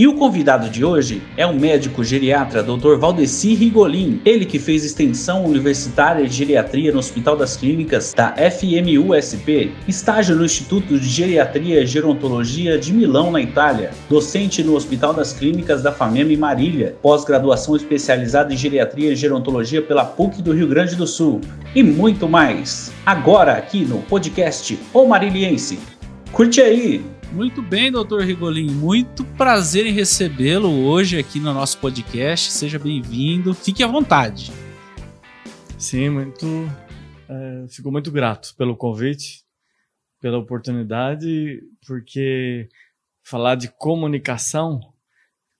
E 0.00 0.06
o 0.06 0.14
convidado 0.14 0.70
de 0.70 0.82
hoje 0.82 1.22
é 1.36 1.44
o 1.44 1.52
médico 1.52 2.02
geriatra 2.02 2.62
Dr. 2.62 2.96
Valdeci 2.96 3.52
Rigolin, 3.52 4.18
ele 4.24 4.46
que 4.46 4.58
fez 4.58 4.82
extensão 4.82 5.44
universitária 5.44 6.26
de 6.26 6.34
geriatria 6.34 6.90
no 6.90 7.00
Hospital 7.00 7.36
das 7.36 7.54
Clínicas 7.54 8.14
da 8.14 8.34
FMUSP, 8.34 9.74
estágio 9.86 10.36
no 10.36 10.46
Instituto 10.46 10.98
de 10.98 11.06
Geriatria 11.06 11.82
e 11.82 11.86
Gerontologia 11.86 12.78
de 12.78 12.94
Milão, 12.94 13.30
na 13.30 13.42
Itália, 13.42 13.90
docente 14.08 14.64
no 14.64 14.74
Hospital 14.74 15.12
das 15.12 15.34
Clínicas 15.34 15.82
da 15.82 15.92
FAMEM 15.92 16.32
em 16.32 16.36
Marília, 16.38 16.96
pós-graduação 17.02 17.76
especializada 17.76 18.54
em 18.54 18.56
geriatria 18.56 19.12
e 19.12 19.16
gerontologia 19.16 19.82
pela 19.82 20.06
PUC 20.06 20.40
do 20.40 20.52
Rio 20.52 20.66
Grande 20.66 20.96
do 20.96 21.06
Sul 21.06 21.42
e 21.74 21.82
muito 21.82 22.26
mais. 22.26 22.90
Agora 23.04 23.52
aqui 23.52 23.84
no 23.84 23.98
podcast 23.98 24.78
O 24.94 25.04
Mariliense. 25.04 25.78
Curte 26.32 26.62
aí! 26.62 27.19
Muito 27.32 27.62
bem, 27.62 27.92
doutor 27.92 28.22
Rigolin. 28.22 28.68
Muito 28.70 29.24
prazer 29.24 29.86
em 29.86 29.92
recebê-lo 29.92 30.84
hoje 30.84 31.16
aqui 31.16 31.38
no 31.38 31.54
nosso 31.54 31.78
podcast. 31.78 32.50
Seja 32.50 32.76
bem-vindo. 32.76 33.54
Fique 33.54 33.84
à 33.84 33.86
vontade. 33.86 34.50
Sim, 35.78 36.10
muito. 36.10 36.46
É, 37.28 37.66
fico 37.68 37.92
muito 37.92 38.10
grato 38.10 38.52
pelo 38.56 38.76
convite, 38.76 39.44
pela 40.20 40.38
oportunidade, 40.38 41.62
porque 41.86 42.68
falar 43.22 43.54
de 43.54 43.68
comunicação, 43.68 44.80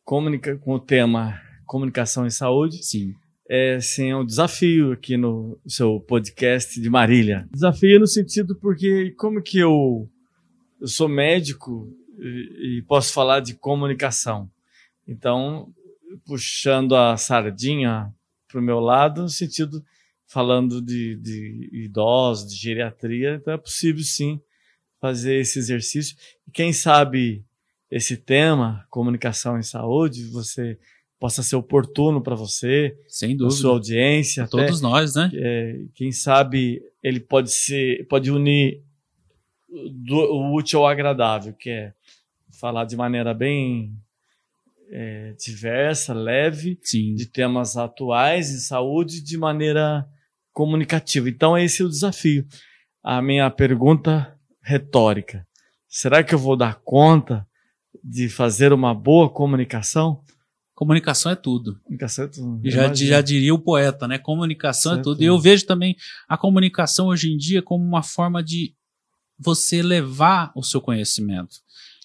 comunica, 0.05 0.57
com 0.57 0.75
o 0.75 0.81
tema 0.81 1.41
comunicação 1.67 2.27
e 2.27 2.33
saúde, 2.33 2.85
sim, 2.85 3.15
é 3.49 3.81
sim 3.81 4.13
um 4.13 4.27
desafio 4.27 4.91
aqui 4.91 5.17
no 5.17 5.57
seu 5.69 6.01
podcast 6.01 6.81
de 6.81 6.91
Marília. 6.91 7.47
Desafio 7.53 8.01
no 8.01 8.09
sentido 8.09 8.57
porque 8.57 9.15
como 9.17 9.41
que 9.41 9.61
eu 9.61 10.09
eu 10.81 10.89
sou 10.89 11.09
médico 11.09 11.89
e, 12.19 12.79
e 12.79 12.83
posso 12.83 13.13
falar 13.13 13.41
de 13.41 13.55
comunicação. 13.55 14.49
Então, 15.07 15.69
puxando 16.27 16.95
a 16.95 17.17
sardinha 17.17 18.13
para 18.49 18.61
o 18.61 18.63
meu 18.63 18.81
lado, 18.81 19.23
no 19.23 19.29
sentido 19.29 19.83
falando 20.27 20.81
de, 20.81 21.17
de, 21.17 21.69
idosos, 21.73 22.49
de 22.49 22.57
geriatria, 22.57 23.35
então 23.35 23.53
é 23.53 23.59
possível 23.59 24.05
sim 24.05 24.41
fazer 25.01 25.41
esse 25.41 25.59
exercício. 25.59 26.17
E 26.47 26.53
quem 26.53 26.73
sabe 26.73 27.43
esse 27.91 28.17
tema, 28.17 28.87
comunicação 28.89 29.59
em 29.59 29.63
saúde, 29.65 30.25
você 30.27 30.79
possa 31.19 31.43
ser 31.43 31.57
oportuno 31.57 32.23
para 32.23 32.37
você, 32.37 32.97
sem 33.09 33.37
dúvida, 33.37 33.61
sua 33.61 33.73
audiência, 33.73 34.45
até, 34.45 34.51
todos 34.51 34.81
nós, 34.81 35.17
né? 35.17 35.31
É, 35.35 35.81
quem 35.97 36.13
sabe 36.13 36.81
ele 37.03 37.19
pode 37.19 37.51
ser, 37.51 38.07
pode 38.07 38.31
unir 38.31 38.81
do, 39.91 40.17
o 40.17 40.55
útil 40.55 40.81
ao 40.81 40.89
agradável, 40.89 41.53
que 41.53 41.71
é 41.71 41.93
falar 42.61 42.85
de 42.85 42.97
maneira 42.97 43.33
bem 43.33 43.93
é, 44.91 45.35
diversa, 45.45 46.13
leve, 46.13 46.79
Sim. 46.83 47.15
de 47.15 47.27
temas 47.27 47.77
atuais 47.77 48.51
em 48.51 48.59
saúde, 48.59 49.21
de 49.21 49.39
maneira 49.39 50.07
comunicativa. 50.53 51.29
Então, 51.29 51.57
esse 51.57 51.83
é 51.83 51.85
o 51.85 51.89
desafio. 51.89 52.45
A 53.03 53.23
minha 53.23 53.49
pergunta 53.51 54.35
retórica: 54.63 55.47
será 55.89 56.23
que 56.23 56.35
eu 56.35 56.39
vou 56.39 56.57
dar 56.57 56.81
conta 56.85 57.47
de 58.03 58.29
fazer 58.29 58.73
uma 58.73 58.95
boa 58.95 59.31
comunicação? 59.31 60.21
Comunicação 60.75 61.31
é 61.31 61.37
tudo. 61.37 61.79
Comunicação 61.85 62.25
é 62.25 62.29
tudo. 62.29 62.71
Já, 62.71 62.93
já 62.93 63.21
diria 63.21 63.55
o 63.55 63.59
poeta, 63.59 64.09
né? 64.09 64.19
Comunicação 64.19 64.95
é 64.95 65.03
tudo. 65.03 65.23
E 65.23 65.27
eu 65.27 65.39
vejo 65.39 65.67
também 65.67 65.95
a 66.27 66.39
comunicação 66.39 67.09
hoje 67.09 67.31
em 67.31 67.37
dia 67.37 67.61
como 67.61 67.85
uma 67.85 68.03
forma 68.03 68.43
de 68.43 68.73
você 69.41 69.83
levar 69.83 70.53
o 70.55 70.63
seu 70.63 70.81
conhecimento. 70.81 71.57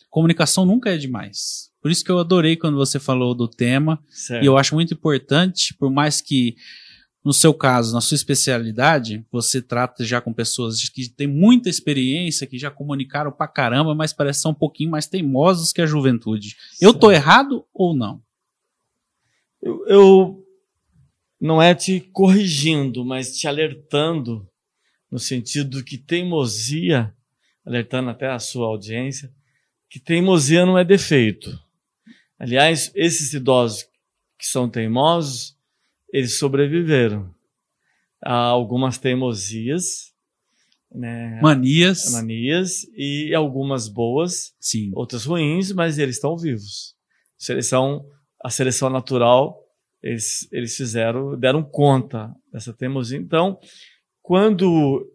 Comunicação 0.09 0.65
nunca 0.65 0.89
é 0.89 0.97
demais. 0.97 1.69
Por 1.81 1.91
isso 1.91 2.03
que 2.03 2.09
eu 2.09 2.17
adorei 2.17 2.55
quando 2.55 2.77
você 2.77 2.99
falou 2.99 3.35
do 3.35 3.47
tema. 3.47 3.99
Certo. 4.09 4.41
E 4.43 4.47
eu 4.47 4.57
acho 4.57 4.73
muito 4.73 4.93
importante, 4.93 5.73
por 5.73 5.91
mais 5.91 6.21
que 6.21 6.55
no 7.23 7.33
seu 7.33 7.53
caso, 7.55 7.93
na 7.93 8.01
sua 8.01 8.15
especialidade, 8.15 9.25
você 9.31 9.59
trata 9.59 10.05
já 10.05 10.21
com 10.21 10.31
pessoas 10.31 10.87
que 10.89 11.09
têm 11.09 11.25
muita 11.25 11.69
experiência, 11.69 12.45
que 12.45 12.59
já 12.59 12.69
comunicaram 12.69 13.31
pra 13.31 13.47
caramba, 13.47 13.95
mas 13.95 14.13
parecem 14.13 14.49
um 14.49 14.53
pouquinho 14.53 14.91
mais 14.91 15.07
teimosos 15.07 15.73
que 15.73 15.81
a 15.81 15.87
juventude. 15.87 16.49
Certo. 16.49 16.81
Eu 16.81 16.93
tô 16.93 17.11
errado 17.11 17.65
ou 17.73 17.95
não? 17.95 18.21
Eu, 19.61 19.87
eu 19.87 20.45
não 21.41 21.59
é 21.59 21.73
te 21.73 21.99
corrigindo, 21.99 23.03
mas 23.03 23.35
te 23.35 23.47
alertando 23.47 24.47
no 25.11 25.17
sentido 25.17 25.83
que 25.83 25.97
teimosia 25.97 27.11
alertando 27.65 28.09
até 28.09 28.29
a 28.29 28.39
sua 28.39 28.67
audiência, 28.67 29.31
que 29.89 29.99
teimosia 29.99 30.65
não 30.65 30.77
é 30.77 30.83
defeito. 30.83 31.57
Aliás, 32.37 32.91
esses 32.93 33.33
idosos 33.33 33.85
que 34.37 34.45
são 34.45 34.69
teimosos, 34.69 35.55
eles 36.11 36.37
sobreviveram 36.37 37.33
a 38.21 38.33
algumas 38.33 38.97
teimosias, 38.97 40.11
né? 40.91 41.39
manias, 41.41 42.11
manias 42.11 42.85
e 42.95 43.33
algumas 43.33 43.87
boas, 43.87 44.53
Sim. 44.59 44.91
outras 44.93 45.25
ruins, 45.25 45.71
mas 45.71 45.97
eles 45.97 46.15
estão 46.15 46.37
vivos. 46.37 46.93
Seleção, 47.37 48.05
a 48.43 48.49
seleção 48.49 48.89
natural, 48.89 49.57
eles, 50.01 50.47
eles 50.51 50.75
fizeram, 50.75 51.37
deram 51.37 51.63
conta 51.63 52.33
dessa 52.51 52.71
teimosia. 52.73 53.17
Então, 53.17 53.59
quando 54.21 55.05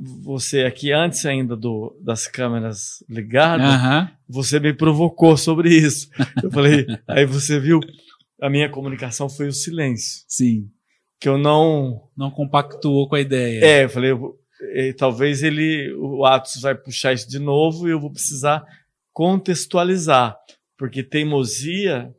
você 0.00 0.62
aqui 0.62 0.92
antes 0.92 1.26
ainda 1.26 1.54
do, 1.54 1.94
das 2.00 2.26
câmeras 2.26 3.04
ligadas, 3.08 3.74
uhum. 3.74 4.08
você 4.26 4.58
me 4.58 4.72
provocou 4.72 5.36
sobre 5.36 5.68
isso. 5.68 6.08
Eu 6.42 6.50
falei, 6.50 6.86
aí 7.06 7.26
você 7.26 7.60
viu, 7.60 7.80
a 8.40 8.48
minha 8.48 8.68
comunicação 8.68 9.28
foi 9.28 9.48
o 9.48 9.52
silêncio. 9.52 10.24
Sim. 10.26 10.68
Que 11.20 11.28
eu 11.28 11.36
não. 11.36 12.00
Não 12.16 12.30
compactuou 12.30 13.06
com 13.08 13.14
a 13.14 13.20
ideia. 13.20 13.62
É, 13.62 13.84
eu 13.84 13.90
falei, 13.90 14.12
eu, 14.12 14.36
talvez 14.96 15.42
ele, 15.42 15.92
o 15.94 16.24
Atos 16.24 16.62
vai 16.62 16.74
puxar 16.74 17.12
isso 17.12 17.28
de 17.28 17.38
novo 17.38 17.86
e 17.86 17.90
eu 17.90 18.00
vou 18.00 18.10
precisar 18.10 18.64
contextualizar. 19.12 20.34
Porque 20.78 21.02
teimosia, 21.02 22.10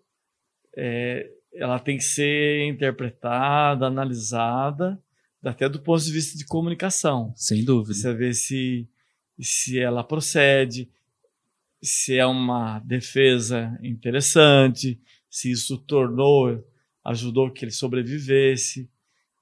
é, 0.77 1.27
ela 1.55 1.79
tem 1.79 1.97
que 1.97 2.03
ser 2.03 2.67
interpretada, 2.67 3.87
analisada 3.87 4.99
até 5.43 5.67
do 5.67 5.79
ponto 5.79 6.03
de 6.03 6.11
vista 6.11 6.37
de 6.37 6.45
comunicação. 6.45 7.33
Sem 7.35 7.63
dúvida. 7.63 7.93
Você 7.93 8.13
vê 8.13 8.33
se, 8.33 8.87
se 9.39 9.79
ela 9.79 10.03
procede, 10.03 10.87
se 11.81 12.17
é 12.17 12.25
uma 12.25 12.79
defesa 12.79 13.77
interessante, 13.81 14.99
se 15.29 15.51
isso 15.51 15.77
tornou, 15.77 16.63
ajudou 17.03 17.49
que 17.49 17.65
ele 17.65 17.71
sobrevivesse. 17.71 18.89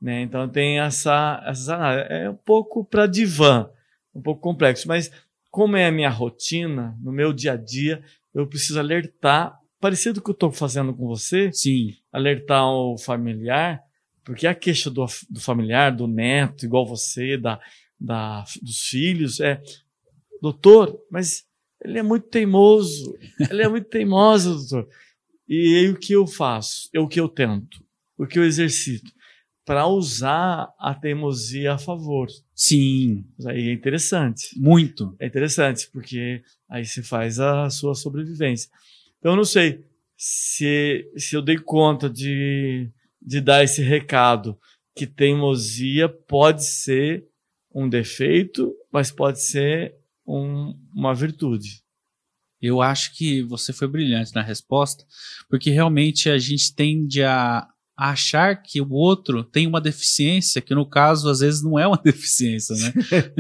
Né? 0.01 0.21
Então 0.21 0.47
tem 0.47 0.79
essa, 0.79 1.43
essa 1.45 1.75
é 2.09 2.29
um 2.29 2.35
pouco 2.35 2.85
para 2.85 3.05
divã, 3.05 3.69
um 4.15 4.21
pouco 4.21 4.41
complexo, 4.41 4.87
mas 4.87 5.11
como 5.51 5.75
é 5.75 5.87
a 5.87 5.91
minha 5.91 6.09
rotina, 6.09 6.95
no 7.01 7.11
meu 7.11 7.33
dia 7.33 7.53
a 7.53 7.57
dia, 7.57 8.01
eu 8.33 8.47
preciso 8.47 8.79
alertar, 8.79 9.57
parecido 9.79 10.21
com 10.21 10.31
o 10.31 10.35
que 10.35 10.43
eu 10.43 10.47
estou 10.47 10.51
fazendo 10.51 10.93
com 10.93 11.07
você, 11.07 11.51
Sim. 11.51 11.95
alertar 12.13 12.65
o 12.65 12.97
familiar, 12.97 13.81
porque 14.23 14.47
a 14.47 14.55
queixa 14.55 14.89
do, 14.89 15.05
do 15.29 15.39
familiar, 15.39 15.95
do 15.95 16.07
neto, 16.07 16.65
igual 16.65 16.85
você, 16.85 17.37
da, 17.37 17.59
da, 17.99 18.45
dos 18.61 18.81
filhos, 18.83 19.39
é, 19.39 19.61
doutor, 20.41 20.97
mas 21.11 21.43
ele 21.83 21.99
é 21.99 22.03
muito 22.03 22.27
teimoso, 22.27 23.17
ele 23.49 23.61
é 23.61 23.67
muito 23.67 23.89
teimoso, 23.89 24.55
doutor. 24.55 24.89
E 25.47 25.77
aí 25.77 25.89
o 25.89 25.97
que 25.97 26.13
eu 26.13 26.27
faço? 26.27 26.89
É 26.93 26.99
o 26.99 27.07
que 27.07 27.19
eu 27.19 27.27
tento, 27.27 27.83
o 28.17 28.27
que 28.27 28.37
eu 28.37 28.45
exercito? 28.45 29.11
Para 29.65 29.87
usar 29.87 30.71
a 30.79 30.93
teimosia 30.93 31.73
a 31.73 31.77
favor. 31.77 32.27
Sim. 32.55 33.23
Aí 33.45 33.69
é 33.69 33.73
interessante. 33.73 34.49
Muito. 34.57 35.15
É 35.19 35.27
interessante, 35.27 35.87
porque 35.93 36.41
aí 36.67 36.85
se 36.85 37.03
faz 37.03 37.39
a 37.39 37.69
sua 37.69 37.93
sobrevivência. 37.93 38.69
Então, 39.19 39.33
eu 39.33 39.37
não 39.37 39.45
sei 39.45 39.83
se, 40.17 41.09
se 41.15 41.35
eu 41.35 41.41
dei 41.41 41.57
conta 41.57 42.09
de 42.09 42.89
de 43.21 43.41
dar 43.41 43.63
esse 43.63 43.81
recado 43.81 44.57
que 44.95 45.07
teimosia 45.07 46.09
pode 46.09 46.65
ser 46.65 47.25
um 47.73 47.87
defeito, 47.87 48.73
mas 48.91 49.11
pode 49.11 49.41
ser 49.41 49.95
um, 50.27 50.73
uma 50.93 51.13
virtude. 51.13 51.81
Eu 52.61 52.81
acho 52.81 53.15
que 53.15 53.41
você 53.43 53.71
foi 53.71 53.87
brilhante 53.87 54.35
na 54.35 54.41
resposta, 54.41 55.05
porque 55.49 55.69
realmente 55.69 56.29
a 56.29 56.37
gente 56.37 56.73
tende 56.73 57.23
a 57.23 57.65
achar 57.99 58.55
que 58.55 58.79
o 58.79 58.91
outro 58.91 59.43
tem 59.43 59.67
uma 59.67 59.81
deficiência, 59.81 60.61
que 60.61 60.73
no 60.73 60.85
caso 60.85 61.29
às 61.29 61.39
vezes 61.39 61.61
não 61.61 61.77
é 61.77 61.85
uma 61.85 61.99
deficiência, 62.01 62.73
né? 62.77 62.93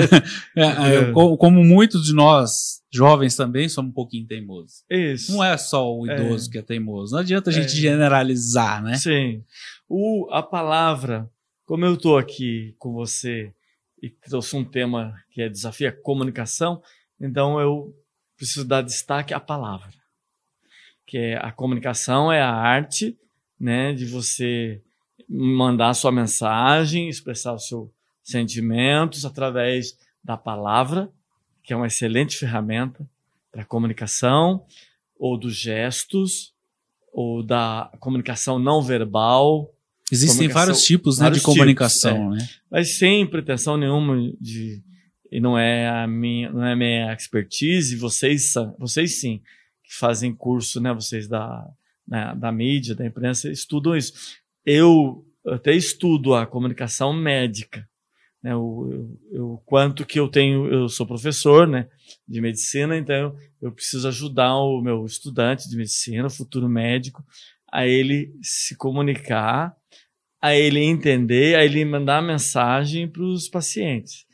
é, 0.55 0.63
é, 0.63 1.11
como 1.11 1.63
muitos 1.63 2.05
de 2.05 2.13
nós 2.13 2.81
jovens 2.91 3.35
também 3.35 3.69
somos 3.69 3.91
um 3.91 3.93
pouquinho 3.93 4.27
teimosos. 4.27 4.83
Isso. 4.89 5.31
Não 5.31 5.43
é 5.43 5.55
só 5.57 5.89
o 5.89 6.05
idoso 6.05 6.49
é. 6.49 6.51
que 6.51 6.57
é 6.57 6.61
teimoso. 6.61 7.13
Não 7.13 7.21
adianta 7.21 7.49
a 7.49 7.53
gente 7.53 7.71
é. 7.71 7.81
generalizar, 7.81 8.83
né? 8.83 8.97
Sim. 8.97 9.41
O, 9.87 10.27
a 10.31 10.43
palavra, 10.43 11.25
como 11.65 11.85
eu 11.85 11.93
estou 11.93 12.17
aqui 12.17 12.75
com 12.77 12.91
você 12.91 13.53
e 14.03 14.09
trouxe 14.09 14.57
um 14.57 14.65
tema 14.65 15.15
que 15.31 15.41
é 15.41 15.47
desafio 15.47 15.87
a 15.87 15.91
comunicação, 15.91 16.81
então 17.21 17.61
eu 17.61 17.93
preciso 18.35 18.65
dar 18.65 18.81
destaque 18.81 19.33
à 19.33 19.39
palavra. 19.39 19.89
que 21.07 21.17
é 21.17 21.37
a 21.37 21.51
comunicação 21.51 22.31
é 22.31 22.41
a 22.41 22.51
arte, 22.51 23.15
né, 23.59 23.93
de 23.93 24.05
você 24.05 24.81
mandar 25.27 25.89
a 25.89 25.93
sua 25.93 26.11
mensagem, 26.11 27.09
expressar 27.09 27.53
os 27.53 27.67
seus 27.67 27.89
sentimentos 28.23 29.25
através 29.25 29.95
da 30.23 30.37
palavra, 30.37 31.09
que 31.63 31.73
é 31.73 31.75
uma 31.75 31.87
excelente 31.87 32.37
ferramenta 32.37 33.05
para 33.51 33.65
comunicação, 33.65 34.63
ou 35.19 35.37
dos 35.37 35.55
gestos, 35.55 36.51
ou 37.11 37.43
da 37.43 37.91
comunicação 37.99 38.57
não 38.57 38.81
verbal. 38.81 39.69
Existem 40.11 40.47
vários 40.47 40.83
tipos 40.83 41.19
né, 41.19 41.25
vários 41.25 41.39
de 41.39 41.45
comunicação, 41.45 42.31
tipos, 42.31 42.37
é. 42.37 42.41
né? 42.41 42.49
Mas 42.71 42.95
sem 42.95 43.25
pretensão 43.27 43.77
nenhuma 43.77 44.31
de 44.39 44.81
e 45.31 45.39
não 45.39 45.57
é 45.57 45.87
a 45.87 46.07
minha, 46.07 46.49
não 46.49 46.65
é 46.65 46.75
minha 46.75 47.13
expertise, 47.13 47.95
vocês 47.95 48.53
vocês 48.79 49.19
sim 49.19 49.39
que 49.83 49.95
fazem 49.95 50.33
curso, 50.33 50.79
né, 50.79 50.93
vocês 50.93 51.27
da 51.27 51.67
né, 52.09 52.33
da 52.35 52.51
mídia, 52.51 52.95
da 52.95 53.05
imprensa 53.05 53.49
estudam 53.51 53.95
isso. 53.95 54.35
Eu 54.65 55.23
até 55.45 55.73
estudo 55.73 56.33
a 56.33 56.45
comunicação 56.45 57.13
médica, 57.13 57.87
né, 58.41 58.55
o, 58.55 59.15
o, 59.31 59.61
quanto 59.65 60.05
que 60.05 60.19
eu 60.19 60.27
tenho, 60.27 60.65
eu 60.67 60.89
sou 60.89 61.05
professor, 61.05 61.67
né, 61.67 61.87
de 62.27 62.41
medicina, 62.41 62.97
então 62.97 63.35
eu 63.61 63.71
preciso 63.71 64.07
ajudar 64.07 64.55
o 64.55 64.81
meu 64.81 65.05
estudante 65.05 65.69
de 65.69 65.77
medicina, 65.77 66.29
futuro 66.29 66.67
médico, 66.67 67.23
a 67.71 67.85
ele 67.85 68.33
se 68.41 68.75
comunicar, 68.75 69.75
a 70.41 70.55
ele 70.55 70.79
entender, 70.79 71.55
a 71.55 71.63
ele 71.63 71.83
mandar 71.85 72.23
mensagem 72.23 73.07
para 73.07 73.21
os 73.21 73.47
pacientes. 73.47 74.25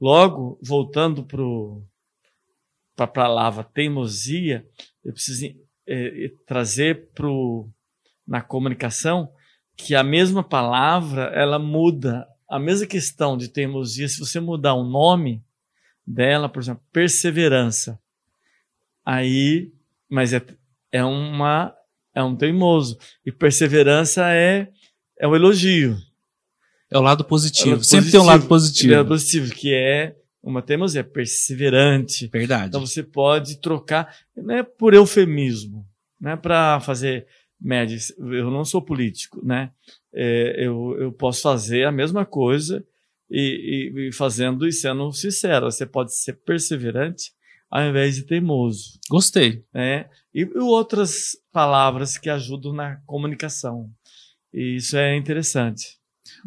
Logo, 0.00 0.58
voltando 0.62 1.24
para 1.24 3.04
a 3.04 3.06
palavra 3.06 3.64
teimosia, 3.64 4.64
eu 5.04 5.12
preciso 5.12 5.63
é, 5.86 6.30
trazer 6.46 7.08
pro, 7.14 7.68
na 8.26 8.40
comunicação 8.40 9.28
que 9.76 9.94
a 9.94 10.02
mesma 10.02 10.42
palavra 10.42 11.24
ela 11.34 11.58
muda 11.58 12.26
a 12.48 12.58
mesma 12.58 12.86
questão 12.86 13.36
de 13.36 13.48
teimosia. 13.48 14.08
Se 14.08 14.20
você 14.20 14.38
mudar 14.38 14.74
o 14.74 14.84
nome 14.84 15.42
dela, 16.06 16.48
por 16.48 16.62
exemplo, 16.62 16.82
perseverança, 16.92 17.98
aí, 19.04 19.70
mas 20.08 20.32
é, 20.32 20.42
é 20.92 21.04
uma 21.04 21.74
é 22.14 22.22
um 22.22 22.36
teimoso 22.36 22.96
e 23.26 23.32
perseverança 23.32 24.30
é 24.32 24.68
é 25.18 25.26
um 25.26 25.34
elogio. 25.34 25.98
É 26.90 26.98
o 26.98 27.00
lado 27.00 27.24
positivo. 27.24 27.70
É 27.70 27.72
o 27.72 27.76
lado 27.76 27.84
Sempre 27.84 28.04
positivo. 28.04 28.12
tem 28.12 28.20
um 28.20 28.32
lado 28.32 28.46
positivo. 28.46 28.92
É 28.92 28.96
o 28.96 28.98
lado 28.98 29.08
positivo 29.08 29.54
que 29.54 29.74
é 29.74 30.14
uma 30.44 30.62
teimosia, 30.62 31.00
é 31.00 31.04
perseverante. 31.04 32.28
Verdade. 32.28 32.68
Então 32.68 32.80
você 32.80 33.02
pode 33.02 33.56
trocar, 33.56 34.14
não 34.36 34.54
é 34.54 34.62
por 34.62 34.92
eufemismo, 34.92 35.84
não 36.20 36.32
é 36.32 36.36
para 36.36 36.78
fazer 36.80 37.26
médias. 37.60 38.12
Eu 38.18 38.50
não 38.50 38.64
sou 38.64 38.82
político, 38.82 39.44
né? 39.44 39.70
É, 40.12 40.54
eu, 40.58 40.96
eu 41.00 41.12
posso 41.12 41.42
fazer 41.42 41.86
a 41.86 41.92
mesma 41.92 42.24
coisa 42.26 42.84
e, 43.30 43.90
e, 43.96 44.08
e, 44.08 44.12
fazendo 44.12 44.66
e 44.66 44.72
sendo 44.72 45.10
sincero. 45.12 45.70
Você 45.70 45.86
pode 45.86 46.14
ser 46.14 46.34
perseverante 46.34 47.32
ao 47.70 47.82
invés 47.82 48.14
de 48.14 48.22
teimoso. 48.22 49.00
Gostei. 49.08 49.64
É, 49.72 50.04
e, 50.34 50.42
e 50.42 50.58
outras 50.58 51.36
palavras 51.52 52.18
que 52.18 52.28
ajudam 52.28 52.72
na 52.72 52.96
comunicação. 53.06 53.88
E 54.52 54.76
isso 54.76 54.96
é 54.96 55.16
interessante. 55.16 55.96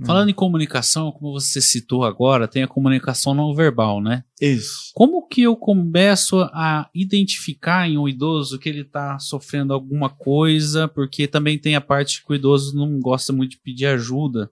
Falando 0.06 0.30
em 0.30 0.34
comunicação, 0.34 1.12
como 1.12 1.32
você 1.32 1.60
citou 1.60 2.04
agora, 2.04 2.48
tem 2.48 2.64
a 2.64 2.68
comunicação 2.68 3.34
não 3.34 3.54
verbal, 3.54 4.02
né? 4.02 4.24
Isso. 4.40 4.92
Como 4.94 5.28
que 5.28 5.42
eu 5.42 5.56
começo 5.56 6.42
a 6.54 6.90
identificar 6.94 7.90
em 7.90 7.98
um 7.98 8.08
idoso 8.08 8.60
que 8.60 8.70
ele 8.70 8.82
está 8.82 9.18
sofrendo 9.20 9.74
alguma 9.74 10.10
coisa, 10.10 10.88
porque 10.88 11.28
também 11.28 11.58
tem 11.58 11.76
a 11.76 11.82
parte 11.82 12.24
que 12.24 12.32
o 12.32 12.36
idoso 12.36 12.76
não 12.76 13.00
gosta 13.00 13.34
muito 13.34 13.52
de 13.52 13.58
pedir 13.58 13.88
ajuda. 13.88 14.50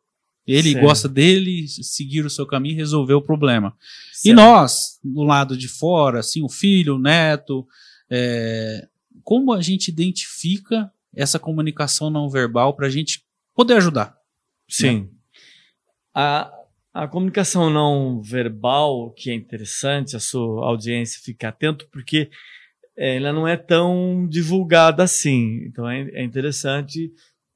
Ele 0.47 0.73
certo. 0.73 0.85
gosta 0.85 1.09
dele 1.09 1.67
seguir 1.67 2.25
o 2.25 2.29
seu 2.29 2.45
caminho 2.45 2.73
e 2.73 2.77
resolver 2.77 3.13
o 3.13 3.21
problema. 3.21 3.73
Certo. 4.13 4.25
E 4.27 4.33
nós, 4.33 4.99
do 5.03 5.23
lado 5.23 5.57
de 5.57 5.67
fora, 5.67 6.19
assim, 6.19 6.43
o 6.43 6.49
filho, 6.49 6.95
o 6.95 6.99
neto, 6.99 7.65
é, 8.09 8.87
como 9.23 9.53
a 9.53 9.61
gente 9.61 9.87
identifica 9.87 10.91
essa 11.15 11.39
comunicação 11.39 12.09
não 12.09 12.29
verbal 12.29 12.73
para 12.73 12.87
a 12.87 12.89
gente 12.89 13.23
poder 13.55 13.77
ajudar? 13.77 14.15
Sim. 14.69 15.01
Né? 15.01 15.07
A, 16.15 16.49
a 16.93 17.09
comunicação 17.09 17.69
não 17.69 18.21
verbal, 18.21 19.11
que 19.11 19.29
é 19.29 19.33
interessante, 19.33 20.15
a 20.15 20.19
sua 20.19 20.65
audiência 20.65 21.19
ficar 21.21 21.49
atento, 21.49 21.85
porque 21.91 22.29
é, 22.95 23.17
ela 23.17 23.33
não 23.33 23.45
é 23.45 23.57
tão 23.57 24.25
divulgada 24.29 25.03
assim. 25.03 25.65
Então 25.65 25.89
é, 25.89 26.09
é 26.11 26.23
interessante, 26.23 27.11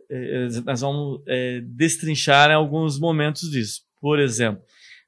é 0.10 0.48
nós 0.66 0.82
vamos 0.82 1.22
é, 1.26 1.62
destrinchar 1.62 2.52
alguns 2.52 3.00
momentos 3.00 3.50
disso. 3.50 3.82
Por 4.02 4.20
exemplo, 4.20 4.62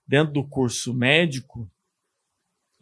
dentro 0.08 0.34
do 0.34 0.44
curso 0.46 0.94
médico, 0.94 1.70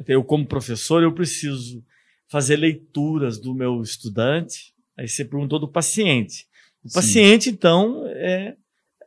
eu 0.08 0.24
como 0.24 0.46
professor, 0.46 1.02
eu 1.02 1.12
preciso 1.12 1.84
fazer 2.28 2.58
leituras 2.58 3.40
do 3.40 3.56
meu 3.56 3.82
estudante. 3.82 4.72
Aí 4.96 5.08
você 5.08 5.26
perguntou 5.26 5.58
do 5.58 5.68
paciente. 5.68 6.46
O 6.84 6.90
Sim. 6.90 6.94
paciente, 6.94 7.50
então, 7.50 8.06
é, 8.08 8.56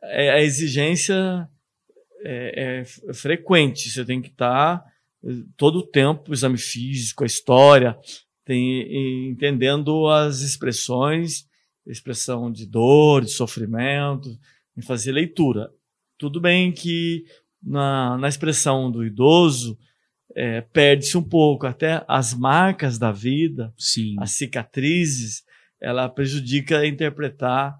é 0.03 0.29
a 0.31 0.41
exigência 0.41 1.47
é, 2.23 2.85
é 3.09 3.13
frequente. 3.13 3.89
Você 3.89 4.05
tem 4.05 4.21
que 4.21 4.29
estar 4.29 4.79
tá, 4.79 4.85
eh, 5.25 5.43
todo 5.57 5.79
o 5.79 5.87
tempo, 5.87 6.31
o 6.31 6.33
exame 6.33 6.57
físico, 6.57 7.23
a 7.23 7.27
história, 7.27 7.97
tem, 8.45 9.29
entendendo 9.29 10.07
as 10.07 10.41
expressões, 10.41 11.45
expressão 11.85 12.51
de 12.51 12.65
dor, 12.65 13.23
de 13.23 13.31
sofrimento, 13.31 14.37
em 14.77 14.81
fazer 14.81 15.11
leitura. 15.11 15.69
Tudo 16.17 16.39
bem 16.39 16.71
que 16.71 17.25
na, 17.61 18.17
na 18.17 18.27
expressão 18.27 18.89
do 18.89 19.05
idoso 19.05 19.77
é, 20.35 20.61
perde-se 20.61 21.17
um 21.17 21.23
pouco, 21.23 21.67
até 21.67 22.03
as 22.07 22.33
marcas 22.33 22.97
da 22.97 23.11
vida, 23.11 23.73
Sim. 23.77 24.15
as 24.19 24.31
cicatrizes, 24.31 25.43
ela 25.79 26.09
prejudica 26.09 26.85
interpretar 26.85 27.77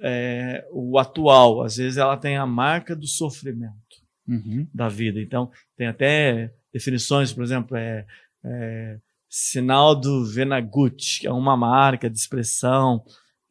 é, 0.00 0.66
o 0.72 0.98
atual. 0.98 1.62
Às 1.62 1.76
vezes 1.76 1.98
ela 1.98 2.16
tem 2.16 2.36
a 2.36 2.46
marca 2.46 2.96
do 2.96 3.06
sofrimento 3.06 3.81
uhum. 4.28 4.66
da 4.72 4.88
vida. 4.88 5.20
Então, 5.20 5.50
tem 5.76 5.86
até 5.86 6.50
definições, 6.72 7.32
por 7.32 7.44
exemplo, 7.44 7.76
é, 7.76 8.04
é 8.44 8.96
sinal 9.28 9.94
do 9.94 10.24
Venagut, 10.24 11.20
que 11.20 11.26
é 11.26 11.32
uma 11.32 11.56
marca 11.56 12.08
de 12.08 12.18
expressão. 12.18 13.02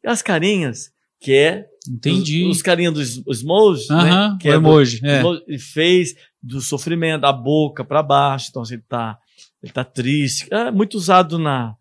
E 0.04 0.08
as 0.08 0.22
carinhas, 0.22 0.90
que 1.20 1.32
é. 1.32 1.66
Entendi. 1.88 2.44
Os, 2.44 2.56
os 2.58 2.62
carinhas 2.62 2.94
dos 2.94 3.40
emojis, 3.42 3.90
uhum, 3.90 4.02
né? 4.02 4.38
Que 4.40 4.48
o 4.48 4.52
é 4.52 4.54
emoji. 4.54 5.00
Do, 5.00 5.08
é. 5.08 5.42
Ele 5.48 5.58
fez 5.58 6.14
do 6.42 6.60
sofrimento, 6.60 7.24
a 7.24 7.32
boca 7.32 7.84
para 7.84 8.02
baixo. 8.02 8.48
Então, 8.50 8.64
se 8.64 8.74
ele 8.74 8.82
está 8.82 9.18
ele 9.62 9.72
tá 9.72 9.84
triste. 9.84 10.48
É 10.50 10.70
muito 10.70 10.94
usado 10.96 11.38
na, 11.38 11.74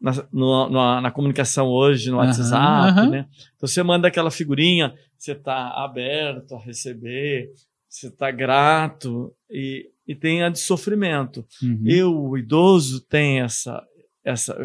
na, 0.00 0.12
no, 0.32 0.68
na, 0.68 1.00
na, 1.00 1.10
comunicação 1.10 1.68
hoje, 1.68 2.10
no 2.10 2.16
WhatsApp, 2.16 3.00
uhum. 3.00 3.10
né? 3.10 3.26
Então 3.56 3.68
você 3.68 3.82
manda 3.82 4.08
aquela 4.08 4.30
figurinha, 4.30 4.92
você 5.16 5.32
está 5.32 5.68
aberto 5.84 6.56
a 6.56 6.58
receber, 6.58 7.48
você 7.92 8.06
está 8.06 8.30
grato 8.30 9.32
e, 9.50 9.86
e 10.08 10.14
tem 10.14 10.42
a 10.42 10.48
de 10.48 10.58
sofrimento. 10.58 11.44
Uhum. 11.62 11.82
E 11.84 12.02
o 12.02 12.38
idoso 12.38 13.00
tem 13.00 13.40
essa 13.40 13.86
essa 14.24 14.56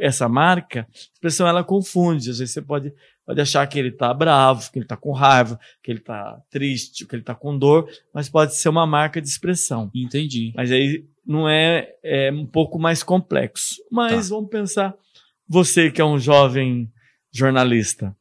essa 0.00 0.28
marca, 0.28 0.80
a 0.80 0.98
expressão 1.14 1.46
ela 1.46 1.64
confunde. 1.64 2.28
Às 2.28 2.38
vezes 2.38 2.52
você 2.52 2.60
pode, 2.60 2.92
pode 3.24 3.40
achar 3.40 3.66
que 3.66 3.78
ele 3.78 3.88
está 3.88 4.12
bravo, 4.12 4.70
que 4.70 4.78
ele 4.78 4.84
está 4.84 4.96
com 4.96 5.12
raiva, 5.12 5.58
que 5.82 5.90
ele 5.90 6.00
está 6.00 6.38
triste, 6.50 7.06
que 7.06 7.14
ele 7.14 7.22
está 7.22 7.34
com 7.34 7.56
dor, 7.56 7.88
mas 8.12 8.28
pode 8.28 8.54
ser 8.56 8.68
uma 8.68 8.86
marca 8.86 9.22
de 9.22 9.28
expressão. 9.28 9.90
Entendi. 9.94 10.52
Mas 10.56 10.72
aí 10.72 11.04
não 11.24 11.48
é, 11.48 11.94
é 12.02 12.32
um 12.32 12.44
pouco 12.44 12.78
mais 12.78 13.02
complexo. 13.02 13.76
Mas 13.90 14.28
tá. 14.28 14.34
vamos 14.34 14.50
pensar, 14.50 14.94
você 15.48 15.90
que 15.90 16.00
é 16.00 16.04
um 16.04 16.18
jovem 16.18 16.90
jornalista. 17.32 18.14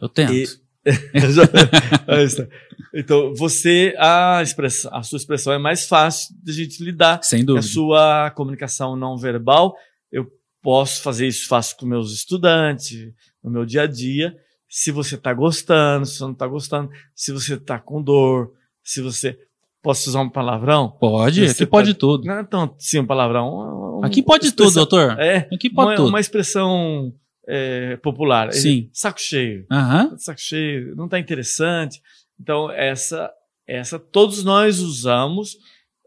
Eu 0.00 0.08
tento. 0.08 0.34
E, 0.34 0.67
então, 2.94 3.34
você, 3.34 3.94
a, 3.98 4.40
expressão, 4.42 4.94
a 4.94 5.02
sua 5.02 5.16
expressão 5.16 5.52
é 5.52 5.58
mais 5.58 5.86
fácil 5.86 6.34
de 6.42 6.50
a 6.50 6.54
gente 6.54 6.82
lidar. 6.82 7.20
Sem 7.22 7.44
dúvida. 7.44 7.66
A 7.66 7.68
sua 7.68 8.30
comunicação 8.30 8.96
não 8.96 9.16
verbal, 9.16 9.76
eu 10.10 10.26
posso 10.62 11.02
fazer 11.02 11.26
isso, 11.26 11.48
faço 11.48 11.76
com 11.76 11.86
meus 11.86 12.12
estudantes, 12.12 13.12
no 13.42 13.50
meu 13.50 13.64
dia 13.64 13.82
a 13.82 13.86
dia. 13.86 14.36
Se 14.68 14.90
você 14.90 15.14
está 15.14 15.32
gostando, 15.32 16.06
se 16.06 16.18
você 16.18 16.24
não 16.24 16.32
está 16.32 16.46
gostando, 16.46 16.90
se 17.14 17.32
você 17.32 17.54
está 17.54 17.78
com 17.78 18.02
dor, 18.02 18.50
se 18.84 19.00
você. 19.00 19.38
Posso 19.80 20.10
usar 20.10 20.20
um 20.20 20.28
palavrão? 20.28 20.90
Pode, 20.90 21.44
aqui 21.44 21.54
pode, 21.54 21.70
pode 21.70 21.94
tudo. 21.94 22.24
Não, 22.24 22.40
então, 22.40 22.74
sim, 22.80 22.98
um 22.98 23.06
palavrão. 23.06 24.00
Um, 24.00 24.04
aqui 24.04 24.22
pode 24.22 24.50
tudo, 24.50 24.74
doutor. 24.74 25.18
É, 25.20 25.48
aqui 25.52 25.70
pode 25.70 25.90
uma, 25.90 25.96
tudo. 25.96 26.08
Uma 26.08 26.20
expressão 26.20 27.12
é, 27.48 27.96
popular. 27.96 28.52
Sim. 28.52 28.90
Saco 28.92 29.18
cheio. 29.20 29.66
Uhum. 29.70 30.18
Saco 30.18 30.40
cheio, 30.40 30.94
não 30.94 31.06
está 31.06 31.18
interessante. 31.18 32.00
Então, 32.38 32.70
essa, 32.70 33.30
essa 33.66 33.98
todos 33.98 34.44
nós 34.44 34.78
usamos. 34.80 35.56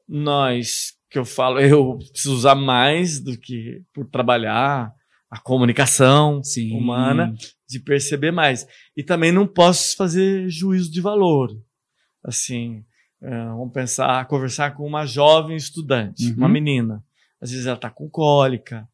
Nós, 0.07 0.93
que 1.10 1.17
eu 1.17 1.25
falo, 1.25 1.60
eu 1.60 1.98
preciso 2.12 2.36
usar 2.36 2.55
mais 2.55 3.19
do 3.19 3.36
que 3.38 3.81
por 3.93 4.05
trabalhar. 4.05 4.93
a 5.29 5.39
comunicação 5.39 6.43
Sim. 6.43 6.75
humana, 6.75 7.33
de 7.65 7.79
perceber 7.79 8.31
mais. 8.31 8.67
E 8.98 9.01
também 9.01 9.31
não 9.31 9.48
posso 9.48 9.95
fazer 9.95 10.50
juízo 10.50 10.91
de 10.91 11.00
valor. 11.00 11.50
Assim, 12.21 12.83
é, 13.21 13.29
vamos 13.45 13.71
pensar, 13.71 14.25
conversar 14.27 14.71
com 14.75 14.86
uma 14.86 15.05
jovem 15.05 15.55
estudante, 15.55 16.27
Uhum. 16.27 16.36
uma 16.36 16.50
menina. 16.50 17.01
Às 17.41 17.50
vezes 17.51 17.65
ela 17.65 17.77
está 17.77 17.89
com 17.89 18.10
cólica, 18.10 18.86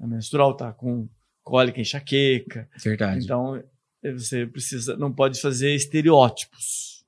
a 0.00 0.06
menstrual 0.06 0.52
está 0.52 0.72
com 0.72 1.06
cólica, 1.42 1.80
enxaqueca. 1.80 2.68
Verdade. 2.76 3.24
Então, 3.24 3.62
você 4.02 4.46
precisa, 4.46 4.96
não 4.96 5.12
pode 5.12 5.40
fazer 5.40 5.74
estereótipos 5.74 7.02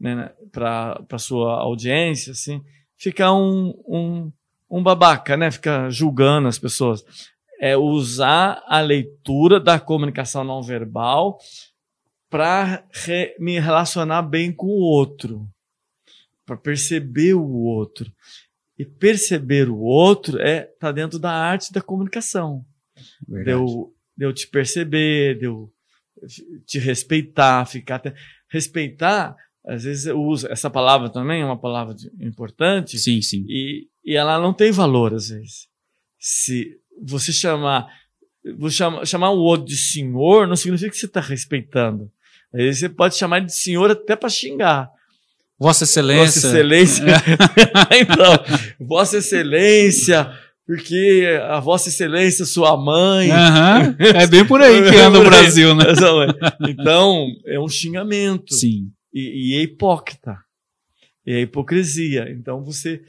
né, 0.00 0.30
para 0.50 1.00
a 1.10 1.18
sua 1.18 1.60
audiência, 1.60 2.32
assim, 2.32 2.62
ficar 2.96 3.32
um, 3.34 3.74
um, 3.86 4.32
um 4.70 4.82
babaca, 4.82 5.36
né? 5.36 5.50
Ficar 5.50 5.90
julgando 5.90 6.48
as 6.48 6.58
pessoas. 6.58 7.04
É 7.60 7.76
usar 7.76 8.62
a 8.66 8.80
leitura 8.80 9.60
da 9.60 9.78
comunicação 9.78 10.44
não 10.44 10.62
verbal 10.62 11.38
para 12.28 12.82
me 13.38 13.60
relacionar 13.60 14.22
bem 14.22 14.52
com 14.52 14.66
o 14.66 14.80
outro, 14.80 15.46
para 16.44 16.56
perceber 16.56 17.34
o 17.34 17.46
outro. 17.46 18.10
E 18.76 18.84
perceber 18.84 19.68
o 19.68 19.78
outro 19.78 20.40
é 20.40 20.62
tá 20.80 20.90
dentro 20.90 21.16
da 21.16 21.30
arte 21.30 21.72
da 21.72 21.80
comunicação 21.80 22.64
de 23.22 23.34
Verdade. 23.34 23.50
eu, 23.50 23.92
de 24.16 24.24
eu 24.26 24.32
te 24.32 24.46
perceber, 24.48 25.38
de 25.38 25.44
eu 25.46 25.70
te 26.66 26.78
respeitar, 26.78 27.66
ficar 27.66 27.96
até. 27.96 28.14
Respeitar, 28.48 29.34
às 29.66 29.84
vezes 29.84 30.06
eu 30.06 30.20
uso 30.20 30.46
essa 30.48 30.70
palavra 30.70 31.08
também, 31.10 31.42
é 31.42 31.44
uma 31.44 31.58
palavra 31.58 31.94
de- 31.94 32.10
importante, 32.20 32.98
Sim, 32.98 33.20
sim. 33.20 33.44
e, 33.48 33.86
e 34.04 34.14
ela 34.16 34.38
não 34.38 34.52
tem 34.52 34.70
valor, 34.70 35.12
às 35.14 35.28
vezes. 35.28 35.66
Se 36.20 36.76
você 37.02 37.32
chamar, 37.32 37.86
você 38.58 38.76
chama, 38.76 39.04
chamar 39.04 39.30
o 39.30 39.38
outro 39.40 39.66
de 39.66 39.76
senhor, 39.76 40.46
não 40.46 40.56
significa 40.56 40.90
que 40.90 40.96
você 40.98 41.06
está 41.06 41.20
respeitando. 41.20 42.10
Às 42.52 42.60
vezes 42.60 42.80
você 42.80 42.88
pode 42.88 43.16
chamar 43.16 43.40
de 43.40 43.52
senhor 43.54 43.90
até 43.90 44.14
para 44.14 44.28
xingar. 44.28 44.88
Vossa 45.58 45.84
Excelência. 45.84 46.40
Vossa 46.40 46.48
Excelência. 46.48 47.04
então, 48.00 48.86
Vossa 48.86 49.18
Excelência, 49.18 50.30
porque 50.66 51.26
a 51.48 51.60
Vossa 51.60 51.88
Excelência, 51.88 52.44
sua 52.44 52.76
mãe. 52.76 53.30
Aham. 53.30 53.96
É 53.98 54.26
bem 54.26 54.46
por 54.46 54.60
aí 54.62 54.82
que 54.90 54.96
anda 54.96 55.20
o 55.20 55.24
Brasil, 55.28 55.74
né? 55.74 55.84
Então, 56.68 57.26
é 57.46 57.58
um 57.60 57.68
xingamento. 57.68 58.54
Sim. 58.54 58.86
E, 59.12 59.52
e 59.52 59.56
é 59.58 59.62
hipócrita. 59.62 60.36
E 61.26 61.32
é 61.32 61.40
hipocrisia. 61.42 62.30
Então, 62.30 62.64
você 62.64 63.00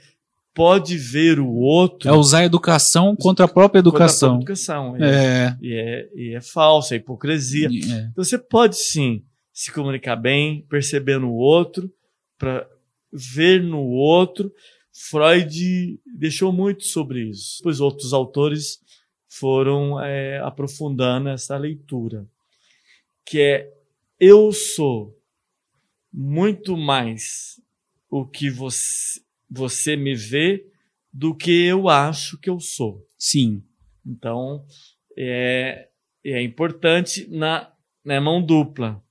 pode 0.53 0.97
ver 0.97 1.39
o 1.39 1.49
outro. 1.49 2.07
É 2.09 2.11
usar 2.13 2.39
a 2.39 2.45
educação 2.45 3.15
contra 3.15 3.45
a 3.45 3.47
própria 3.47 3.81
contra 3.83 3.99
a 3.99 4.05
educação. 4.05 4.35
educação. 4.37 4.97
E, 4.97 5.03
É. 5.03 5.55
e 5.61 5.73
é, 5.73 6.07
e 6.15 6.33
é 6.35 6.41
falso, 6.41 6.93
é 6.93 6.97
hipocrisia. 6.97 7.67
é. 7.67 7.69
Então, 8.11 8.23
você 8.23 8.37
pode 8.37 8.77
sim 8.77 9.21
se 9.53 9.71
comunicar 9.71 10.15
bem, 10.17 10.65
perceber 10.69 11.17
no 11.19 11.31
outro, 11.33 11.89
para 12.37 12.65
ver 13.13 13.63
no 13.63 13.79
outro. 13.81 14.51
Freud 14.97 15.99
deixou 16.05 16.53
muito 16.53 16.85
sobre 16.85 17.29
isso. 17.29 17.61
Os 17.67 17.81
outros 17.81 18.13
autores 18.13 18.79
foram 19.27 20.01
é, 20.01 20.39
aprofundando 20.39 21.27
essa 21.27 21.57
leitura, 21.57 22.25
que 23.25 23.39
é 23.41 23.73
eu 24.17 24.53
sou 24.53 25.13
muito 26.13 26.77
mais 26.77 27.59
o 28.09 28.25
que 28.25 28.49
você, 28.49 29.19
você 29.51 29.97
me 29.97 30.15
vê 30.15 30.65
do 31.11 31.35
que 31.35 31.65
eu 31.65 31.89
acho 31.89 32.37
que 32.37 32.49
eu 32.49 32.61
sou. 32.61 33.05
Sim. 33.19 33.61
Então, 34.05 34.65
é, 35.17 35.89
é 36.23 36.41
importante 36.41 37.27
na, 37.29 37.69
na 38.05 38.21
mão 38.21 38.41
dupla. 38.41 39.03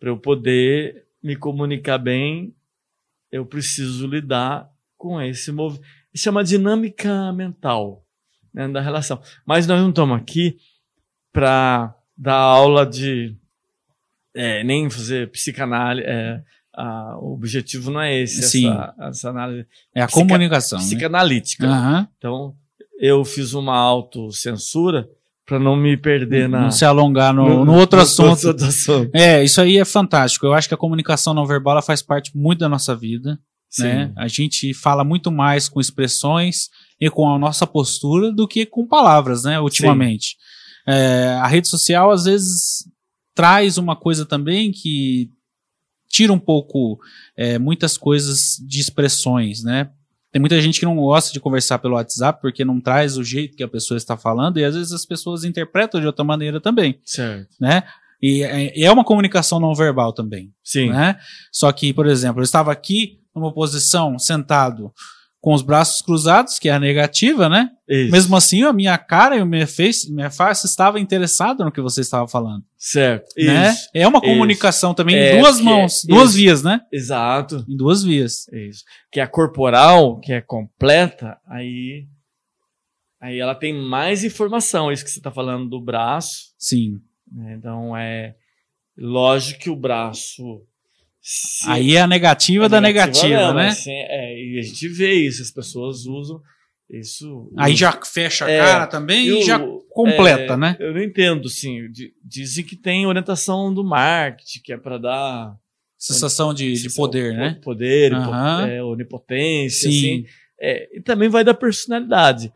Para 0.00 0.08
eu 0.08 0.18
poder 0.18 1.04
me 1.22 1.36
comunicar 1.36 1.98
bem, 1.98 2.52
eu 3.30 3.46
preciso 3.46 4.08
lidar 4.08 4.68
com 5.00 5.18
esse 5.22 5.50
movimento. 5.50 5.86
Isso 6.12 6.28
é 6.28 6.30
uma 6.30 6.44
dinâmica 6.44 7.32
mental 7.32 8.02
né, 8.52 8.68
da 8.68 8.82
relação. 8.82 9.18
Mas 9.46 9.66
nós 9.66 9.80
não 9.80 9.88
estamos 9.88 10.14
aqui 10.20 10.58
para 11.32 11.94
dar 12.16 12.34
aula 12.34 12.84
de. 12.84 13.34
é, 14.34 14.62
nem 14.62 14.90
fazer 14.90 15.30
psicanálise. 15.30 16.06
é, 16.06 16.40
a- 16.74 17.16
o 17.18 17.32
objetivo 17.32 17.90
não 17.90 18.00
é 18.00 18.20
esse, 18.20 18.42
Sim. 18.42 18.68
essa, 18.70 18.94
essa 19.08 19.30
análise 19.30 19.66
É 19.94 20.02
a 20.02 20.06
Psica- 20.06 20.20
comunicação. 20.20 20.78
né? 20.78 20.84
psicanalítica. 20.84 21.66
Aham. 21.66 22.08
Então, 22.18 22.54
eu 23.00 23.24
fiz 23.24 23.54
uma 23.54 23.76
autocensura 23.76 25.08
para 25.46 25.58
não 25.58 25.74
me 25.76 25.96
perder 25.96 26.48
na. 26.48 26.60
Não 26.62 26.70
se 26.70 26.84
alongar 26.84 27.32
no, 27.32 27.64
no 27.64 27.74
outro 27.74 28.00
assunto. 28.00 28.46
outro 28.48 28.66
assunto. 28.66 29.10
É, 29.14 29.42
isso 29.42 29.60
aí 29.60 29.78
é 29.78 29.84
fantástico. 29.84 30.44
Eu 30.46 30.52
acho 30.52 30.68
que 30.68 30.74
a 30.74 30.76
comunicação 30.76 31.32
não 31.32 31.46
verbal 31.46 31.80
faz 31.82 32.02
parte 32.02 32.36
muito 32.36 32.58
da 32.60 32.68
nossa 32.68 32.94
vida. 32.94 33.38
Sim. 33.70 33.84
Né? 33.84 34.12
A 34.16 34.26
gente 34.26 34.74
fala 34.74 35.04
muito 35.04 35.30
mais 35.30 35.68
com 35.68 35.80
expressões 35.80 36.68
e 37.00 37.08
com 37.08 37.32
a 37.32 37.38
nossa 37.38 37.66
postura 37.66 38.32
do 38.32 38.46
que 38.46 38.66
com 38.66 38.86
palavras, 38.86 39.44
né? 39.44 39.60
Ultimamente. 39.60 40.36
É, 40.86 41.38
a 41.40 41.46
rede 41.46 41.68
social 41.68 42.10
às 42.10 42.24
vezes 42.24 42.84
traz 43.34 43.78
uma 43.78 43.94
coisa 43.94 44.26
também 44.26 44.72
que 44.72 45.30
tira 46.08 46.32
um 46.32 46.38
pouco 46.38 46.98
é, 47.36 47.58
muitas 47.58 47.96
coisas 47.96 48.56
de 48.66 48.80
expressões, 48.80 49.62
né? 49.62 49.88
Tem 50.32 50.40
muita 50.40 50.60
gente 50.60 50.78
que 50.78 50.86
não 50.86 50.96
gosta 50.96 51.32
de 51.32 51.40
conversar 51.40 51.78
pelo 51.78 51.94
WhatsApp 51.94 52.40
porque 52.40 52.64
não 52.64 52.80
traz 52.80 53.16
o 53.16 53.24
jeito 53.24 53.56
que 53.56 53.62
a 53.62 53.68
pessoa 53.68 53.98
está 53.98 54.16
falando 54.16 54.58
e 54.58 54.64
às 54.64 54.74
vezes 54.74 54.92
as 54.92 55.04
pessoas 55.04 55.44
interpretam 55.44 56.00
de 56.00 56.06
outra 56.06 56.24
maneira 56.24 56.60
também, 56.60 57.00
Certo. 57.04 57.48
né? 57.58 57.82
E 58.22 58.42
é- 58.42 58.78
e 58.78 58.84
é 58.84 58.92
uma 58.92 59.04
comunicação 59.04 59.58
não 59.60 59.74
verbal 59.74 60.12
também 60.12 60.50
Sim. 60.62 60.90
né? 60.90 61.18
Só 61.52 61.70
que, 61.72 61.92
por 61.92 62.06
exemplo, 62.06 62.40
eu 62.40 62.44
estava 62.44 62.70
aqui 62.72 63.18
numa 63.34 63.52
posição 63.52 64.18
sentado 64.18 64.92
com 65.40 65.54
os 65.54 65.62
braços 65.62 66.02
cruzados, 66.02 66.58
que 66.58 66.68
é 66.68 66.72
a 66.72 66.78
negativa, 66.78 67.48
né? 67.48 67.70
Isso. 67.88 68.12
Mesmo 68.12 68.36
assim, 68.36 68.62
a 68.62 68.74
minha 68.74 68.98
cara 68.98 69.36
e 69.36 69.40
a 69.40 69.44
minha 69.46 69.66
face, 69.66 70.12
minha 70.12 70.30
face 70.30 70.66
estava 70.66 71.00
interessada 71.00 71.64
no 71.64 71.72
que 71.72 71.80
você 71.80 72.02
estava 72.02 72.28
falando, 72.28 72.62
Certo. 72.78 73.26
né? 73.38 73.70
Isso. 73.70 73.88
É 73.94 74.06
uma 74.06 74.18
Isso. 74.18 74.26
comunicação 74.26 74.92
também 74.92 75.16
É, 75.16 75.36
em 75.36 75.40
duas 75.40 75.58
mãos, 75.58 75.94
isso. 75.98 76.06
duas 76.06 76.34
vias, 76.34 76.62
né? 76.62 76.82
Exato. 76.92 77.64
Em 77.66 77.74
duas 77.74 78.02
vias. 78.02 78.46
Isso. 78.52 78.84
Que 79.10 79.18
a 79.18 79.26
corporal, 79.26 80.18
que 80.20 80.30
é 80.30 80.42
completa, 80.42 81.38
aí. 81.48 82.04
Aí 83.18 83.38
ela 83.38 83.54
tem 83.54 83.72
mais 83.74 84.24
informação. 84.24 84.92
Isso 84.92 85.04
que 85.04 85.10
você 85.10 85.20
está 85.20 85.30
falando 85.30 85.68
do 85.70 85.80
braço. 85.80 86.48
Sim. 86.58 87.00
Né? 87.32 87.54
Então 87.58 87.96
é 87.96 88.34
lógico 88.96 89.60
que 89.60 89.70
o 89.70 89.76
braço. 89.76 90.62
Aí 91.66 91.96
é 91.96 92.00
a 92.00 92.06
negativa 92.06 92.64
é 92.66 92.68
da 92.68 92.80
negativa, 92.80 93.26
mesmo, 93.28 93.54
né? 93.54 93.68
assim, 93.68 93.90
é, 93.92 94.38
e 94.42 94.58
a 94.58 94.62
gente 94.62 94.88
vê 94.88 95.12
isso, 95.14 95.42
as 95.42 95.50
pessoas 95.50 96.06
usam 96.06 96.40
isso. 96.88 97.52
Aí 97.56 97.76
já 97.76 97.92
fecha 97.92 98.46
a 98.46 98.50
É, 98.50 98.58
cara 98.58 98.86
também 98.86 99.26
e, 99.26 99.32
o- 99.32 99.42
já 99.42 99.58
completa, 99.90 100.54
é, 100.54 100.56
né? 100.56 100.76
Eu 100.80 100.94
não 100.94 101.02
entendo, 101.02 101.48
sim. 101.48 101.88
Di- 101.90 102.12
Dizem 102.24 102.64
que 102.64 102.74
tem 102.74 103.06
orientação 103.06 103.72
do 103.72 103.84
marketing, 103.84 104.60
que 104.60 104.72
é 104.72 104.76
para 104.76 104.98
dar 104.98 105.54
Sensação 105.98 106.54
de, 106.54 106.72
de 106.72 106.88
poder, 106.94 107.34
né? 107.34 107.58
Poder, 107.62 108.12
é, 108.66 108.82
onipotência, 108.82 109.90
Sim. 109.90 109.98
assim. 109.98 110.26
É, 110.58 110.96
e 110.96 111.02
também 111.02 111.28
vai 111.28 111.44
da 111.44 111.52
personalidade. 111.52 112.50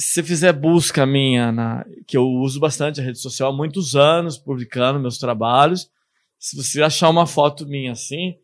Se 0.00 0.14
você 0.14 0.22
fizer 0.22 0.52
busca 0.52 1.04
minha, 1.04 1.52
na, 1.52 1.84
que 2.06 2.16
eu 2.16 2.26
uso 2.26 2.58
bastante 2.58 3.00
a 3.00 3.04
rede 3.04 3.18
social 3.18 3.52
há 3.52 3.56
muitos 3.56 3.94
anos, 3.94 4.38
publicando 4.38 4.98
meus 4.98 5.18
trabalhos, 5.18 5.88
se 6.38 6.56
você 6.56 6.82
achar 6.82 7.10
uma 7.10 7.26
foto 7.26 7.66
minha 7.66 7.92
assim, 7.92 8.34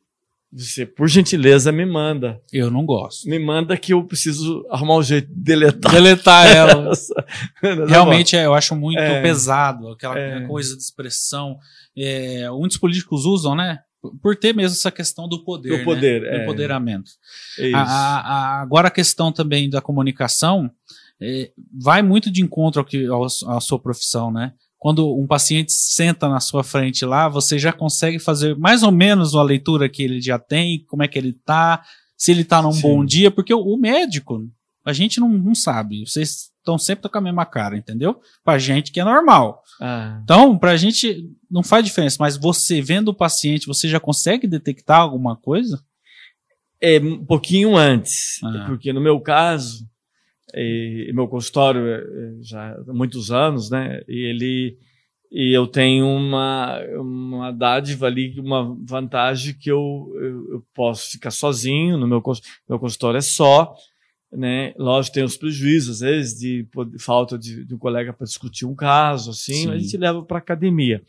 você, 0.52 0.84
por 0.86 1.08
gentileza, 1.08 1.72
me 1.72 1.84
manda. 1.86 2.40
Eu 2.52 2.70
não 2.70 2.84
gosto. 2.84 3.28
Me 3.28 3.38
manda 3.38 3.76
que 3.76 3.92
eu 3.92 4.04
preciso 4.04 4.64
arrumar 4.70 4.96
um 4.96 5.02
jeito 5.02 5.28
de 5.28 5.34
deletar. 5.34 5.92
Deletar 5.92 6.46
ela. 6.54 6.92
Tá 7.60 7.84
Realmente 7.88 8.36
é, 8.36 8.44
eu 8.46 8.54
acho 8.54 8.76
muito 8.76 8.98
É. 8.98 9.20
pesado, 9.22 9.88
aquela 9.88 10.16
É. 10.18 10.40
coisa 10.46 10.76
de 10.76 10.82
expressão. 10.82 11.58
É, 11.96 12.48
muitos 12.50 12.76
políticos 12.76 13.24
usam, 13.24 13.54
né? 13.54 13.80
Por 14.22 14.36
ter 14.36 14.54
mesmo 14.54 14.76
essa 14.76 14.90
questão 14.90 15.26
do 15.28 15.42
poder. 15.42 15.78
Do 15.78 15.84
poder, 15.84 16.22
né? 16.22 16.28
Do 16.30 16.36
é. 16.36 16.42
empoderamento. 16.42 17.10
É 17.58 17.66
isso. 17.68 17.76
A- 17.76 17.82
a- 17.82 18.20
a- 18.20 18.60
agora 18.62 18.88
a 18.88 18.90
questão 18.90 19.32
também 19.32 19.68
da 19.68 19.80
comunicação 19.80 20.70
é, 21.20 21.50
vai 21.80 22.02
muito 22.02 22.30
de 22.30 22.42
encontro 22.42 22.80
ao 22.80 22.84
que, 22.84 23.06
ao- 23.06 23.24
à 23.24 23.60
sua 23.60 23.78
profissão, 23.78 24.30
né? 24.30 24.52
Quando 24.78 25.14
um 25.18 25.26
paciente 25.26 25.72
senta 25.72 26.28
na 26.28 26.38
sua 26.38 26.62
frente 26.62 27.04
lá, 27.04 27.28
você 27.28 27.58
já 27.58 27.72
consegue 27.72 28.18
fazer 28.18 28.56
mais 28.56 28.82
ou 28.82 28.92
menos 28.92 29.32
uma 29.34 29.42
leitura 29.42 29.88
que 29.88 30.02
ele 30.02 30.20
já 30.20 30.38
tem, 30.38 30.84
como 30.86 31.02
é 31.02 31.08
que 31.08 31.18
ele 31.18 31.32
tá, 31.32 31.82
se 32.16 32.30
ele 32.30 32.44
tá 32.44 32.60
num 32.62 32.72
Sim. 32.72 32.82
bom 32.82 33.04
dia, 33.04 33.30
porque 33.30 33.52
o, 33.54 33.60
o 33.60 33.76
médico, 33.78 34.42
a 34.84 34.92
gente 34.92 35.18
não, 35.18 35.28
não 35.30 35.54
sabe. 35.54 36.06
Vocês 36.06 36.50
estão 36.58 36.78
sempre 36.78 37.08
com 37.08 37.18
a 37.18 37.20
mesma 37.22 37.46
cara, 37.46 37.76
entendeu? 37.76 38.20
Pra 38.44 38.58
gente 38.58 38.92
que 38.92 39.00
é 39.00 39.04
normal. 39.04 39.62
Ah, 39.80 40.18
Então, 40.22 40.56
pra 40.58 40.76
gente 40.76 41.24
não 41.50 41.62
faz 41.62 41.84
diferença, 41.84 42.16
mas 42.20 42.36
você 42.36 42.80
vendo 42.82 43.08
o 43.08 43.14
paciente, 43.14 43.66
você 43.66 43.88
já 43.88 43.98
consegue 43.98 44.46
detectar 44.46 45.00
alguma 45.00 45.34
coisa? 45.36 45.80
é 46.78 47.00
um 47.00 47.24
pouquinho 47.24 47.74
antes. 47.74 48.38
Ah. 48.44 48.64
Porque 48.66 48.92
no 48.92 49.00
meu 49.00 49.18
caso, 49.18 49.82
E, 50.54 51.06
e 51.08 51.12
meu 51.12 51.28
consultório 51.28 51.86
é 51.86 52.04
já 52.42 52.72
há 52.72 52.92
muitos 52.92 53.30
anos, 53.30 53.70
né? 53.70 54.02
E 54.08 54.18
ele 54.24 54.78
e 55.30 55.52
eu 55.52 55.66
tenho 55.66 56.06
uma, 56.06 56.80
uma 56.98 57.52
dádiva 57.52 58.06
ali, 58.06 58.38
uma 58.38 58.74
vantagem 58.84 59.54
que 59.54 59.70
eu, 59.70 60.10
eu, 60.14 60.52
eu 60.52 60.64
posso 60.74 61.10
ficar 61.10 61.30
sozinho 61.30 61.98
no 61.98 62.06
meu, 62.06 62.22
meu 62.68 62.78
consultório 62.78 63.18
é 63.18 63.22
só, 63.22 63.76
né? 64.32 64.72
Lógico, 64.78 65.14
tem 65.14 65.24
os 65.24 65.36
prejuízos, 65.36 65.96
às 65.96 66.00
vezes, 66.00 66.38
de, 66.38 66.62
de 66.62 66.98
falta 66.98 67.36
de, 67.36 67.64
de, 67.64 67.74
um 67.74 67.78
colega 67.78 68.12
para 68.12 68.26
discutir 68.26 68.64
um 68.64 68.74
caso, 68.74 69.30
assim, 69.30 69.64
Sim. 69.64 69.70
a 69.70 69.78
gente 69.78 69.96
leva 69.96 70.22
para 70.22 70.38
academia. 70.38 71.02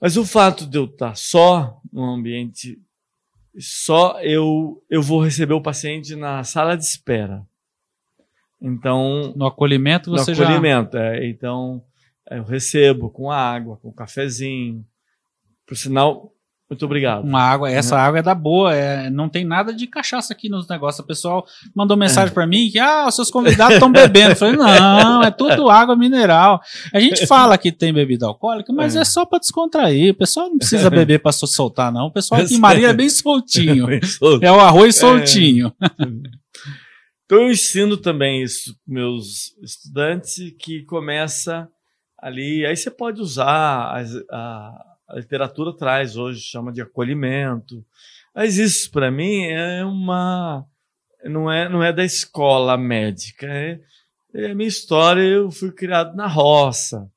Mas 0.00 0.16
o 0.16 0.24
fato 0.24 0.66
de 0.66 0.78
eu 0.78 0.86
estar 0.86 1.14
só 1.16 1.80
num 1.92 2.04
ambiente 2.04 2.78
só, 3.58 4.20
eu, 4.22 4.82
eu 4.90 5.00
vou 5.00 5.22
receber 5.22 5.54
o 5.54 5.62
paciente 5.62 6.16
na 6.16 6.42
sala 6.42 6.76
de 6.76 6.84
espera. 6.84 7.42
Então. 8.60 9.32
No 9.36 9.46
acolhimento 9.46 10.10
você 10.10 10.32
no 10.32 10.42
acolhimento, 10.42 10.96
é. 10.96 11.26
Então, 11.28 11.82
eu 12.30 12.44
recebo 12.44 13.10
com 13.10 13.30
água, 13.30 13.76
com 13.76 13.92
cafezinho. 13.92 14.84
Por 15.66 15.76
sinal, 15.76 16.34
muito 16.68 16.86
obrigado. 16.86 17.22
Uma 17.24 17.42
água, 17.42 17.70
essa 17.70 17.96
água 17.98 18.20
é 18.20 18.22
da 18.22 18.34
boa, 18.34 18.74
é, 18.74 19.10
não 19.10 19.28
tem 19.28 19.44
nada 19.44 19.72
de 19.72 19.86
cachaça 19.86 20.32
aqui 20.32 20.48
nos 20.48 20.66
negócios. 20.66 21.04
O 21.04 21.06
pessoal 21.06 21.46
mandou 21.74 21.94
mensagem 21.94 22.30
é. 22.30 22.34
para 22.34 22.46
mim 22.46 22.70
que 22.70 22.78
ah, 22.78 23.06
os 23.06 23.14
seus 23.14 23.30
convidados 23.30 23.74
estão 23.74 23.92
bebendo. 23.92 24.30
Eu 24.30 24.36
falei, 24.36 24.56
não, 24.56 25.22
é 25.22 25.30
tudo 25.30 25.68
água 25.70 25.94
mineral. 25.94 26.60
A 26.92 26.98
gente 26.98 27.26
fala 27.26 27.58
que 27.58 27.70
tem 27.70 27.92
bebida 27.92 28.26
alcoólica, 28.26 28.72
mas 28.72 28.96
é, 28.96 29.00
é 29.00 29.04
só 29.04 29.26
para 29.26 29.38
descontrair. 29.38 30.12
O 30.12 30.16
pessoal 30.16 30.48
não 30.48 30.56
precisa 30.56 30.88
beber 30.90 31.20
para 31.20 31.32
soltar, 31.32 31.92
não. 31.92 32.06
O 32.06 32.12
pessoal 32.12 32.40
aqui 32.40 32.54
em 32.54 32.58
Maria 32.58 32.88
é 32.88 32.94
bem 32.94 33.08
soltinho. 33.08 33.86
É 34.40 34.50
o 34.50 34.60
arroz 34.60 34.96
é. 34.96 35.00
soltinho. 35.00 35.72
Então 37.34 37.46
eu 37.46 37.50
ensino 37.50 37.96
também 37.96 38.44
isso 38.44 38.74
para 38.74 38.94
meus 38.94 39.56
estudantes 39.60 40.54
que 40.56 40.84
começa 40.84 41.68
ali. 42.16 42.64
Aí 42.64 42.76
você 42.76 42.92
pode 42.92 43.20
usar 43.20 44.04
a 44.30 44.94
a 45.08 45.16
literatura 45.16 45.72
traz 45.72 46.16
hoje, 46.16 46.40
chama 46.40 46.72
de 46.72 46.80
acolhimento. 46.80 47.84
Mas 48.34 48.56
isso, 48.56 48.90
para 48.90 49.10
mim, 49.10 49.44
é 49.46 49.84
uma. 49.84 50.64
Não 51.24 51.50
é, 51.50 51.68
não 51.68 51.82
é 51.82 51.92
da 51.92 52.04
escola 52.04 52.76
médica. 52.76 53.46
É, 53.46 53.80
é 54.32 54.50
a 54.50 54.54
minha 54.54 54.68
história. 54.68 55.22
Eu 55.22 55.50
fui 55.50 55.72
criado 55.72 56.16
na 56.16 56.26
roça, 56.26 57.08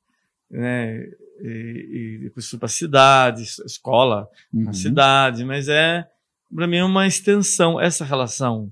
né? 0.50 1.08
E, 1.42 1.90
e 1.92 2.18
depois 2.24 2.50
fui 2.50 2.58
para 2.58 2.66
a 2.66 2.70
cidade, 2.70 3.44
escola 3.44 4.28
uhum. 4.52 4.64
na 4.64 4.74
cidade, 4.74 5.46
mas 5.46 5.68
é, 5.68 6.08
para 6.54 6.66
mim, 6.66 6.82
uma 6.82 7.06
extensão. 7.06 7.80
Essa 7.80 8.04
relação 8.04 8.72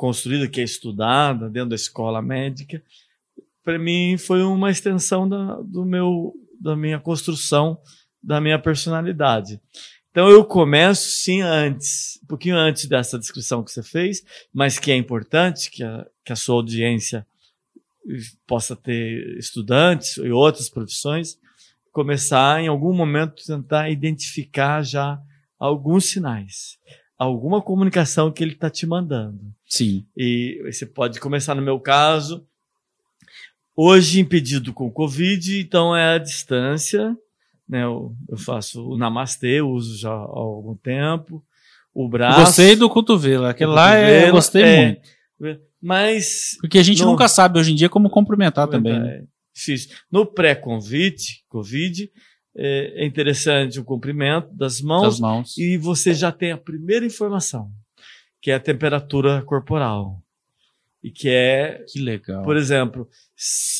construída, 0.00 0.48
que 0.48 0.62
é 0.62 0.64
estudada 0.64 1.50
dentro 1.50 1.68
da 1.68 1.76
escola 1.76 2.22
médica, 2.22 2.82
para 3.62 3.78
mim 3.78 4.16
foi 4.16 4.42
uma 4.42 4.70
extensão 4.70 5.28
da, 5.28 5.56
do 5.56 5.84
meu, 5.84 6.32
da 6.58 6.74
minha 6.74 6.98
construção 6.98 7.78
da 8.22 8.40
minha 8.40 8.58
personalidade. 8.58 9.60
Então 10.10 10.30
eu 10.30 10.42
começo 10.42 11.10
sim 11.10 11.42
antes, 11.42 12.18
um 12.22 12.26
pouquinho 12.26 12.56
antes 12.56 12.86
dessa 12.86 13.18
descrição 13.18 13.62
que 13.62 13.70
você 13.70 13.82
fez, 13.82 14.24
mas 14.54 14.78
que 14.78 14.90
é 14.90 14.96
importante 14.96 15.70
que 15.70 15.84
a, 15.84 16.06
que 16.24 16.32
a 16.32 16.36
sua 16.36 16.54
audiência 16.54 17.26
possa 18.46 18.74
ter 18.74 19.36
estudantes 19.38 20.16
e 20.16 20.30
outras 20.30 20.70
profissões, 20.70 21.36
começar 21.92 22.62
em 22.62 22.68
algum 22.68 22.94
momento 22.94 23.44
tentar 23.44 23.90
identificar 23.90 24.82
já 24.82 25.20
alguns 25.58 26.06
sinais, 26.06 26.78
alguma 27.20 27.60
comunicação 27.60 28.32
que 28.32 28.42
ele 28.42 28.52
está 28.54 28.70
te 28.70 28.86
mandando. 28.86 29.38
Sim. 29.68 30.06
E 30.16 30.58
você 30.64 30.86
pode 30.86 31.20
começar 31.20 31.54
no 31.54 31.60
meu 31.60 31.78
caso, 31.78 32.42
hoje 33.76 34.20
impedido 34.20 34.72
com 34.72 34.90
Covid, 34.90 35.60
então 35.60 35.94
é 35.94 36.14
a 36.14 36.18
distância, 36.18 37.14
né? 37.68 37.84
Eu, 37.84 38.14
eu 38.26 38.38
faço 38.38 38.82
o 38.82 38.96
namastê, 38.96 39.60
uso 39.60 39.98
já 39.98 40.10
há 40.10 40.14
algum 40.14 40.74
tempo. 40.74 41.44
O 41.94 42.08
braço. 42.08 42.40
Gostei 42.40 42.74
do 42.74 42.88
cotovelo. 42.88 43.44
Aquele 43.44 43.70
lá 43.70 43.96
é, 43.96 44.28
eu 44.28 44.32
gostei 44.32 44.62
é, 44.62 44.98
muito. 45.38 45.60
Mas. 45.82 46.56
Porque 46.60 46.78
a 46.78 46.82
gente 46.82 47.02
no, 47.02 47.10
nunca 47.10 47.28
sabe 47.28 47.58
hoje 47.58 47.72
em 47.72 47.74
dia 47.74 47.88
como 47.90 48.08
cumprimentar 48.08 48.66
também. 48.66 48.98
Né? 48.98 49.16
É 49.18 49.22
difícil. 49.54 49.90
No 50.10 50.24
pré-convite, 50.24 51.42
Covid, 51.48 52.10
é, 52.56 53.02
é 53.02 53.06
interessante 53.06 53.78
o 53.78 53.84
cumprimento 53.84 54.48
das 54.54 54.80
mãos, 54.80 55.02
das 55.02 55.20
mãos. 55.20 55.58
E 55.58 55.76
você 55.76 56.14
já 56.14 56.32
tem 56.32 56.52
a 56.52 56.58
primeira 56.58 57.04
informação, 57.04 57.70
que 58.40 58.50
é 58.50 58.54
a 58.54 58.60
temperatura 58.60 59.42
corporal. 59.42 60.18
E 61.02 61.10
que 61.10 61.28
é. 61.28 61.84
Que 61.88 62.00
legal. 62.00 62.44
Por 62.44 62.56
exemplo, 62.56 63.08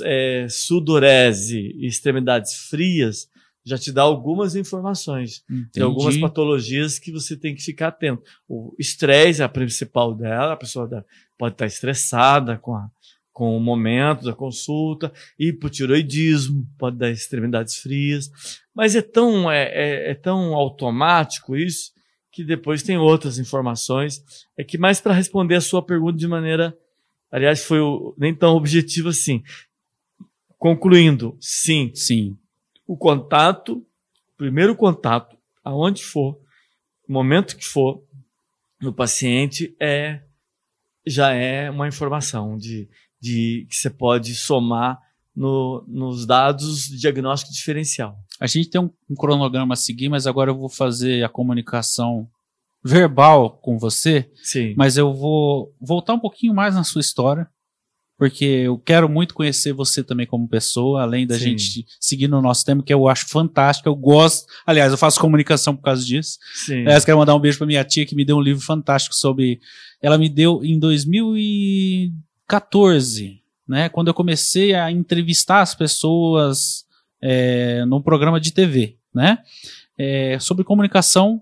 é, 0.04 0.46
sudorese 0.48 1.74
e 1.76 1.86
extremidades 1.86 2.54
frias 2.54 3.28
já 3.64 3.76
te 3.76 3.92
dá 3.92 4.02
algumas 4.02 4.56
informações. 4.56 5.42
Entendi. 5.48 5.70
Tem 5.72 5.82
algumas 5.82 6.16
patologias 6.16 6.98
que 6.98 7.12
você 7.12 7.36
tem 7.36 7.54
que 7.54 7.62
ficar 7.62 7.88
atento. 7.88 8.22
O 8.48 8.74
estresse 8.78 9.42
é 9.42 9.44
a 9.44 9.48
principal 9.48 10.14
dela, 10.14 10.54
a 10.54 10.56
pessoa 10.56 11.04
pode 11.38 11.54
estar 11.54 11.66
estressada 11.66 12.56
com, 12.56 12.74
a, 12.74 12.90
com 13.32 13.56
o 13.56 13.60
momento 13.60 14.24
da 14.24 14.34
consulta, 14.34 15.12
hipotiroidismo, 15.38 16.66
pode 16.78 16.96
dar 16.96 17.10
extremidades 17.10 17.76
frias, 17.76 18.30
mas 18.74 18.94
é 18.94 19.02
tão, 19.02 19.50
é, 19.50 19.64
é, 19.64 20.10
é 20.10 20.14
tão 20.14 20.54
automático 20.54 21.56
isso 21.56 21.92
que 22.32 22.44
depois 22.44 22.82
tem 22.82 22.96
outras 22.96 23.38
informações. 23.38 24.22
É 24.56 24.64
que 24.64 24.78
mais 24.78 25.00
para 25.00 25.14
responder 25.14 25.56
a 25.56 25.60
sua 25.60 25.82
pergunta 25.82 26.18
de 26.18 26.28
maneira, 26.28 26.74
aliás, 27.30 27.64
foi 27.64 27.80
o, 27.80 28.14
nem 28.16 28.34
tão 28.34 28.54
objetivo 28.54 29.08
assim. 29.08 29.42
Concluindo, 30.58 31.36
sim. 31.40 31.90
Sim 31.94 32.36
o 32.90 32.96
contato, 32.96 33.86
primeiro 34.36 34.74
contato, 34.74 35.36
aonde 35.62 36.02
for, 36.02 36.36
momento 37.08 37.56
que 37.56 37.64
for, 37.64 38.02
no 38.80 38.92
paciente 38.92 39.72
é 39.78 40.20
já 41.06 41.32
é 41.32 41.70
uma 41.70 41.86
informação 41.86 42.58
de, 42.58 42.88
de 43.20 43.66
que 43.68 43.76
você 43.76 43.90
pode 43.90 44.34
somar 44.34 44.98
no, 45.34 45.84
nos 45.86 46.26
dados 46.26 46.84
de 46.88 46.98
diagnóstico 46.98 47.52
diferencial. 47.52 48.16
A 48.38 48.46
gente 48.46 48.70
tem 48.70 48.80
um, 48.80 48.90
um, 49.08 49.14
cronograma 49.14 49.74
a 49.74 49.76
seguir, 49.76 50.08
mas 50.08 50.26
agora 50.26 50.50
eu 50.50 50.56
vou 50.56 50.68
fazer 50.68 51.24
a 51.24 51.28
comunicação 51.28 52.26
verbal 52.82 53.50
com 53.50 53.78
você. 53.78 54.30
Sim. 54.42 54.74
Mas 54.76 54.96
eu 54.96 55.12
vou 55.12 55.72
voltar 55.80 56.14
um 56.14 56.18
pouquinho 56.18 56.54
mais 56.54 56.74
na 56.74 56.84
sua 56.84 57.00
história 57.00 57.46
porque 58.20 58.44
eu 58.44 58.76
quero 58.76 59.08
muito 59.08 59.32
conhecer 59.32 59.72
você 59.72 60.04
também 60.04 60.26
como 60.26 60.46
pessoa, 60.46 61.00
além 61.00 61.26
da 61.26 61.38
Sim. 61.38 61.56
gente 61.56 61.86
seguir 61.98 62.28
no 62.28 62.42
nosso 62.42 62.62
tema, 62.66 62.82
que 62.82 62.92
eu 62.92 63.08
acho 63.08 63.26
fantástico, 63.26 63.88
eu 63.88 63.96
gosto. 63.96 64.46
Aliás, 64.66 64.92
eu 64.92 64.98
faço 64.98 65.18
comunicação 65.18 65.74
por 65.74 65.80
causa 65.80 66.04
disso. 66.04 66.36
Sim. 66.66 66.82
Aliás, 66.82 67.02
quero 67.02 67.16
mandar 67.16 67.34
um 67.34 67.40
beijo 67.40 67.56
para 67.56 67.66
minha 67.66 67.82
tia, 67.82 68.04
que 68.04 68.14
me 68.14 68.22
deu 68.22 68.36
um 68.36 68.42
livro 68.42 68.62
fantástico 68.62 69.14
sobre. 69.14 69.58
Ela 70.02 70.18
me 70.18 70.28
deu 70.28 70.62
em 70.62 70.78
2014, 72.50 73.40
né? 73.68 73.88
Quando 73.88 74.08
eu 74.08 74.14
comecei 74.14 74.74
a 74.74 74.90
entrevistar 74.90 75.60
as 75.60 75.74
pessoas 75.74 76.84
é, 77.22 77.84
no 77.86 78.02
programa 78.02 78.40
de 78.40 78.52
TV, 78.52 78.96
né? 79.14 79.38
É, 79.96 80.38
sobre 80.40 80.64
comunicação 80.64 81.40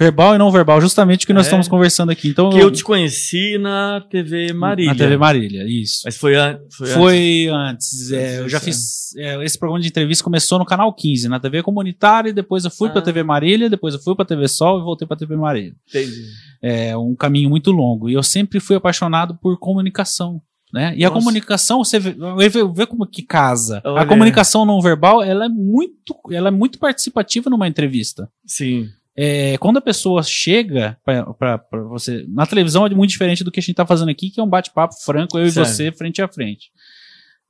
Verbal 0.00 0.36
e 0.36 0.38
não 0.38 0.52
verbal, 0.52 0.80
justamente 0.80 1.24
o 1.24 1.26
que 1.26 1.32
nós 1.32 1.46
é, 1.46 1.48
estamos 1.48 1.66
conversando 1.66 2.10
aqui. 2.10 2.28
Então, 2.28 2.50
que 2.50 2.58
eu 2.60 2.70
te 2.70 2.84
conheci 2.84 3.58
na 3.58 4.00
TV 4.08 4.52
Marília. 4.52 4.92
Na 4.92 4.96
TV 4.96 5.16
Marília, 5.16 5.64
isso. 5.66 6.02
Mas 6.04 6.16
foi, 6.16 6.36
an 6.36 6.56
foi, 6.70 6.86
foi 6.86 7.48
antes. 7.48 8.12
antes 8.12 8.12
é, 8.12 8.38
eu 8.38 8.48
já 8.48 8.60
fiz. 8.60 9.16
É, 9.16 9.44
esse 9.44 9.58
programa 9.58 9.82
de 9.82 9.88
entrevista 9.88 10.22
começou 10.22 10.56
no 10.56 10.64
canal 10.64 10.92
15, 10.92 11.28
na 11.28 11.40
TV 11.40 11.64
comunitária, 11.64 12.30
e 12.30 12.32
depois 12.32 12.64
eu 12.64 12.70
fui 12.70 12.88
ah. 12.88 12.92
para 12.92 13.00
a 13.00 13.04
TV 13.04 13.24
Marília, 13.24 13.68
depois 13.68 13.92
eu 13.92 14.00
fui 14.00 14.14
para 14.14 14.22
a 14.22 14.26
TV 14.26 14.46
Sol 14.46 14.78
e 14.78 14.84
voltei 14.84 15.04
para 15.04 15.16
a 15.16 15.18
TV 15.18 15.34
Marília. 15.34 15.74
Entendi. 15.88 16.26
É 16.62 16.96
um 16.96 17.16
caminho 17.16 17.50
muito 17.50 17.72
longo. 17.72 18.08
E 18.08 18.12
eu 18.12 18.22
sempre 18.22 18.60
fui 18.60 18.76
apaixonado 18.76 19.34
por 19.42 19.58
comunicação. 19.58 20.40
Né? 20.72 20.94
E 20.96 21.02
Nossa. 21.02 21.08
a 21.08 21.18
comunicação, 21.18 21.84
você 21.84 21.98
vê, 21.98 22.14
vê, 22.48 22.86
como 22.86 23.06
que 23.06 23.22
casa. 23.22 23.80
Olha. 23.84 24.02
A 24.02 24.06
comunicação 24.06 24.66
não 24.66 24.80
verbal, 24.80 25.22
ela 25.22 25.46
é 25.46 25.48
muito, 25.48 26.14
ela 26.30 26.48
é 26.48 26.50
muito 26.50 26.78
participativa 26.78 27.48
numa 27.48 27.66
entrevista. 27.66 28.28
Sim. 28.46 28.90
É, 29.16 29.58
quando 29.58 29.78
a 29.78 29.80
pessoa 29.80 30.22
chega 30.22 30.96
para 31.04 31.60
você. 31.88 32.24
Na 32.28 32.46
televisão 32.46 32.86
é 32.86 32.90
muito 32.90 33.10
diferente 33.10 33.42
do 33.42 33.50
que 33.50 33.58
a 33.58 33.62
gente 33.62 33.72
está 33.72 33.84
fazendo 33.84 34.10
aqui, 34.10 34.30
que 34.30 34.38
é 34.38 34.42
um 34.42 34.48
bate-papo 34.48 34.94
franco, 34.94 35.38
eu 35.38 35.50
Sério? 35.50 35.68
e 35.68 35.72
você, 35.72 35.90
frente 35.90 36.22
a 36.22 36.28
frente. 36.28 36.70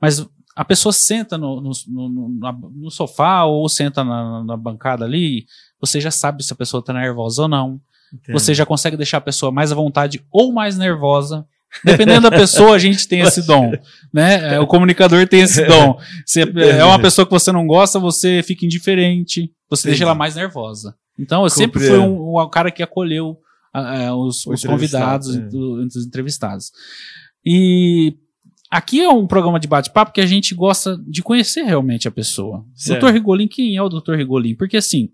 Mas 0.00 0.26
a 0.56 0.64
pessoa 0.64 0.92
senta 0.92 1.36
no, 1.36 1.60
no, 1.60 1.72
no, 1.86 2.28
no 2.74 2.90
sofá 2.90 3.44
ou 3.44 3.68
senta 3.68 4.02
na, 4.02 4.42
na, 4.42 4.56
bancada 4.56 5.04
ali, 5.04 5.46
você 5.80 6.00
já 6.00 6.10
sabe 6.10 6.42
se 6.42 6.52
a 6.52 6.56
pessoa 6.56 6.80
está 6.80 6.92
nervosa 6.92 7.42
ou 7.42 7.48
não. 7.48 7.80
Entendo. 8.12 8.32
Você 8.32 8.54
já 8.54 8.64
consegue 8.64 8.96
deixar 8.96 9.18
a 9.18 9.20
pessoa 9.20 9.52
mais 9.52 9.70
à 9.70 9.74
vontade 9.74 10.24
ou 10.32 10.50
mais 10.50 10.78
nervosa. 10.78 11.46
Dependendo 11.84 12.22
da 12.22 12.30
pessoa, 12.30 12.74
a 12.74 12.78
gente 12.78 13.06
tem 13.06 13.20
esse 13.20 13.42
dom, 13.46 13.72
né? 14.12 14.54
É, 14.54 14.60
o 14.60 14.66
comunicador 14.66 15.26
tem 15.28 15.42
esse 15.42 15.64
dom. 15.64 15.98
Você 16.24 16.42
é 16.42 16.84
uma 16.84 16.98
pessoa 16.98 17.26
que 17.26 17.32
você 17.32 17.52
não 17.52 17.66
gosta, 17.66 17.98
você 17.98 18.42
fica 18.42 18.64
indiferente, 18.64 19.52
você 19.68 19.82
Entendi. 19.82 19.90
deixa 19.90 20.04
ela 20.04 20.14
mais 20.14 20.34
nervosa. 20.34 20.94
Então, 21.18 21.42
eu 21.42 21.50
sempre 21.50 21.80
fui 21.80 21.98
um, 21.98 22.40
um, 22.40 22.48
cara 22.48 22.70
que 22.70 22.82
acolheu 22.82 23.38
uh, 23.74 24.12
os, 24.14 24.46
os 24.46 24.64
convidados 24.64 25.34
é. 25.34 25.38
entre 25.38 25.98
os 25.98 26.06
entrevistados. 26.06 26.70
E 27.44 28.14
aqui 28.70 29.00
é 29.00 29.08
um 29.08 29.26
programa 29.26 29.58
de 29.58 29.66
bate-papo 29.66 30.12
que 30.12 30.20
a 30.20 30.26
gente 30.26 30.54
gosta 30.54 30.98
de 31.06 31.22
conhecer 31.22 31.62
realmente 31.62 32.06
a 32.06 32.10
pessoa. 32.10 32.64
Certo. 32.76 33.00
Doutor 33.00 33.14
Rigolin, 33.14 33.48
quem 33.48 33.76
é 33.76 33.82
o 33.82 33.88
Dr. 33.88 34.14
Rigolin? 34.14 34.54
Porque 34.54 34.76
assim, 34.76 35.10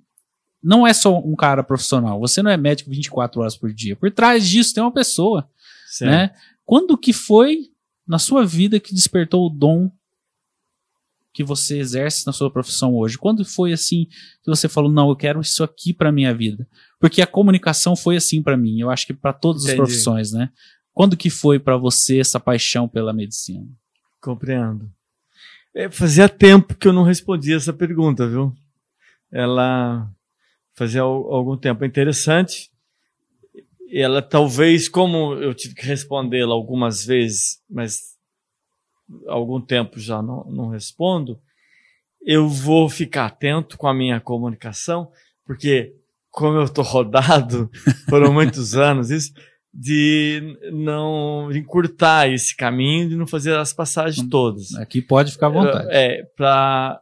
não 0.62 0.86
é 0.86 0.92
só 0.92 1.18
um 1.18 1.34
cara 1.34 1.62
profissional. 1.62 2.18
Você 2.20 2.42
não 2.42 2.50
é 2.50 2.56
médico 2.56 2.90
24 2.90 3.40
horas 3.40 3.56
por 3.56 3.72
dia. 3.72 3.96
Por 3.96 4.10
trás 4.10 4.48
disso 4.48 4.74
tem 4.74 4.82
uma 4.82 4.92
pessoa, 4.92 5.46
Certo. 5.96 6.10
né? 6.10 6.34
Quando 6.66 6.96
que 6.98 7.12
foi 7.12 7.70
na 8.06 8.18
sua 8.18 8.44
vida 8.44 8.80
que 8.80 8.94
despertou 8.94 9.46
o 9.46 9.50
dom 9.50 9.90
que 11.32 11.42
você 11.44 11.78
exerce 11.78 12.26
na 12.26 12.32
sua 12.32 12.50
profissão 12.50 12.94
hoje? 12.94 13.18
Quando 13.18 13.44
foi 13.44 13.72
assim 13.72 14.06
que 14.42 14.46
você 14.46 14.68
falou, 14.68 14.90
não, 14.90 15.08
eu 15.08 15.16
quero 15.16 15.40
isso 15.40 15.62
aqui 15.64 15.92
para 15.92 16.12
minha 16.12 16.34
vida? 16.34 16.66
Porque 17.00 17.20
a 17.20 17.26
comunicação 17.26 17.94
foi 17.96 18.16
assim 18.16 18.42
para 18.42 18.56
mim. 18.56 18.80
Eu 18.80 18.90
acho 18.90 19.06
que 19.06 19.12
para 19.14 19.32
todas 19.32 19.62
as 19.62 19.68
Entendi. 19.68 19.78
profissões, 19.82 20.32
né? 20.32 20.48
Quando 20.92 21.16
que 21.16 21.28
foi 21.28 21.58
para 21.58 21.76
você 21.76 22.20
essa 22.20 22.38
paixão 22.38 22.88
pela 22.88 23.12
medicina? 23.12 23.66
Compreendo. 24.20 24.88
É, 25.74 25.90
fazia 25.90 26.28
tempo 26.28 26.74
que 26.76 26.86
eu 26.86 26.92
não 26.92 27.02
respondia 27.02 27.56
essa 27.56 27.72
pergunta, 27.72 28.28
viu? 28.28 28.54
Ela 29.30 30.08
fazia 30.76 31.00
al- 31.02 31.34
algum 31.34 31.56
tempo. 31.56 31.82
É 31.82 31.86
interessante. 31.86 32.70
Ela 33.96 34.20
talvez, 34.20 34.88
como 34.88 35.34
eu 35.34 35.54
tive 35.54 35.74
que 35.74 35.86
respondê-la 35.86 36.52
algumas 36.52 37.04
vezes, 37.04 37.60
mas 37.70 38.00
há 39.28 39.32
algum 39.32 39.60
tempo 39.60 40.00
já 40.00 40.20
não, 40.20 40.44
não 40.44 40.68
respondo, 40.68 41.38
eu 42.24 42.48
vou 42.48 42.88
ficar 42.88 43.26
atento 43.26 43.76
com 43.76 43.86
a 43.86 43.94
minha 43.94 44.18
comunicação, 44.18 45.10
porque 45.46 45.92
como 46.30 46.58
eu 46.58 46.64
estou 46.64 46.82
rodado, 46.82 47.70
foram 48.10 48.32
muitos 48.32 48.74
anos 48.74 49.10
isso, 49.10 49.32
de 49.72 50.56
não 50.72 51.50
encurtar 51.52 52.28
esse 52.28 52.56
caminho, 52.56 53.08
de 53.08 53.16
não 53.16 53.26
fazer 53.26 53.56
as 53.56 53.72
passagens 53.72 54.28
todas. 54.28 54.74
Aqui 54.76 55.02
pode 55.02 55.32
ficar 55.32 55.46
à 55.46 55.50
vontade. 55.50 55.88
É, 55.90 56.22
para 56.36 57.00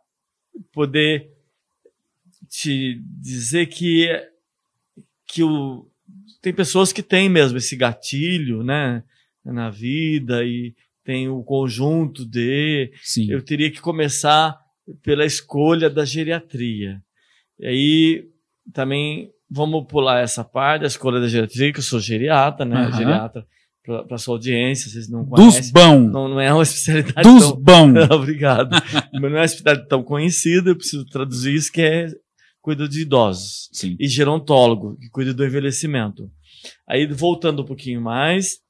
poder 0.73 1.31
te 2.51 3.01
dizer 3.23 3.67
que, 3.67 4.09
que 5.27 5.43
o, 5.43 5.87
tem 6.43 6.53
pessoas 6.53 6.93
que 6.93 7.03
têm 7.03 7.29
mesmo 7.29 7.57
esse 7.57 7.77
gatilho, 7.77 8.63
né, 8.65 9.03
na 9.45 9.71
vida 9.71 10.45
e 10.45 10.75
tem 11.05 11.29
o 11.29 11.43
conjunto 11.43 12.25
de. 12.25 12.93
Sim. 13.03 13.31
Eu 13.31 13.43
teria 13.43 13.71
que 13.71 13.81
começar 13.81 14.59
pela 15.03 15.25
escolha 15.25 15.89
da 15.89 16.05
geriatria. 16.05 17.01
E 17.59 17.67
aí 17.67 18.25
também 18.73 19.31
vamos 19.51 19.87
pular 19.87 20.21
essa 20.21 20.43
parte 20.43 20.83
da 20.83 20.87
escolha 20.89 21.21
da 21.21 21.29
geriatria, 21.29 21.73
que 21.73 21.79
eu 21.79 21.83
sou 21.85 22.01
geriatra, 22.01 22.65
né? 22.65 22.77
Aham. 22.77 22.97
Geriatra 22.97 23.45
para 24.09 24.17
sua 24.17 24.37
audiência, 24.37 24.89
vocês 24.89 25.09
não 25.09 25.25
Dos 25.25 25.55
conhecem. 25.55 25.73
bom. 25.73 25.99
Não, 25.99 26.29
não 26.29 26.41
é 26.41 26.53
uma 26.53 26.63
especialidade 26.63 27.29
Dos 27.29 27.49
tão... 27.49 27.57
bom. 27.61 27.93
Obrigado. 28.15 28.71
Mas 29.13 29.23
não 29.23 29.29
é 29.31 29.41
uma 29.41 29.45
especialidade 29.45 29.89
tão 29.89 30.05
conhecida, 30.05 30.71
eu 30.71 30.77
preciso 30.77 31.05
traduzir 31.07 31.55
isso, 31.55 31.73
que 31.73 31.83
é 31.83 32.09
cuida 32.63 32.89
de 32.89 33.03
idosos. 33.03 33.69
Sim. 33.73 33.97
E 33.99 34.09
gerontólogo, 34.09 34.97
que 34.97 35.09
cuida 35.11 35.35
do 35.35 35.45
envelhecimento. 35.45 36.31
Aí, 36.87 37.07
voltando 37.07 37.63
um 37.63 37.67
pouquinho 37.67 38.01
mais, 38.01 38.61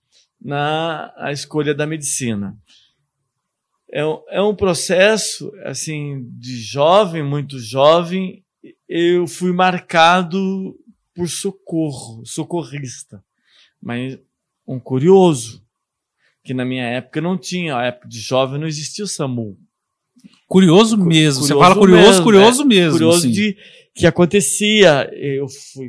na 0.40 1.12
a 1.18 1.30
escolha 1.30 1.74
da 1.74 1.86
medicina. 1.86 2.56
É, 3.92 4.04
um- 4.04 4.22
é 4.30 4.42
um 4.42 4.54
processo, 4.54 5.52
assim, 5.64 6.26
de 6.40 6.56
jovem, 6.58 7.22
muito 7.22 7.58
jovem, 7.60 8.42
eu 8.88 9.26
fui 9.26 9.52
marcado 9.52 10.74
por 11.14 11.28
socorro, 11.28 12.24
socorrista. 12.24 13.22
Mas 13.82 14.18
um 14.66 14.80
curioso, 14.80 15.60
que 16.42 16.54
na 16.54 16.64
minha 16.64 16.84
época 16.84 17.20
não 17.20 17.36
tinha, 17.36 17.76
a 17.76 17.84
época 17.84 18.08
de 18.08 18.18
jovem 18.18 18.58
não 18.58 18.66
existia 18.66 19.04
o 19.04 19.08
SAMU. 19.08 19.58
Curioso 20.48 20.96
mesmo. 20.96 21.42
Você 21.44 21.52
curioso 21.52 21.60
fala 21.60 21.74
curioso, 21.80 22.06
mesmo, 22.08 22.24
curioso 22.24 22.64
mesmo. 22.64 22.92
curioso 22.92 23.20
sim. 23.22 23.30
de 23.30 23.56
que 23.94 24.06
acontecia. 24.06 25.10
Eu 25.14 25.48
fui 25.48 25.88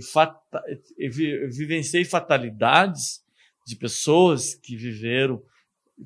eu 0.98 1.12
vivenciei 1.52 2.06
fatalidades 2.06 3.22
de 3.66 3.76
pessoas 3.76 4.56
que 4.56 4.76
viveram, 4.76 5.42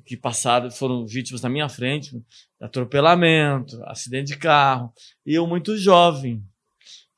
que 0.06 0.16
passaram, 0.16 0.70
foram 0.70 1.06
vítimas 1.06 1.42
na 1.42 1.48
minha 1.48 1.68
frente, 1.68 2.20
atropelamento, 2.60 3.82
acidente 3.84 4.28
de 4.28 4.36
carro, 4.36 4.92
e 5.26 5.34
eu 5.34 5.46
muito 5.46 5.76
jovem. 5.76 6.40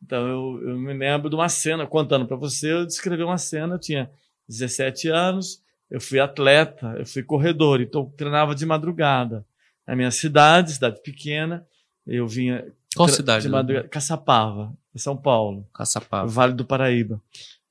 Então 0.02 0.26
eu, 0.26 0.68
eu 0.70 0.78
me 0.78 0.94
lembro 0.94 1.28
de 1.28 1.36
uma 1.36 1.48
cena, 1.48 1.86
contando 1.86 2.26
para 2.26 2.36
você, 2.36 2.72
eu 2.72 2.86
descrevi 2.86 3.22
uma 3.22 3.38
cena, 3.38 3.74
eu 3.74 3.78
tinha 3.78 4.10
17 4.48 5.08
anos, 5.08 5.60
eu 5.90 6.00
fui 6.00 6.18
atleta, 6.18 6.94
eu 6.98 7.04
fui 7.04 7.22
corredor, 7.22 7.80
então 7.80 8.02
eu 8.02 8.12
treinava 8.16 8.54
de 8.54 8.64
madrugada. 8.64 9.44
Na 9.86 9.94
minha 9.94 10.10
cidade, 10.10 10.72
cidade 10.72 11.02
pequena, 11.02 11.66
eu 12.06 12.26
vinha 12.26 12.64
Qual 12.96 13.08
cidade? 13.08 13.42
De 13.42 13.48
né? 13.48 13.56
Madruga- 13.56 13.88
Caçapava, 13.88 14.72
em 14.94 14.98
São 14.98 15.16
Paulo, 15.16 15.64
Caçapava. 15.74 16.26
Vale 16.28 16.54
do 16.54 16.64
Paraíba. 16.64 17.20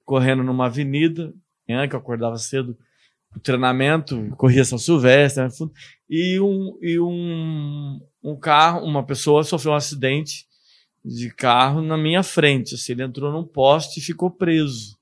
Correndo 0.05 0.43
numa 0.43 0.65
avenida, 0.67 1.33
manhã 1.67 1.87
que 1.87 1.95
eu 1.95 1.99
acordava 1.99 2.37
cedo, 2.37 2.75
treinamento, 3.43 4.33
corria 4.37 4.65
São 4.65 4.77
Silvestre, 4.77 5.43
né, 5.43 5.49
e 6.09 6.39
um, 6.39 6.77
e 6.81 6.99
um, 6.99 8.01
um 8.23 8.35
carro, 8.35 8.83
uma 8.83 9.03
pessoa 9.03 9.43
sofreu 9.43 9.73
um 9.73 9.75
acidente 9.75 10.45
de 11.05 11.29
carro 11.29 11.81
na 11.81 11.95
minha 11.97 12.23
frente. 12.23 12.75
Assim, 12.75 12.93
ele 12.93 13.03
entrou 13.03 13.31
num 13.31 13.43
poste 13.43 13.99
e 13.99 14.03
ficou 14.03 14.31
preso 14.31 14.97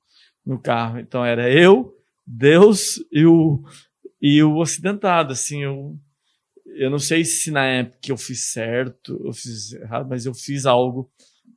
no 0.45 0.59
carro. 0.59 0.99
Então 0.99 1.23
era 1.23 1.49
eu, 1.49 1.93
Deus 2.25 3.01
e 3.11 3.25
o, 3.25 3.63
e 4.21 4.43
o 4.43 4.61
acidentado. 4.61 5.31
Assim, 5.31 5.63
eu, 5.63 5.95
eu 6.77 6.89
não 6.89 6.99
sei 6.99 7.23
se 7.25 7.51
na 7.51 7.65
época 7.65 8.11
eu 8.11 8.17
fiz 8.17 8.45
certo, 8.45 9.19
eu 9.25 9.33
fiz 9.33 9.73
errado, 9.73 10.07
mas 10.09 10.25
eu 10.25 10.33
fiz 10.33 10.65
algo 10.65 11.09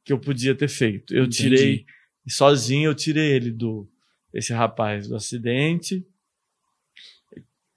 que 0.05 0.13
eu 0.13 0.19
podia 0.19 0.55
ter 0.55 0.69
feito. 0.69 1.15
Eu 1.15 1.25
Entendi. 1.25 1.37
tirei, 1.37 1.87
sozinho 2.29 2.91
eu 2.91 2.95
tirei 2.95 3.33
ele 3.33 3.51
do, 3.51 3.87
esse 4.35 4.53
rapaz 4.53 5.07
do 5.09 5.17
acidente, 5.17 6.05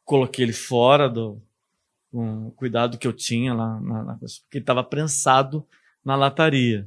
coloquei 0.06 0.46
ele 0.46 0.54
fora 0.54 1.10
do 1.10 1.42
um 2.14 2.52
cuidado 2.52 2.98
que 2.98 3.08
eu 3.08 3.14
tinha 3.14 3.54
lá 3.54 3.80
na, 3.82 4.04
na 4.04 4.14
porque 4.16 4.58
ele 4.58 4.60
estava 4.64 4.84
prensado 4.84 5.66
na 6.06 6.16
lataria. 6.16 6.86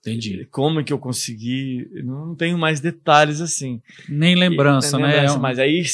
Entendi. 0.00 0.44
Como 0.46 0.80
é 0.80 0.84
que 0.84 0.92
eu 0.92 0.98
consegui? 0.98 1.88
Não 2.02 2.34
tenho 2.34 2.58
mais 2.58 2.80
detalhes 2.80 3.40
assim. 3.40 3.80
Nem 4.08 4.34
lembrança, 4.34 4.96
E- 4.96 5.00
né? 5.02 5.06
lembrança, 5.06 5.34
É 5.34 5.36
um- 5.36 5.40
Mas 5.40 5.58
aí 5.58 5.84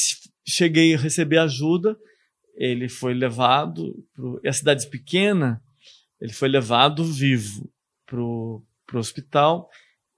cheguei 0.47 0.95
a 0.95 0.97
receber 0.97 1.37
ajuda, 1.39 1.95
ele 2.55 2.87
foi 2.89 3.13
levado, 3.13 3.93
pro, 4.15 4.39
e 4.43 4.47
a 4.47 4.53
cidade 4.53 4.87
pequena, 4.87 5.61
ele 6.21 6.33
foi 6.33 6.47
levado 6.47 7.03
vivo 7.03 7.69
pro, 8.05 8.61
pro 8.87 8.99
hospital 8.99 9.69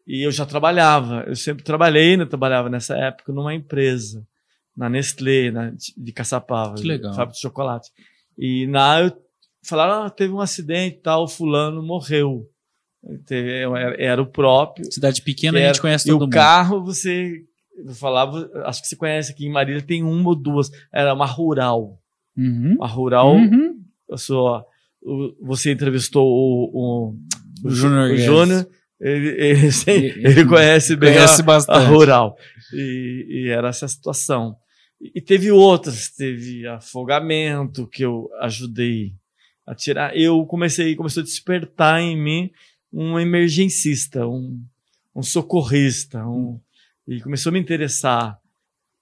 e 0.05 0.21
eu 0.25 0.31
já 0.31 0.45
trabalhava, 0.45 1.23
eu 1.27 1.35
sempre 1.35 1.63
trabalhei, 1.63 2.15
né, 2.15 2.25
trabalhava 2.25 2.69
nessa 2.69 2.95
época 2.95 3.33
numa 3.33 3.53
empresa, 3.53 4.25
na 4.75 4.87
Nestlé, 4.89 5.51
na, 5.51 5.71
de 5.97 6.11
Caçapava, 6.13 6.75
Que 6.75 6.87
legal. 6.87 7.13
fábrica 7.13 7.33
de 7.35 7.41
chocolate. 7.41 7.91
E 8.37 8.67
na 8.67 9.01
eu 9.01 9.11
falaram, 9.63 10.03
ah, 10.05 10.09
teve 10.09 10.31
um 10.31 10.39
acidente, 10.39 10.99
tal, 11.03 11.27
fulano 11.27 11.81
morreu. 11.83 12.45
Era, 13.29 13.95
era 14.03 14.21
o 14.21 14.25
próprio, 14.25 14.91
Cidade 14.91 15.21
pequena 15.21 15.57
que 15.57 15.63
a 15.63 15.67
gente 15.67 15.75
era- 15.75 15.81
conhece 15.81 16.07
e 16.07 16.11
todo 16.11 16.21
o 16.21 16.25
mundo. 16.25 16.33
carro, 16.33 16.83
você 16.83 17.43
eu 17.77 17.93
falava, 17.93 18.49
acho 18.65 18.81
que 18.81 18.87
você 18.87 18.95
conhece 18.95 19.31
aqui 19.31 19.45
em 19.45 19.51
Marília, 19.51 19.81
tem 19.81 20.03
uma 20.03 20.29
ou 20.29 20.35
duas. 20.35 20.71
Era 20.91 21.13
uma 21.13 21.25
rural. 21.27 21.97
Uhum. 22.37 22.75
Uma 22.75 22.87
rural, 22.87 23.35
Uhum. 23.35 23.75
eu 24.09 24.17
sou, 24.17 24.61
o- 25.01 25.33
você 25.41 25.71
entrevistou 25.71 26.25
o, 26.27 26.69
o, 27.63 27.67
O 27.67 27.69
Júnior 28.17 28.65
ele, 28.99 29.29
ele, 29.39 29.67
ele 30.27 30.45
conhece 30.45 30.95
bem 30.95 31.13
Conhece 31.13 31.41
a, 31.41 31.45
a 31.77 31.79
rural. 31.87 32.37
E, 32.73 33.25
e 33.29 33.47
era 33.49 33.69
essa 33.69 33.87
situação. 33.87 34.55
E, 35.01 35.11
e 35.15 35.21
teve 35.21 35.51
outras, 35.51 36.09
teve 36.09 36.65
afogamento 36.67 37.87
que 37.87 38.03
eu 38.03 38.29
ajudei 38.41 39.11
a 39.65 39.73
tirar. 39.75 40.15
Eu 40.17 40.45
comecei, 40.45 40.95
começou 40.95 41.21
a 41.21 41.25
despertar 41.25 42.01
em 42.01 42.15
mim 42.15 42.49
um 42.91 43.19
emergencista, 43.19 44.27
um, 44.27 44.59
um 45.15 45.21
socorrista, 45.23 46.25
um, 46.25 46.59
e 47.07 47.19
começou 47.21 47.49
a 47.49 47.53
me 47.53 47.59
interessar 47.59 48.37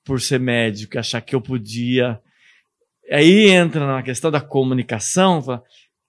por 0.04 0.20
ser 0.22 0.40
médico, 0.40 0.98
achar 1.00 1.22
que 1.22 1.36
eu 1.36 1.42
podia. 1.42 2.20
Aí 3.10 3.50
entra 3.50 3.86
na 3.86 4.02
questão 4.02 4.32
da 4.32 4.42
comunicação, 4.42 5.42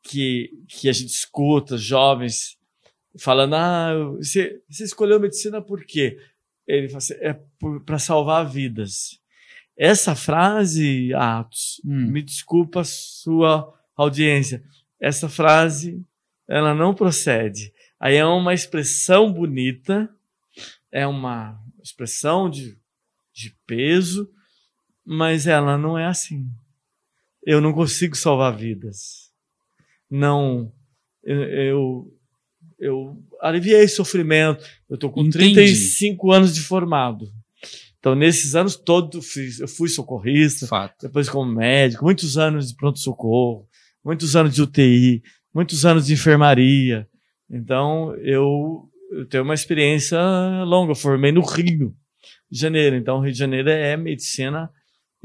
que, 0.02 0.50
que 0.68 0.88
a 0.88 0.92
gente 0.92 1.10
escuta 1.10 1.76
jovens 1.76 2.56
falando: 3.18 3.54
ah, 3.54 3.92
você, 4.16 4.60
você 4.68 4.84
escolheu 4.84 5.20
medicina 5.20 5.60
por 5.60 5.84
quê? 5.84 6.18
Ele 6.66 6.88
fala 6.88 6.98
assim, 6.98 7.14
é 7.20 7.36
para 7.84 7.98
salvar 7.98 8.48
vidas. 8.48 9.18
Essa 9.76 10.14
frase, 10.14 11.12
Atos, 11.14 11.80
Hum. 11.84 12.10
me 12.10 12.22
desculpa 12.22 12.80
a 12.80 12.84
sua 12.84 13.72
audiência, 13.96 14.62
essa 15.00 15.28
frase, 15.28 16.02
ela 16.48 16.74
não 16.74 16.94
procede. 16.94 17.72
Aí 18.00 18.16
é 18.16 18.24
uma 18.24 18.54
expressão 18.54 19.32
bonita, 19.32 20.08
é 20.90 21.06
uma 21.06 21.58
expressão 21.82 22.48
de, 22.48 22.76
de 23.34 23.54
peso, 23.66 24.28
mas 25.04 25.46
ela 25.46 25.78
não 25.78 25.98
é 25.98 26.06
assim. 26.06 26.48
Eu 27.46 27.60
não 27.60 27.72
consigo 27.72 28.14
salvar 28.16 28.54
vidas. 28.56 29.30
Não, 30.10 30.70
eu, 31.24 31.42
eu, 31.44 32.12
eu 32.78 33.16
aliviei 33.40 33.86
sofrimento. 33.88 34.62
Eu 34.90 34.96
estou 34.96 35.10
com 35.10 35.20
Entendi. 35.22 35.54
35 35.54 36.32
anos 36.32 36.54
de 36.54 36.60
formado. 36.60 37.28
Então, 37.98 38.14
nesses 38.14 38.54
anos 38.54 38.76
todos, 38.76 39.26
fiz- 39.26 39.58
eu 39.60 39.66
fui 39.68 39.88
socorrista, 39.88 40.66
Fato. 40.66 40.94
depois 41.06 41.28
como 41.28 41.50
médico, 41.50 42.04
muitos 42.04 42.38
anos 42.38 42.68
de 42.68 42.76
pronto-socorro, 42.76 43.66
muitos 44.04 44.36
anos 44.36 44.54
de 44.54 44.62
UTI, 44.62 45.22
muitos 45.52 45.84
anos 45.84 46.06
de 46.06 46.12
enfermaria. 46.12 47.06
Então, 47.50 48.14
eu, 48.16 48.88
eu 49.10 49.26
tenho 49.26 49.42
uma 49.42 49.54
experiência 49.54 50.18
longa. 50.64 50.92
Eu 50.92 50.96
formei 50.96 51.32
no 51.32 51.40
Rio 51.44 51.92
de 52.50 52.58
Janeiro. 52.60 52.94
Então, 52.96 53.18
Rio 53.20 53.32
de 53.32 53.38
Janeiro 53.38 53.68
é 53.70 53.96
medicina. 53.96 54.70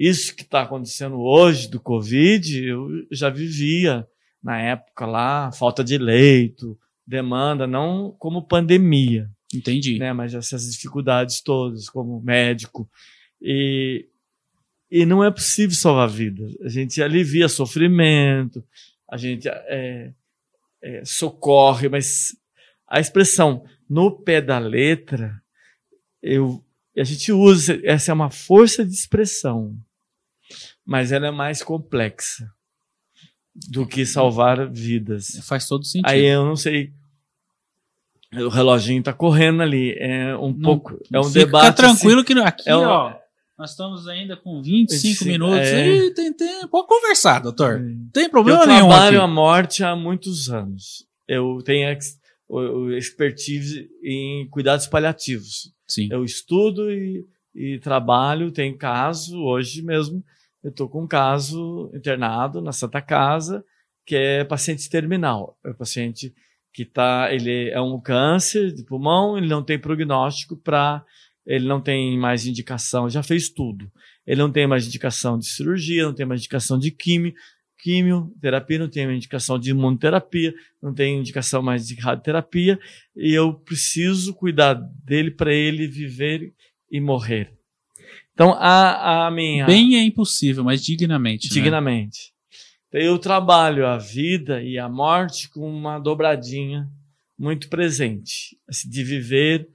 Isso 0.04 0.36
que 0.36 0.42
está 0.42 0.64
acontecendo 0.64 1.22
hoje 1.22 1.70
do 1.70 1.80
Covid, 1.80 2.66
eu 2.66 3.06
já 3.12 3.30
vivia 3.30 4.04
na 4.44 4.60
época 4.60 5.06
lá, 5.06 5.52
falta 5.52 5.84
de 5.84 5.96
leito, 5.96 6.76
demanda, 7.06 7.68
não 7.68 8.10
como 8.18 8.42
pandemia 8.42 9.30
Entendi. 9.54 10.00
né? 10.00 10.12
Mas 10.12 10.34
essas 10.34 10.72
dificuldades 10.72 11.40
todas, 11.42 11.88
como 11.88 12.20
médico. 12.20 12.90
E, 13.40 14.08
e 14.90 15.06
não 15.06 15.24
é 15.24 15.30
possível 15.30 15.76
salvar 15.76 16.10
vidas. 16.10 16.52
A 16.62 16.70
gente 16.70 17.00
alivia 17.00 17.48
sofrimento, 17.48 18.64
a 19.08 19.18
gente 19.18 19.48
é, 19.48 20.12
é, 20.82 21.06
socorre, 21.06 21.88
mas 21.88 22.36
a 22.88 23.00
expressão 23.00 23.64
no 23.88 24.10
pé 24.10 24.42
da 24.42 24.58
letra, 24.58 25.40
eu, 26.24 26.60
a 26.98 27.04
gente 27.04 27.32
usa, 27.32 27.80
essa 27.84 28.10
é 28.10 28.14
uma 28.16 28.32
força 28.32 28.84
de 28.84 28.96
expressão, 28.96 29.78
mas 30.86 31.12
ela 31.12 31.28
é 31.28 31.32
mais 31.32 31.62
complexa 31.64 32.50
do 33.70 33.86
que 33.86 34.06
salvar 34.06 34.68
vidas. 34.70 35.40
Faz 35.44 35.68
todo 35.68 35.86
sentido. 35.86 36.08
Aí 36.10 36.26
eu 36.26 36.46
não 36.46 36.56
sei. 36.56 36.92
O 38.34 38.48
reloginho 38.48 39.04
tá 39.04 39.12
correndo 39.12 39.62
ali. 39.62 39.94
É 40.00 40.36
um 40.38 40.52
Não- 40.54 40.62
pouco. 40.62 40.98
É 41.12 41.20
um 41.20 41.24
Fica 41.26 41.40
debate. 41.46 41.76
tranquilo 41.76 42.24
que 42.24 42.34
aqui, 42.34 42.70
é 42.70 42.78
um- 42.78 42.82
ó, 42.88 43.14
nós 43.60 43.72
estamos 43.72 44.08
ainda 44.08 44.38
com 44.38 44.62
25 44.62 45.24
Sim, 45.24 45.30
minutos. 45.30 45.58
é. 45.68 45.88
Ih, 46.06 46.14
tem 46.14 46.32
tempo. 46.34 46.68
Pode 46.70 46.88
conversar, 46.88 47.40
doutor. 47.40 47.76
assim, 47.76 47.94
Não 47.94 48.10
tem 48.10 48.24
eu 48.24 48.30
problema 48.30 48.66
nenhum 48.66 48.88
trabalho 48.88 49.18
aqui. 49.18 49.24
a 49.26 49.28
morte 49.28 49.84
há 49.84 49.96
muitos 49.96 50.50
anos. 50.50 51.06
Eu 51.28 51.62
tenho 51.66 51.90
ex, 51.90 52.18
expertise 52.98 53.90
em 54.04 54.48
cuidados 54.50 54.88
paliativos. 54.88 55.70
Sim. 55.88 56.08
Eu 56.10 56.24
estudo 56.24 56.90
e, 56.92 57.26
e 57.54 57.80
trabalho, 57.80 58.50
tem 58.52 58.76
caso, 58.76 59.38
hoje 59.44 59.82
mesmo, 59.82 60.24
eu 60.64 60.70
estou 60.70 60.88
com 60.88 61.04
um 61.04 61.08
caso 61.08 61.92
internado 61.94 62.62
na 62.62 62.72
Santa 62.72 63.02
Casa, 63.02 63.64
que 64.06 64.16
é 64.16 64.44
paciente 64.44 64.90
terminal. 64.90 65.58
É 65.66 65.70
um 65.70 65.74
paciente 65.74 66.34
que 66.74 66.86
tá, 66.86 67.30
ele 67.32 67.70
é 67.70 67.82
um 67.82 68.00
câncer 68.00 68.72
de 68.72 68.84
pulmão, 68.84 69.38
ele 69.38 69.48
não 69.48 69.64
tem 69.64 69.78
prognóstico 69.78 70.56
para, 70.56 71.04
ele 71.46 71.68
não 71.68 71.82
tem 71.82 72.18
mais 72.18 72.46
indicação, 72.46 73.10
já 73.10 73.22
fez 73.24 73.50
tudo. 73.50 73.92
Ele 74.26 74.40
não 74.40 74.52
tem 74.52 74.68
mais 74.68 74.88
indicação 74.88 75.38
de 75.38 75.48
cirurgia, 75.48 76.06
não 76.06 76.14
tem 76.14 76.26
mais 76.26 76.42
indicação 76.42 76.78
de 76.78 76.92
químio, 76.92 77.34
quimioterapia, 77.82 78.80
não 78.80 78.90
tem 78.90 79.12
indicação 79.12 79.58
de 79.58 79.72
imunoterapia, 79.72 80.54
não 80.82 80.94
tem 80.94 81.20
indicação 81.20 81.62
mais 81.62 81.88
de 81.88 81.96
radioterapia, 81.96 82.80
e 83.16 83.34
eu 83.34 83.54
preciso 83.54 84.34
cuidar 84.36 84.76
dele 85.04 85.32
para 85.32 85.52
ele 85.54 85.88
viver 85.88 86.54
e 86.92 87.02
morrer. 87.02 87.52
Então, 88.34 88.54
a, 88.54 89.28
a 89.28 89.32
minha. 89.32 89.66
Bem 89.66 89.96
é 89.96 90.04
impossível, 90.04 90.64
mas 90.64 90.84
dignamente. 90.84 91.48
né? 91.48 91.54
dignamente. 91.54 92.32
Então, 92.88 93.02
eu 93.02 93.18
trabalho 93.20 93.86
a 93.86 93.98
vida 93.98 94.62
e 94.62 94.78
a 94.78 94.90
morte 94.90 95.50
com 95.50 95.70
uma 95.70 96.00
dobradinha 96.00 96.88
muito 97.38 97.70
presente, 97.70 98.58
assim, 98.68 98.90
de 98.90 99.04
viver 99.04 99.68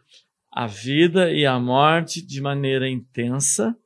a 0.52 0.66
vida 0.66 1.32
e 1.32 1.44
a 1.44 1.58
morte 1.58 2.22
de 2.22 2.40
maneira 2.40 2.88
intensa, 2.88 3.76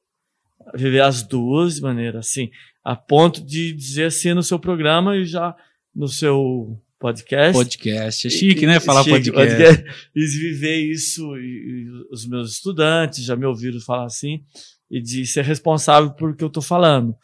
viver 0.74 1.00
as 1.00 1.22
duas 1.22 1.76
de 1.76 1.82
maneira 1.82 2.20
assim, 2.20 2.50
a 2.84 2.94
ponto 2.94 3.42
de 3.42 3.72
dizer 3.72 4.04
assim 4.04 4.34
no 4.34 4.42
seu 4.42 4.58
programa 4.58 5.16
e 5.16 5.24
já 5.24 5.56
no 5.94 6.08
seu 6.08 6.78
podcast. 7.00 7.54
Podcast. 7.54 8.26
É 8.26 8.30
chique, 8.30 8.66
né? 8.66 8.78
Falar 8.78 9.02
Chique, 9.02 9.32
podcast. 9.32 9.84
E 10.14 10.26
viver 10.26 10.76
isso, 10.76 11.36
e, 11.38 11.40
e 11.40 11.88
os 12.12 12.26
meus 12.26 12.52
estudantes 12.52 13.24
já 13.24 13.34
me 13.34 13.46
ouviram 13.46 13.80
falar 13.80 14.04
assim, 14.04 14.40
e 14.88 15.00
de 15.00 15.26
ser 15.26 15.42
responsável 15.44 16.10
por 16.10 16.30
o 16.30 16.36
que 16.36 16.44
eu 16.44 16.48
estou 16.48 16.62
falando. 16.62 17.16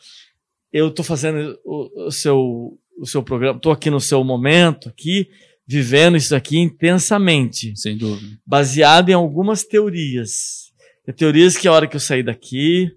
Eu 0.73 0.89
estou 0.89 1.05
fazendo 1.05 1.57
o, 1.65 2.07
o 2.07 2.11
seu, 2.11 2.77
o 2.99 3.07
seu 3.07 3.23
programa, 3.23 3.59
estou 3.59 3.71
aqui 3.71 3.91
no 3.91 4.01
seu 4.01 4.25
momento, 4.25 4.89
aqui, 4.89 5.29
vivendo 5.67 6.17
isso 6.17 6.35
aqui 6.35 6.59
intensamente, 6.59 7.77
Sem 7.77 7.97
dúvida. 7.97 8.39
baseado 8.47 9.11
em 9.11 9.15
algumas 9.15 9.63
teorias. 9.63 10.73
Teorias 11.17 11.57
que 11.57 11.69
a 11.69 11.73
hora 11.73 11.87
que 11.87 11.95
eu 11.95 12.01
sair 12.01 12.23
daqui, 12.23 12.91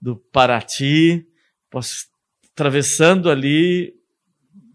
do 0.00 0.16
Paraty, 0.32 1.26
posso 1.70 2.06
atravessando 2.54 3.28
ali, 3.28 3.92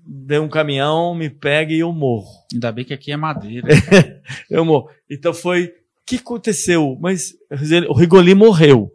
dê 0.09 0.39
um 0.39 0.49
caminhão, 0.49 1.13
me 1.13 1.29
pega 1.29 1.71
e 1.71 1.79
eu 1.79 1.93
morro. 1.93 2.27
Ainda 2.51 2.71
bem 2.71 2.83
que 2.83 2.93
aqui 2.93 3.11
é 3.11 3.17
madeira. 3.17 3.67
Eu 4.49 4.65
morro. 4.65 4.89
Então 5.09 5.33
foi. 5.33 5.65
O 5.65 5.71
que 6.05 6.15
aconteceu? 6.15 6.97
Mas 6.99 7.35
o 7.87 7.93
Rigoli 7.93 8.33
morreu. 8.33 8.91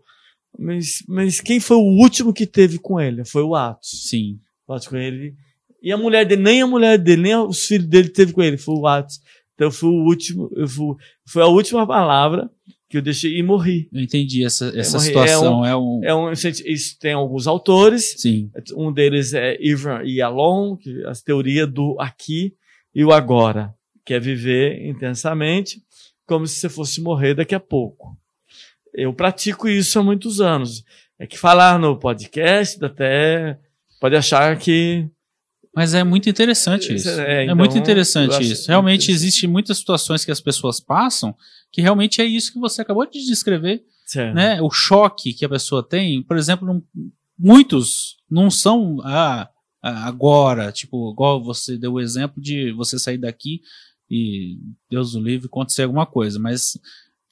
Mas, 0.58 1.04
mas 1.06 1.40
quem 1.40 1.60
foi 1.60 1.76
o 1.76 2.02
último 2.02 2.32
que 2.32 2.46
teve 2.46 2.78
com 2.78 3.00
ele? 3.00 3.24
Foi 3.24 3.42
o 3.42 3.54
Atos. 3.54 4.08
Sim. 4.08 4.38
O 4.66 4.72
Atos 4.72 4.88
com 4.88 4.96
ele. 4.96 5.34
E 5.80 5.92
a 5.92 5.96
mulher 5.96 6.24
dele, 6.26 6.42
nem 6.42 6.62
a 6.62 6.66
mulher 6.66 6.98
dele, 6.98 7.22
nem 7.22 7.36
os 7.36 7.64
filhos 7.64 7.86
dele 7.86 8.08
teve 8.08 8.32
com 8.32 8.42
ele. 8.42 8.56
Foi 8.56 8.74
o 8.74 8.86
Atos. 8.86 9.20
Então 9.54 9.70
foi 9.70 9.90
o 9.90 10.04
último. 10.04 10.50
Eu 10.56 10.66
fui, 10.66 10.96
foi 11.24 11.42
a 11.42 11.46
última 11.46 11.86
palavra 11.86 12.50
que 12.94 12.98
eu 12.98 13.02
deixei 13.02 13.36
e 13.36 13.42
morri. 13.42 13.88
Eu 13.92 14.00
entendi 14.00 14.44
essa, 14.44 14.72
essa 14.78 14.98
morri. 14.98 15.08
situação. 15.08 15.66
É 15.66 15.76
um. 15.76 16.04
É 16.04 16.14
um, 16.14 16.30
isso 16.30 16.96
tem 17.00 17.12
alguns 17.12 17.48
autores. 17.48 18.14
Sim. 18.18 18.48
Um 18.76 18.92
deles 18.92 19.34
é 19.34 19.56
Ivan 19.60 20.00
Yalom, 20.04 20.76
que 20.76 21.04
as 21.06 21.20
teorias 21.20 21.68
do 21.68 21.96
aqui 21.98 22.52
e 22.94 23.04
o 23.04 23.12
agora, 23.12 23.74
que 24.04 24.14
é 24.14 24.20
viver 24.20 24.86
intensamente 24.86 25.82
como 26.24 26.46
se 26.46 26.54
você 26.54 26.68
fosse 26.68 27.00
morrer 27.00 27.34
daqui 27.34 27.52
a 27.52 27.58
pouco. 27.58 28.16
Eu 28.94 29.12
pratico 29.12 29.68
isso 29.68 29.98
há 29.98 30.02
muitos 30.02 30.40
anos. 30.40 30.84
É 31.18 31.26
que 31.26 31.36
falar 31.36 31.80
no 31.80 31.96
podcast 31.96 32.82
até 32.84 33.58
pode 34.00 34.14
achar 34.14 34.56
que 34.56 35.04
Mas 35.74 35.94
é 35.94 36.04
muito 36.04 36.30
interessante 36.30 36.94
isso. 36.94 37.08
É, 37.08 37.40
É, 37.40 37.42
então, 37.42 37.56
muito 37.56 37.76
eu 37.76 37.80
interessante 37.80 38.40
isso. 38.40 38.68
Realmente 38.68 39.02
interessante. 39.02 39.10
existem 39.10 39.50
muitas 39.50 39.78
situações 39.78 40.24
que 40.24 40.30
as 40.30 40.40
pessoas 40.40 40.78
passam 40.78 41.34
que 41.74 41.82
realmente 41.82 42.22
é 42.22 42.24
isso 42.24 42.52
que 42.52 42.58
você 42.60 42.82
acabou 42.82 43.04
de 43.04 43.26
descrever, 43.26 43.82
certo. 44.06 44.32
né? 44.32 44.62
O 44.62 44.70
choque 44.70 45.32
que 45.32 45.44
a 45.44 45.48
pessoa 45.48 45.82
tem, 45.82 46.22
por 46.22 46.36
exemplo, 46.36 46.64
não- 46.64 46.80
muitos 47.36 48.14
não 48.30 48.48
são 48.48 49.00
ah, 49.02 49.48
agora, 49.82 50.70
tipo, 50.70 51.10
igual 51.10 51.42
você 51.42 51.76
deu 51.76 51.94
o 51.94 52.00
exemplo 52.00 52.40
de 52.40 52.70
você 52.70 52.96
sair 52.96 53.18
daqui 53.18 53.60
e 54.08 54.56
Deus 54.88 55.16
o 55.16 55.20
livre 55.20 55.48
acontecer 55.48 55.82
alguma 55.82 56.06
coisa, 56.06 56.38
mas 56.38 56.78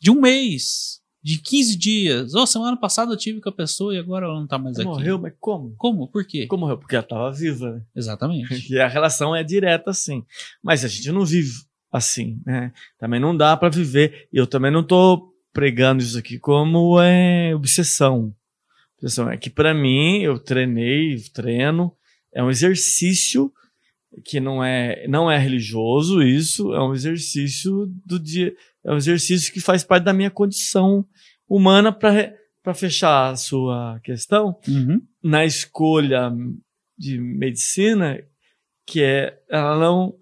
de 0.01 0.11
um 0.11 0.21
mês, 0.21 1.01
de 1.23 1.39
15 1.39 1.77
dias, 1.77 2.35
ou 2.35 2.45
semana 2.45 2.77
passada 2.77 3.13
eu 3.13 3.17
tive 3.17 3.41
com 3.41 3.49
a 3.49 3.53
pessoa 3.53 3.95
e 3.95 3.99
agora 3.99 4.27
ela 4.27 4.41
não 4.41 4.49
tá 4.49 4.59
mais 4.59 4.77
aqui. 4.77 4.89
morreu, 4.89 5.21
mas 5.21 5.35
como? 5.39 5.73
Como? 5.79 6.09
Por 6.09 6.25
quê? 6.25 6.49
Como 6.49 6.63
morreu? 6.63 6.79
Porque 6.79 6.97
ela 6.97 7.05
estava 7.05 7.31
viva, 7.31 7.75
né? 7.75 7.83
Exatamente. 7.95 8.61
que 8.63 8.77
a 8.81 8.89
relação 8.89 9.37
é 9.37 9.45
direta 9.45 9.91
assim. 9.91 10.25
Mas 10.61 10.85
a 10.85 10.89
gente 10.89 11.13
não 11.13 11.25
vive 11.25 11.63
assim, 11.93 12.41
né? 12.47 12.73
Também 12.99 13.21
não 13.21 13.37
dá 13.37 13.57
para 13.57 13.69
viver. 13.69 14.27
E 14.33 14.37
eu 14.39 14.47
também 14.47 14.71
não 14.71 14.83
tô 14.83 15.31
pregando 15.53 16.03
isso 16.03 16.19
aqui 16.19 16.39
como 16.39 17.01
é 17.01 17.55
obsessão. 17.55 18.33
Obsessão 18.97 19.31
é 19.31 19.37
que 19.37 19.51
para 19.51 19.75
mim 19.75 20.23
eu 20.23 20.39
treinei, 20.39 21.21
treino, 21.35 21.93
é 22.33 22.43
um 22.43 22.51
exercício 22.51 23.53
que 24.25 24.41
não 24.41 24.63
é 24.65 25.07
não 25.09 25.31
é 25.31 25.39
religioso 25.39 26.23
isso, 26.23 26.73
é 26.75 26.83
um 26.83 26.95
exercício 26.95 27.87
do 28.07 28.19
dia, 28.19 28.55
é 28.85 28.93
um 28.93 28.97
exercício 28.97 29.53
que 29.53 29.61
faz 29.61 29.83
parte 29.85 30.05
da 30.05 30.13
minha 30.13 30.31
condição 30.31 31.05
humana 31.49 31.93
para 31.93 32.35
para 32.63 32.75
fechar 32.75 33.31
a 33.33 33.37
sua 33.37 33.99
questão 34.05 34.57
Uhum. 34.69 35.03
na 35.23 35.45
escolha 35.45 36.33
de 36.97 37.19
medicina, 37.19 38.21
que 38.87 39.03
é, 39.03 39.37
ela 39.51 39.77
não 39.81 40.15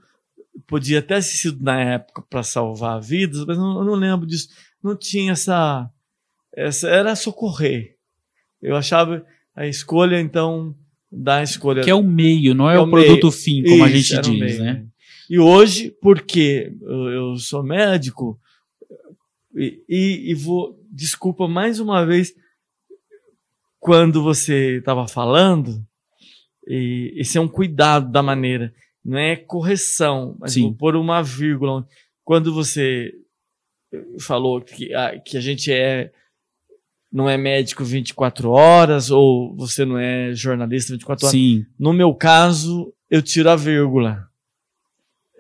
podia 0.67 0.99
até 1.01 1.17
ter 1.17 1.23
sido 1.23 1.63
na 1.63 1.81
época 1.81 2.23
para 2.29 2.43
salvar 2.43 3.01
vidas, 3.01 3.45
mas 3.45 3.57
não, 3.57 3.79
eu 3.79 3.85
não 3.85 3.95
lembro 3.95 4.27
disso. 4.27 4.49
Não 4.83 4.97
tinha 4.97 5.33
essa, 5.33 5.89
essa, 6.55 6.89
era 6.89 7.15
socorrer. 7.17 7.95
Eu 8.63 8.77
achava 8.77 9.25
a 9.55 9.67
escolha 9.67 10.21
então 10.21 10.75
da 11.11 11.43
escolha 11.43 11.83
Que 11.83 11.91
é 11.91 11.95
o 11.95 12.03
meio, 12.03 12.55
não 12.55 12.71
é, 12.71 12.77
É 12.77 12.79
o, 12.79 12.89
produto 12.89 13.25
meio. 13.25 13.33
fim, 13.33 13.63
como 13.63 13.85
a 13.85 13.89
Isso, 13.89 13.97
gente 13.97 14.15
era 14.15 14.29
um 14.29 14.31
diz, 14.31 14.41
meio, 14.41 14.63
né? 14.63 14.85
E 15.29 15.39
hoje, 15.39 15.91
porque 16.01 16.73
eu, 16.83 17.09
eu 17.11 17.37
sou 17.39 17.63
médico, 17.63 18.39
e, 19.55 19.81
e, 19.89 20.31
e 20.31 20.35
vou, 20.35 20.79
desculpa 20.91 21.47
mais 21.49 21.79
uma 21.81 22.05
vez, 22.05 22.33
quando 23.79 24.23
você 24.23 24.79
estava 24.79 25.09
falando, 25.09 25.83
E 26.67 27.13
esse 27.17 27.39
é 27.39 27.41
um 27.41 27.49
cuidado 27.49 28.11
da 28.11 28.23
maneira. 28.23 28.73
Não 29.05 29.19
é 29.19 29.37
correção, 29.37 30.37
mas 30.39 30.53
Sim. 30.53 30.63
vou 30.63 30.75
pôr 30.75 30.97
uma 30.97 31.23
vírgula. 31.23 31.87
Quando 32.25 32.53
você 32.53 33.13
falou 34.21 34.61
que 34.61 34.95
a, 34.95 35.19
que 35.19 35.37
a 35.37 35.41
gente 35.41 35.73
é 35.73 36.11
não 37.13 37.29
é 37.29 37.37
médico 37.37 37.85
24 37.85 38.51
horas 38.51 39.11
ou 39.11 39.55
você 39.57 39.85
não 39.85 39.99
é 39.99 40.33
jornalista 40.35 40.93
24 40.93 41.27
horas. 41.27 41.33
Sim. 41.33 41.67
No 41.79 41.93
meu 41.93 42.15
caso, 42.15 42.93
eu 43.11 43.21
tiro 43.21 43.51
a 43.51 43.57
vírgula. 43.57 44.29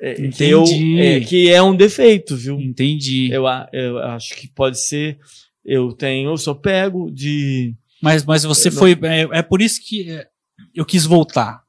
É, 0.01 0.15
que, 0.15 0.27
Entendi. 0.27 0.51
eu, 0.51 0.65
é, 0.99 1.21
que 1.21 1.49
é 1.51 1.63
um 1.63 1.77
defeito, 1.77 2.35
viu? 2.35 2.59
Entendi. 2.61 3.31
Eu, 3.31 3.45
eu 3.73 3.99
acho 3.99 4.35
que 4.35 4.49
pode 4.49 4.81
ser. 4.81 5.19
Eu 5.65 5.93
tenho, 5.93 6.31
eu 6.31 6.39
sou 6.39 6.55
pego 6.55 7.11
de. 7.11 7.75
Mas, 8.01 8.25
mas 8.25 8.43
você 8.43 8.69
Eu 8.69 8.73
não- 8.73 8.79
foi. 8.79 8.99
É, 9.03 9.39
é 9.39 9.43
por 9.43 9.61
isso 9.61 9.81
que 9.87 10.11
é, 10.11 10.27
eu 10.75 10.85
quis 10.87 11.05
voltar. 11.05 11.63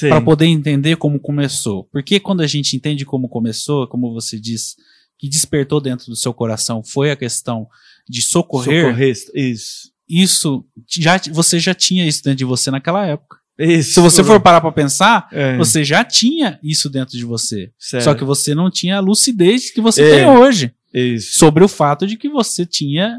Para 0.00 0.20
poder 0.20 0.46
entender 0.46 0.96
como 0.96 1.18
começou. 1.18 1.84
Porque 1.90 2.20
quando 2.20 2.42
a 2.42 2.46
gente 2.46 2.76
entende 2.76 3.04
como 3.04 3.28
começou, 3.28 3.86
como 3.86 4.12
você 4.12 4.38
diz, 4.38 4.76
que 5.18 5.28
despertou 5.28 5.80
dentro 5.80 6.06
do 6.06 6.16
seu 6.16 6.32
coração 6.34 6.82
foi 6.82 7.10
a 7.10 7.16
questão 7.16 7.66
de 8.08 8.20
socorrer, 8.22 8.84
Socorrista. 8.86 9.32
Isso. 9.34 9.90
isso 10.08 10.64
já 10.88 11.18
você 11.32 11.58
já 11.58 11.74
tinha 11.74 12.06
isso 12.06 12.22
dentro 12.22 12.36
de 12.38 12.44
você 12.44 12.70
naquela 12.70 13.06
época. 13.06 13.38
Isso. 13.58 13.94
Se 13.94 14.00
você 14.00 14.22
for 14.22 14.38
parar 14.40 14.60
para 14.60 14.70
pensar, 14.70 15.28
É, 15.32 15.56
você 15.56 15.82
já 15.82 16.04
tinha 16.04 16.58
isso 16.62 16.88
dentro 16.88 17.16
de 17.18 17.24
você. 17.24 17.70
certo. 17.78 18.04
Só 18.04 18.14
que 18.14 18.22
você 18.24 18.54
não 18.54 18.70
tinha 18.70 18.98
a 18.98 19.00
lucidez 19.00 19.70
que 19.70 19.80
você 19.80 20.02
É. 20.02 20.16
tem 20.16 20.26
hoje 20.28 20.70
Isso. 20.94 21.36
sobre 21.38 21.64
o 21.64 21.68
fato 21.68 22.06
de 22.06 22.16
que 22.16 22.28
você 22.28 22.64
tinha, 22.64 23.18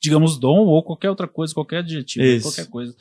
digamos, 0.00 0.36
dom 0.38 0.58
ou 0.66 0.82
qualquer 0.82 1.08
outra 1.10 1.28
coisa, 1.28 1.54
qualquer 1.54 1.78
adjetivo, 1.78 2.24
Isso. 2.24 2.42
qualquer 2.48 2.66
coisa. 2.66 2.94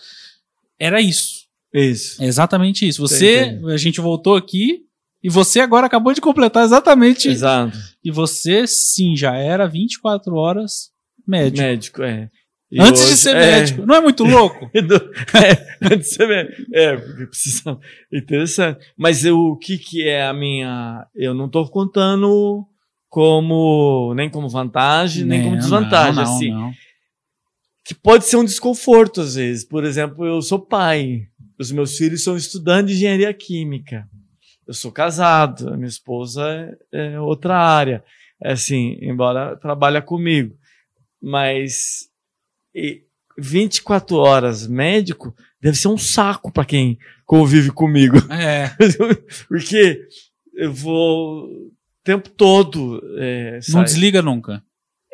Era 0.78 1.02
isso. 1.02 1.48
Isso. 1.74 2.22
É 2.24 2.26
exatamente 2.26 2.88
isso. 2.88 3.02
Você, 3.02 3.46
Entendi. 3.46 3.72
a 3.74 3.78
gente 3.78 4.02
voltou 4.02 4.36
aqui 4.36 4.82
e 5.24 5.30
você 5.30 5.60
agora 5.60 5.86
acabou 5.88 6.14
de 6.14 6.22
completar 6.22 6.64
exatamente. 6.66 7.28
Exato. 7.30 7.78
E 8.04 8.10
você, 8.12 8.66
sim, 8.66 9.16
já 9.16 9.36
era 9.36 9.68
24 9.68 10.34
horas 10.36 10.90
médico. 11.28 11.62
Médico, 11.62 12.04
é. 12.04 12.30
E 12.72 12.80
Antes 12.80 13.02
de 13.02 13.08
hoje- 13.14 13.18
ser 13.18 13.36
é. 13.36 13.40
médico. 13.60 13.86
Não 13.86 13.96
é 13.96 14.02
muito 14.02 14.24
louco? 14.24 14.70
É, 14.76 15.94
antes 15.94 16.10
de 16.10 16.16
ser 16.16 16.28
médico. 16.28 16.62
É, 16.74 16.98
porque 16.98 17.26
precisa. 17.28 17.78
Interessante. 18.14 18.80
Mas 18.98 19.26
eu, 19.26 19.38
o 19.40 19.58
que, 19.58 19.78
que 19.78 20.08
é 20.08 20.26
a 20.28 20.34
minha. 20.34 21.06
Eu 21.16 21.34
não 21.34 21.46
estou 21.48 21.68
contando 21.68 22.64
como. 23.10 24.14
nem 24.16 24.30
como 24.30 24.48
vantagem, 24.50 25.24
nem, 25.26 25.42
como 25.42 25.54
Não, 25.54 25.60
desvantagem. 25.60 26.16
não, 26.24 26.36
assim. 26.36 26.52
não. 26.52 26.72
que 27.84 27.96
pode 27.96 28.26
ser 28.26 28.38
um 28.38 28.46
desconforto 28.46 29.22
às 29.22 29.36
vezes. 29.36 29.64
Por 29.64 29.84
exemplo, 29.84 30.24
eu 30.26 30.40
sou 30.42 30.60
pai, 30.60 31.24
os 31.60 31.72
meus 31.72 31.98
filhos 31.98 32.24
são 32.24 32.38
estudantes 32.38 32.98
de 32.98 33.06
engenharia 33.06 33.34
química. 33.34 34.08
Eu 34.66 34.74
sou 34.74 34.92
casado, 34.92 35.76
minha 35.76 35.88
esposa 35.88 36.44
é, 36.94 37.14
é 37.14 37.20
outra 37.20 37.58
área. 37.58 38.04
É 38.42 38.54
assim, 38.54 38.98
embora 39.02 39.58
trabalha 39.58 40.02
comigo, 40.02 40.56
mas 41.22 42.08
e 42.74 43.02
24 43.38 44.16
horas 44.16 44.66
médico 44.66 45.36
deve 45.62 45.78
ser 45.78 45.90
um 45.90 45.98
saco 45.98 46.52
para 46.52 46.64
quem 46.64 46.98
convive 47.26 47.72
comigo, 47.72 48.18
É, 48.32 48.72
porque 49.50 50.08
eu 50.56 50.74
vou 50.74 51.46
o 51.46 51.72
tempo 52.04 52.30
todo 52.30 53.02
é, 53.18 53.60
não 53.70 53.84
desliga 53.84 54.22
nunca. 54.22 54.64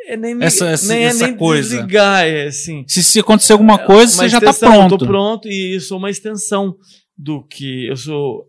É 0.07 0.17
nem, 0.17 0.37
essa- 0.43 0.67
essa- 0.69 0.87
nem, 0.93 1.03
é 1.03 1.07
essa 1.07 1.27
nem 1.27 1.35
coisa. 1.37 1.69
desligar, 1.75 2.25
é 2.25 2.47
assim. 2.47 2.83
Se, 2.87 3.03
se 3.03 3.19
acontecer 3.19 3.53
alguma 3.53 3.77
coisa, 3.79 4.13
Uma 4.13 4.23
você 4.23 4.29
já 4.29 4.39
tá 4.39 4.49
extensão, 4.51 4.73
Eu 4.73 4.79
pronto. 4.87 4.97
tô 4.99 5.05
pronto 5.05 5.47
e 5.49 5.79
sou 5.79 5.97
uma 5.97 6.09
extensão 6.09 6.75
do 7.17 7.41
que 7.43 7.87
eu 7.87 7.97
sou. 7.97 8.45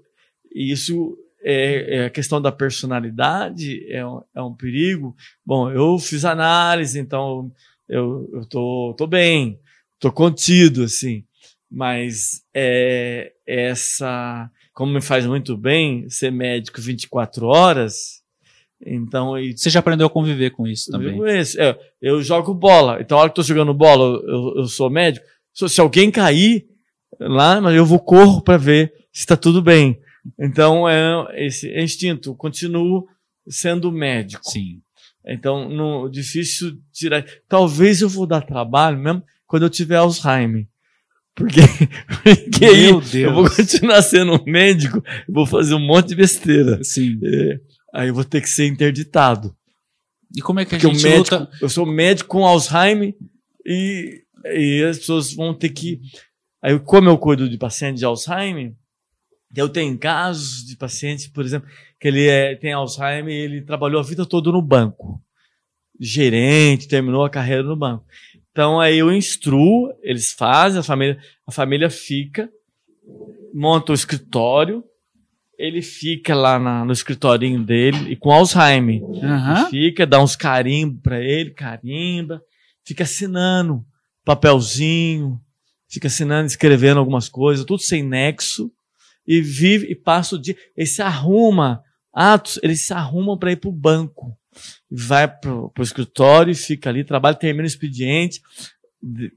E 0.54 0.72
isso 0.72 1.16
é, 1.42 1.96
é 1.98 2.04
a 2.06 2.10
questão 2.10 2.40
da 2.42 2.50
personalidade, 2.52 3.86
é 3.90 4.04
um, 4.06 4.22
é 4.34 4.42
um 4.42 4.52
perigo. 4.54 5.14
Bom, 5.44 5.70
eu 5.70 5.98
fiz 5.98 6.24
análise, 6.24 6.98
então 6.98 7.50
eu, 7.88 8.28
eu 8.32 8.44
tô, 8.46 8.94
tô 8.98 9.06
bem, 9.06 9.58
tô 10.00 10.10
contido, 10.10 10.84
assim. 10.84 11.22
Mas 11.70 12.42
é, 12.54 13.32
essa, 13.46 14.48
como 14.72 14.92
me 14.92 15.00
faz 15.00 15.26
muito 15.26 15.56
bem 15.56 16.08
ser 16.10 16.30
médico 16.30 16.80
24 16.80 17.46
horas, 17.46 18.20
então 18.84 19.32
Você 19.56 19.70
já 19.70 19.80
aprendeu 19.80 20.06
a 20.06 20.10
conviver 20.10 20.50
com 20.50 20.66
isso 20.66 20.90
eu 20.90 20.92
também. 20.92 21.12
vivo 21.12 21.26
esse. 21.26 21.60
É, 21.60 21.78
eu 22.00 22.22
jogo 22.22 22.52
bola. 22.54 22.98
Então, 23.00 23.16
a 23.18 23.22
hora 23.22 23.30
que 23.30 23.38
eu 23.40 23.42
tô 23.44 23.48
jogando 23.48 23.72
bola, 23.74 24.20
eu, 24.24 24.54
eu 24.58 24.66
sou 24.66 24.90
médico. 24.90 25.24
Se, 25.54 25.68
se 25.68 25.80
alguém 25.80 26.10
cair 26.10 26.64
lá, 27.18 27.60
mas 27.60 27.74
eu 27.74 27.86
vou 27.86 27.98
corro 27.98 28.40
para 28.42 28.56
ver 28.56 28.92
se 29.12 29.20
está 29.20 29.36
tudo 29.36 29.62
bem. 29.62 29.98
Então, 30.38 30.88
é 30.88 31.46
esse 31.46 31.68
instinto. 31.80 32.30
Eu 32.30 32.34
continuo 32.34 33.06
sendo 33.48 33.90
médico. 33.92 34.48
Sim. 34.50 34.80
Então, 35.24 35.68
no, 35.68 36.08
difícil 36.08 36.76
tirar. 36.92 37.24
Talvez 37.48 38.00
eu 38.02 38.08
vou 38.08 38.26
dar 38.26 38.42
trabalho 38.42 38.98
mesmo 38.98 39.22
quando 39.46 39.64
eu 39.64 39.70
tiver 39.70 39.96
Alzheimer. 39.96 40.66
Porque, 41.34 41.60
porque 42.22 42.64
aí 42.64 42.82
Meu 42.86 43.00
Deus. 43.00 43.14
eu 43.14 43.34
vou 43.34 43.48
continuar 43.50 44.00
sendo 44.02 44.34
um 44.34 44.44
médico, 44.50 45.02
eu 45.28 45.34
vou 45.34 45.46
fazer 45.46 45.74
um 45.74 45.80
monte 45.86 46.08
de 46.08 46.14
besteira. 46.16 46.82
Sim. 46.82 47.18
É, 47.22 47.60
aí 47.96 48.08
eu 48.08 48.14
vou 48.14 48.24
ter 48.24 48.42
que 48.42 48.48
ser 48.48 48.66
interditado. 48.66 49.56
E 50.34 50.42
como 50.42 50.60
é 50.60 50.64
que 50.64 50.74
a 50.74 50.78
Porque 50.78 50.86
o 50.86 50.98
gente 50.98 51.02
médico, 51.02 51.36
luta? 51.36 51.50
eu 51.62 51.68
sou 51.68 51.86
médico 51.86 52.28
com 52.28 52.46
Alzheimer 52.46 53.14
e, 53.64 54.22
e 54.44 54.84
as 54.84 54.98
pessoas 54.98 55.32
vão 55.32 55.54
ter 55.54 55.70
que. 55.70 56.00
Aí, 56.60 56.78
como 56.80 57.08
eu 57.08 57.16
cuido 57.16 57.48
de 57.48 57.56
paciente 57.56 57.98
de 57.98 58.04
Alzheimer, 58.04 58.72
eu 59.54 59.68
tenho 59.68 59.96
casos 59.96 60.64
de 60.66 60.76
paciente, 60.76 61.30
por 61.30 61.44
exemplo, 61.44 61.68
que 61.98 62.08
ele 62.08 62.26
é, 62.26 62.54
tem 62.56 62.72
Alzheimer 62.72 63.32
e 63.32 63.38
ele 63.38 63.62
trabalhou 63.62 64.00
a 64.00 64.04
vida 64.04 64.26
toda 64.26 64.50
no 64.50 64.60
banco. 64.60 65.20
Gerente, 65.98 66.88
terminou 66.88 67.24
a 67.24 67.30
carreira 67.30 67.62
no 67.62 67.76
banco. 67.76 68.04
Então 68.50 68.78
aí 68.78 68.98
eu 68.98 69.10
instruo, 69.12 69.92
eles 70.02 70.32
fazem, 70.32 70.80
a 70.80 70.82
família, 70.82 71.18
a 71.46 71.52
família 71.52 71.88
fica, 71.88 72.50
monta 73.54 73.92
o 73.92 73.94
escritório, 73.94 74.84
ele 75.58 75.80
fica 75.82 76.34
lá 76.34 76.58
na- 76.58 76.84
no 76.84 76.92
escritorinho 76.92 77.62
dele 77.62 78.12
e 78.12 78.16
com 78.16 78.30
Alzheimer. 78.32 79.00
Aham. 79.22 79.68
Fica, 79.70 80.06
dá 80.06 80.22
uns 80.22 80.36
carimbos 80.36 81.00
pra 81.02 81.20
ele, 81.20 81.50
carimba, 81.50 82.40
fica 82.84 83.04
assinando 83.04 83.82
papelzinho, 84.24 85.40
fica 85.88 86.08
assinando, 86.08 86.46
escrevendo 86.46 86.98
algumas 86.98 87.28
coisas, 87.28 87.64
tudo 87.64 87.80
sem 87.80 88.02
nexo, 88.02 88.70
e 89.26 89.40
vive 89.40 89.86
e 89.90 89.94
passa 89.94 90.36
o 90.36 90.38
dia. 90.38 90.56
Ele 90.76 90.86
se 90.86 91.00
arruma, 91.02 91.80
atos, 92.12 92.58
ele 92.62 92.76
se 92.76 92.92
arruma 92.92 93.36
para 93.36 93.52
ir 93.52 93.56
pro 93.56 93.72
banco. 93.72 94.32
Vai 94.90 95.26
pro, 95.28 95.70
pro 95.74 95.82
escritório, 95.82 96.54
fica 96.54 96.88
ali, 96.90 97.04
trabalha, 97.04 97.34
termina 97.34 97.64
o 97.64 97.66
expediente 97.66 98.40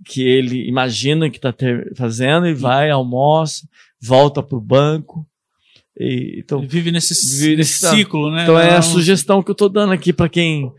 que 0.05 0.21
ele 0.21 0.67
imagina 0.67 1.29
que 1.29 1.37
está 1.37 1.53
fazendo 1.95 2.47
e 2.47 2.53
vai, 2.53 2.89
almoça, 2.89 3.67
volta 4.01 4.41
pro 4.41 4.59
banco. 4.61 5.25
E, 5.99 6.39
então, 6.39 6.59
Ele 6.59 6.67
Vive 6.67 6.91
nesse, 6.91 7.39
Vive 7.39 7.57
nesse 7.57 7.87
ciclo, 7.87 8.31
né? 8.31 8.43
então 8.43 8.57
é 8.57 8.77
a 8.77 8.81
sugestão 8.81 9.43
que 9.43 9.51
eu 9.51 9.55
tô 9.55 9.67
dando 9.67 9.91
aqui 9.91 10.13
para 10.13 10.29
quem 10.29 10.71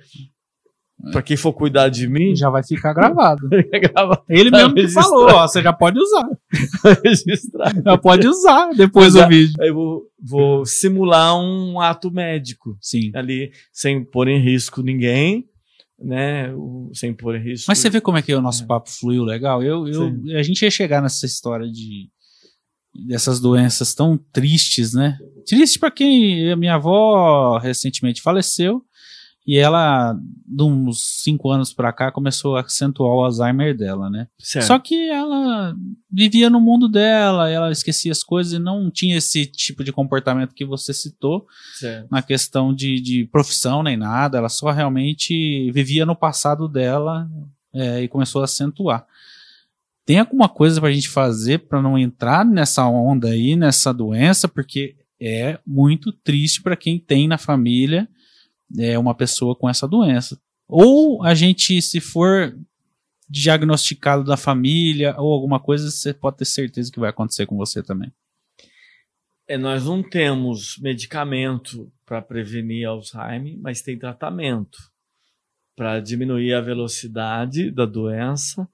para 1.12 1.22
quem 1.22 1.36
for 1.36 1.52
cuidar 1.52 1.88
de 1.88 2.06
mim, 2.06 2.36
Já 2.36 2.50
vai 2.50 2.62
ficar 2.62 2.92
gravado. 2.92 3.48
grava 3.48 4.22
Ele 4.28 4.50
mesmo 4.50 4.74
que 4.74 4.88
falou, 4.88 5.30
ó, 5.30 5.46
você 5.46 5.62
já 5.62 5.72
pode 5.72 5.98
usar. 5.98 6.28
registrar. 7.02 7.74
Já 7.82 7.96
pode 7.96 8.26
usar 8.28 8.70
depois 8.74 9.14
do 9.14 9.26
vídeo. 9.26 9.54
Aí 9.60 9.68
eu 9.68 9.74
vou, 9.74 10.02
vou 10.22 10.66
simular 10.66 11.34
um 11.36 11.80
ato 11.80 12.10
médico 12.10 12.76
Sim. 12.80 13.10
ali 13.14 13.50
sem 13.72 14.04
pôr 14.04 14.28
em 14.28 14.40
risco 14.40 14.82
ninguém, 14.82 15.44
né? 15.98 16.52
Sem 16.92 17.14
pôr 17.14 17.36
em 17.36 17.42
risco. 17.42 17.66
Mas 17.68 17.78
você 17.78 17.88
vê 17.88 18.00
como 18.00 18.18
é 18.18 18.22
que 18.22 18.34
o 18.34 18.42
nosso 18.42 18.66
papo 18.66 18.90
fluiu 18.90 19.24
legal? 19.24 19.62
Eu, 19.62 19.88
eu, 19.88 20.12
a 20.38 20.42
gente 20.42 20.62
ia 20.62 20.70
chegar 20.70 21.00
nessa 21.00 21.24
história 21.24 21.66
de 21.66 22.08
dessas 22.94 23.40
doenças 23.40 23.94
tão 23.94 24.18
tristes, 24.32 24.94
né? 24.94 25.18
Triste 25.46 25.78
para 25.78 25.90
quem 25.90 26.50
a 26.50 26.56
minha 26.56 26.74
avó 26.74 27.58
recentemente 27.58 28.22
faleceu 28.22 28.84
e 29.46 29.56
ela, 29.56 30.14
de 30.46 30.62
uns 30.62 31.22
cinco 31.22 31.50
anos 31.50 31.72
para 31.72 31.92
cá, 31.92 32.12
começou 32.12 32.56
a 32.56 32.60
acentuar 32.60 33.10
o 33.10 33.24
Alzheimer 33.24 33.76
dela, 33.76 34.10
né? 34.10 34.28
Certo. 34.38 34.66
Só 34.66 34.78
que 34.78 35.08
ela 35.08 35.74
vivia 36.08 36.50
no 36.50 36.60
mundo 36.60 36.88
dela, 36.88 37.50
ela 37.50 37.72
esquecia 37.72 38.12
as 38.12 38.22
coisas 38.22 38.52
e 38.52 38.58
não 38.58 38.90
tinha 38.90 39.16
esse 39.16 39.46
tipo 39.46 39.82
de 39.82 39.92
comportamento 39.92 40.54
que 40.54 40.64
você 40.64 40.92
citou 40.92 41.46
certo. 41.78 42.06
na 42.10 42.22
questão 42.22 42.72
de, 42.72 43.00
de 43.00 43.24
profissão 43.32 43.82
nem 43.82 43.96
nada, 43.96 44.38
ela 44.38 44.48
só 44.48 44.70
realmente 44.70 45.70
vivia 45.72 46.04
no 46.04 46.14
passado 46.14 46.68
dela 46.68 47.28
é, 47.74 48.02
e 48.02 48.08
começou 48.08 48.42
a 48.42 48.44
acentuar. 48.44 49.04
Tem 50.04 50.18
alguma 50.18 50.48
coisa 50.48 50.80
pra 50.80 50.92
gente 50.92 51.08
fazer 51.08 51.58
para 51.60 51.80
não 51.82 51.98
entrar 51.98 52.44
nessa 52.44 52.86
onda 52.86 53.28
aí, 53.28 53.54
nessa 53.54 53.92
doença, 53.92 54.48
porque 54.48 54.96
é 55.20 55.58
muito 55.66 56.12
triste 56.12 56.62
para 56.62 56.76
quem 56.76 56.98
tem 56.98 57.28
na 57.28 57.38
família 57.38 58.08
é, 58.78 58.98
uma 58.98 59.14
pessoa 59.14 59.54
com 59.54 59.68
essa 59.68 59.86
doença. 59.86 60.38
Ou 60.66 61.22
a 61.22 61.34
gente, 61.34 61.80
se 61.82 62.00
for 62.00 62.54
diagnosticado 63.28 64.24
da 64.24 64.36
família 64.36 65.14
ou 65.18 65.32
alguma 65.32 65.60
coisa, 65.60 65.90
você 65.90 66.12
pode 66.12 66.38
ter 66.38 66.44
certeza 66.44 66.90
que 66.90 66.98
vai 66.98 67.10
acontecer 67.10 67.46
com 67.46 67.56
você 67.56 67.82
também. 67.82 68.10
É, 69.46 69.58
nós 69.58 69.84
não 69.84 70.02
temos 70.02 70.78
medicamento 70.78 71.90
para 72.06 72.22
prevenir 72.22 72.86
Alzheimer, 72.86 73.56
mas 73.60 73.82
tem 73.82 73.98
tratamento 73.98 74.78
para 75.76 76.00
diminuir 76.00 76.54
a 76.54 76.60
velocidade 76.60 77.70
da 77.70 77.84
doença 77.84 78.68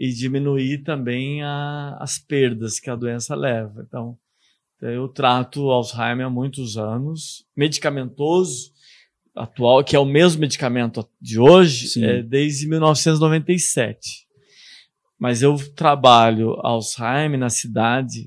e 0.00 0.10
diminuir 0.14 0.78
também 0.78 1.42
a, 1.42 1.98
as 2.00 2.18
perdas 2.18 2.80
que 2.80 2.88
a 2.88 2.96
doença 2.96 3.34
leva. 3.34 3.84
Então, 3.86 4.16
eu 4.80 5.06
trato 5.06 5.70
Alzheimer 5.70 6.24
há 6.24 6.30
muitos 6.30 6.78
anos, 6.78 7.44
medicamentoso 7.54 8.72
atual, 9.36 9.84
que 9.84 9.94
é 9.94 9.98
o 9.98 10.06
mesmo 10.06 10.40
medicamento 10.40 11.06
de 11.20 11.38
hoje, 11.38 12.02
é 12.02 12.22
desde 12.22 12.66
1997. 12.66 14.26
Mas 15.18 15.42
eu 15.42 15.58
trabalho 15.74 16.58
Alzheimer 16.62 17.38
na 17.38 17.50
cidade, 17.50 18.26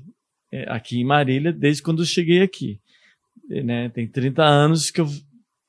é, 0.52 0.70
aqui 0.70 1.00
em 1.00 1.04
Marília, 1.04 1.52
desde 1.52 1.82
quando 1.82 2.02
eu 2.02 2.06
cheguei 2.06 2.40
aqui. 2.40 2.78
né? 3.48 3.88
Tem 3.88 4.06
30 4.06 4.44
anos 4.44 4.92
que 4.92 5.00
eu, 5.00 5.10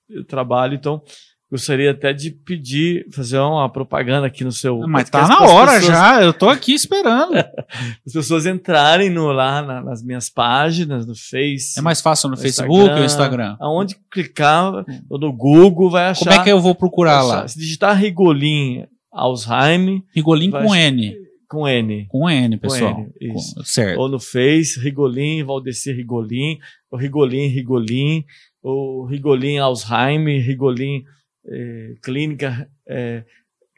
eu 0.07 0.23
trabalho, 0.23 0.75
então 0.75 1.01
gostaria 1.49 1.91
até 1.91 2.11
de 2.11 2.31
pedir, 2.31 3.05
fazer 3.11 3.37
uma 3.39 3.69
propaganda 3.69 4.27
aqui 4.27 4.43
no 4.43 4.51
seu. 4.51 4.79
Mas 4.87 5.09
tá 5.09 5.27
na 5.27 5.41
hora 5.41 5.73
pessoas, 5.73 5.87
já, 5.87 6.23
eu 6.23 6.33
tô 6.33 6.49
aqui 6.49 6.73
esperando. 6.73 7.35
as 8.05 8.13
pessoas 8.13 8.45
entrarem 8.45 9.09
no, 9.09 9.31
lá 9.31 9.61
na, 9.61 9.81
nas 9.81 10.03
minhas 10.03 10.29
páginas, 10.29 11.05
no 11.05 11.15
Face. 11.15 11.77
É 11.77 11.81
mais 11.81 12.01
fácil 12.01 12.29
no, 12.29 12.35
no 12.35 12.41
Facebook 12.41 12.89
ou 12.89 13.03
Instagram? 13.03 13.55
Aonde 13.59 13.95
clicar, 14.11 14.83
ou 15.09 15.19
no 15.19 15.31
Google, 15.31 15.89
vai 15.89 16.07
achar. 16.07 16.25
Como 16.25 16.41
é 16.41 16.43
que 16.43 16.51
eu 16.51 16.59
vou 16.59 16.75
procurar 16.75 17.21
lá? 17.21 17.47
Se 17.47 17.59
digitar 17.59 17.97
Rigolim 17.97 18.85
Alzheimer. 19.11 20.01
Rigolim 20.13 20.51
com 20.51 20.75
N. 20.75 21.15
Com 21.47 21.67
N. 21.67 22.05
Com 22.07 22.29
N, 22.29 22.57
pessoal. 22.57 22.95
Com 22.95 23.01
N, 23.01 23.35
isso. 23.35 23.55
Com, 23.55 23.63
certo. 23.63 23.99
Ou 23.99 24.09
no 24.09 24.19
Face, 24.19 24.79
Rigolim, 24.79 25.43
Valdecir 25.43 25.95
Rigolim, 25.95 26.57
o 26.91 26.97
Rigolim, 26.97 27.47
Rigolim, 27.47 28.25
o 28.61 29.05
Rigolim 29.05 29.57
Alzheimer, 29.57 30.43
Rigolim 30.43 31.03
é, 31.47 31.95
clínica, 32.03 32.69
é, 32.87 33.23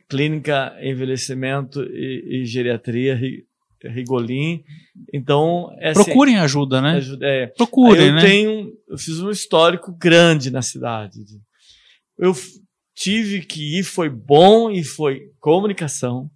clínica 0.09 0.75
envelhecimento 0.81 1.83
e, 1.83 2.41
e 2.41 2.45
geriatria, 2.45 3.19
Rigolim. 3.83 4.63
Então, 5.13 5.69
é 5.79 5.91
assim, 5.91 6.03
procurem 6.03 6.37
ajuda, 6.37 6.81
né? 6.81 6.91
Ajuda, 6.97 7.25
é. 7.25 7.47
Procurem, 7.47 8.07
eu 8.07 8.13
né? 8.13 8.21
Tenho, 8.21 8.73
eu 8.87 8.97
fiz 8.97 9.19
um 9.19 9.29
histórico 9.29 9.91
grande 9.91 10.49
na 10.49 10.61
cidade. 10.61 11.19
Eu 12.17 12.35
tive 12.95 13.41
que 13.41 13.79
ir, 13.79 13.83
foi 13.83 14.09
bom 14.09 14.71
e 14.71 14.83
foi 14.83 15.29
comunicação. 15.39 16.29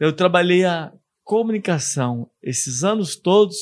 Eu 0.00 0.12
trabalhei 0.12 0.64
a 0.64 0.90
comunicação 1.22 2.26
esses 2.42 2.82
anos 2.82 3.16
todos 3.16 3.56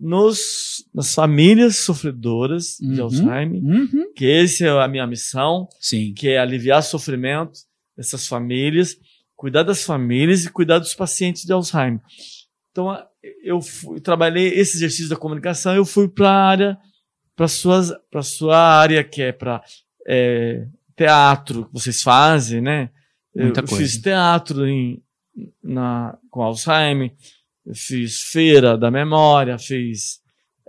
nos, 0.00 0.84
nas 0.94 1.14
famílias 1.14 1.76
sofredoras 1.76 2.78
uhum, 2.80 2.94
de 2.94 3.00
Alzheimer, 3.00 3.62
uhum. 3.62 4.12
que 4.14 4.26
essa 4.26 4.66
é 4.66 4.70
a 4.70 4.88
minha 4.88 5.06
missão, 5.06 5.68
Sim. 5.80 6.12
que 6.14 6.28
é 6.28 6.38
aliviar 6.38 6.80
o 6.80 6.82
sofrimento 6.82 7.60
dessas 7.96 8.26
famílias, 8.26 8.96
cuidar 9.36 9.62
das 9.62 9.84
famílias 9.84 10.44
e 10.44 10.50
cuidar 10.50 10.78
dos 10.78 10.94
pacientes 10.94 11.44
de 11.44 11.52
Alzheimer. 11.52 12.00
Então, 12.70 12.96
eu 13.42 13.60
fui, 13.60 14.00
trabalhei 14.00 14.48
esse 14.48 14.76
exercício 14.76 15.08
da 15.08 15.16
comunicação, 15.16 15.74
eu 15.74 15.84
fui 15.84 16.08
para 16.08 16.30
a 16.30 16.48
área, 16.48 16.78
para 17.36 17.48
suas, 17.48 17.92
para 18.10 18.22
sua 18.22 18.56
área 18.56 19.04
que 19.04 19.22
é 19.22 19.32
para 19.32 19.62
é, 20.06 20.66
teatro 20.96 21.66
que 21.66 21.72
vocês 21.72 22.02
fazem, 22.02 22.60
né? 22.60 22.90
Muita 23.34 23.60
eu 23.60 23.66
coisa. 23.66 23.82
fiz 23.82 23.98
teatro 23.98 24.66
em, 24.66 25.02
na, 25.62 26.16
com 26.30 26.42
Alzheimer, 26.42 27.12
fiz 27.74 28.22
feira 28.22 28.76
da 28.76 28.90
memória, 28.90 29.58
fiz 29.58 30.20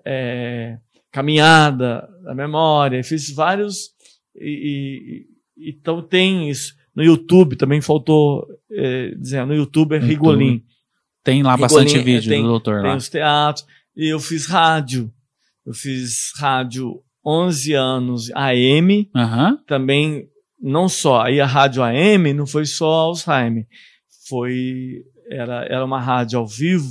é, 0.06 0.78
caminhada 1.12 2.08
da 2.24 2.36
memória, 2.36 3.04
fiz 3.04 3.30
vários. 3.32 3.92
E, 4.36 5.26
e, 5.58 5.70
então 5.70 6.02
tem 6.02 6.50
isso. 6.50 6.76
No 6.96 7.04
YouTube 7.04 7.56
também 7.56 7.82
faltou 7.82 8.46
é, 8.72 9.14
dizer, 9.16 9.46
no 9.46 9.56
YouTube 9.56 9.96
é. 9.96 10.00
Rigolim. 10.00 10.62
Tem 11.24 11.42
lá 11.42 11.56
Rigolim, 11.56 11.74
bastante 11.74 12.04
vídeo 12.04 12.30
tem, 12.30 12.42
do 12.42 12.50
doutor 12.50 12.82
tem 12.82 12.92
lá. 12.92 12.96
os 12.96 13.10
teatros. 13.10 13.66
E 13.96 14.08
eu 14.14 14.20
fiz 14.20 14.46
rádio. 14.46 15.12
Eu 15.66 15.74
fiz 15.74 16.34
rádio 16.36 17.00
11 17.26 17.74
anos 17.74 18.32
AM. 18.36 19.10
Uhum. 19.16 19.58
Também, 19.66 20.28
não 20.62 20.90
só. 20.90 21.22
Aí 21.22 21.40
a 21.40 21.46
rádio 21.46 21.82
AM 21.82 22.34
não 22.34 22.46
foi 22.46 22.66
só 22.66 22.86
Alzheimer. 22.86 23.66
Foi 24.28 25.04
era, 25.30 25.66
era 25.66 25.86
uma 25.86 26.00
rádio 26.00 26.40
ao 26.40 26.48
vivo. 26.48 26.90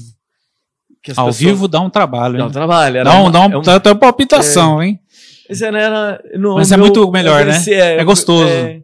ao 1.16 1.26
pessoas... 1.26 1.39
vivo 1.39 1.68
dá 1.68 1.80
um 1.80 1.91
trabalho. 1.91 2.39
Dá 2.39 2.47
um 2.47 2.51
trabalho. 2.51 2.99
Era 2.99 3.11
dá, 3.11 3.18
um, 3.18 3.22
uma, 3.22 3.30
dá, 3.30 3.41
um, 3.41 3.53
é 3.53 3.57
um, 3.57 3.61
até 3.61 3.91
uma 3.91 3.99
palpitação, 3.99 4.80
é, 4.80 4.87
hein? 4.87 5.01
Mas 5.49 5.61
era, 5.61 6.22
no, 6.35 6.55
Mas 6.55 6.72
é 6.72 6.76
meu, 6.76 6.87
muito 6.87 7.11
melhor, 7.11 7.45
né? 7.45 7.62
É, 7.68 7.99
é 7.99 8.05
gostoso. 8.05 8.49
É, 8.49 8.83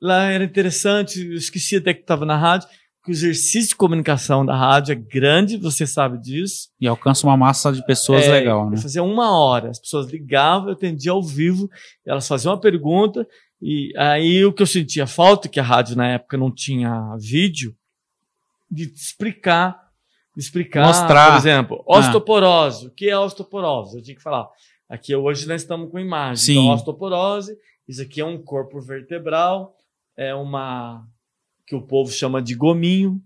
lá 0.00 0.24
era 0.24 0.44
interessante, 0.44 1.24
eu 1.24 1.36
esqueci 1.36 1.76
até 1.76 1.94
que 1.94 2.00
estava 2.00 2.26
na 2.26 2.36
rádio, 2.36 2.68
que 3.04 3.10
o 3.10 3.12
exercício 3.12 3.70
de 3.70 3.76
comunicação 3.76 4.44
da 4.44 4.54
rádio 4.54 4.92
é 4.92 4.94
grande, 4.94 5.56
você 5.56 5.86
sabe 5.86 6.18
disso. 6.18 6.68
E 6.80 6.86
alcança 6.86 7.26
uma 7.26 7.36
massa 7.36 7.72
de 7.72 7.84
pessoas 7.84 8.24
é, 8.24 8.32
legal, 8.32 8.68
né? 8.68 8.76
Eu 8.76 8.82
fazia 8.82 9.02
uma 9.02 9.36
hora, 9.36 9.70
as 9.70 9.78
pessoas 9.78 10.10
ligavam, 10.10 10.68
eu 10.68 10.74
atendia 10.74 11.12
ao 11.12 11.22
vivo, 11.22 11.68
elas 12.06 12.28
faziam 12.28 12.52
uma 12.52 12.60
pergunta, 12.60 13.26
e 13.60 13.92
aí 13.96 14.44
o 14.44 14.52
que 14.52 14.62
eu 14.62 14.66
sentia 14.66 15.06
falta, 15.06 15.48
que 15.48 15.58
a 15.58 15.62
rádio 15.62 15.96
na 15.96 16.08
época 16.08 16.36
não 16.36 16.50
tinha 16.52 17.16
vídeo, 17.18 17.74
de 18.72 18.84
explicar, 18.84 19.78
de 20.34 20.42
explicar, 20.42 20.86
Mostrar. 20.86 21.32
por 21.32 21.36
exemplo, 21.36 21.84
osteoporose. 21.86 22.86
Ah. 22.86 22.88
O 22.88 22.90
que 22.90 23.10
é 23.10 23.18
osteoporose? 23.18 23.98
Eu 23.98 24.02
tinha 24.02 24.16
que 24.16 24.22
falar. 24.22 24.48
Aqui 24.88 25.14
hoje 25.14 25.46
nós 25.46 25.60
estamos 25.60 25.90
com 25.90 25.98
imagem. 25.98 26.36
Sim. 26.36 26.52
Então, 26.52 26.74
osteoporose, 26.74 27.54
isso 27.86 28.00
aqui 28.00 28.22
é 28.22 28.24
um 28.24 28.38
corpo 28.38 28.80
vertebral, 28.80 29.74
é 30.16 30.34
uma 30.34 31.02
que 31.66 31.74
o 31.74 31.82
povo 31.82 32.10
chama 32.10 32.40
de 32.40 32.54
gominho. 32.54 33.20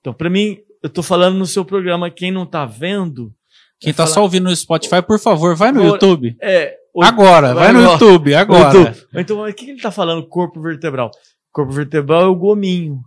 Então, 0.00 0.14
para 0.14 0.30
mim, 0.30 0.58
eu 0.80 0.86
estou 0.86 1.02
falando 1.02 1.36
no 1.36 1.46
seu 1.46 1.64
programa, 1.64 2.10
quem 2.10 2.30
não 2.30 2.44
está 2.44 2.64
vendo. 2.64 3.32
Quem 3.80 3.90
está 3.90 4.04
falar... 4.04 4.14
só 4.14 4.22
ouvindo 4.22 4.48
no 4.48 4.54
Spotify, 4.56 5.02
por 5.02 5.18
favor, 5.18 5.56
vai 5.56 5.72
no 5.72 5.80
Por... 5.80 5.86
YouTube. 5.86 6.36
É, 6.40 6.76
o... 6.94 7.02
Agora, 7.02 7.54
vai, 7.54 7.72
vai 7.72 7.72
no 7.72 7.90
YouTube, 7.90 8.34
agora. 8.36 8.78
YouTube. 8.78 9.06
Então, 9.14 9.44
o 9.44 9.52
que 9.52 9.64
ele 9.64 9.72
está 9.72 9.90
falando, 9.90 10.26
corpo 10.28 10.60
vertebral? 10.60 11.10
Corpo 11.50 11.72
vertebral 11.72 12.22
é 12.22 12.26
o 12.26 12.36
gominho 12.36 13.02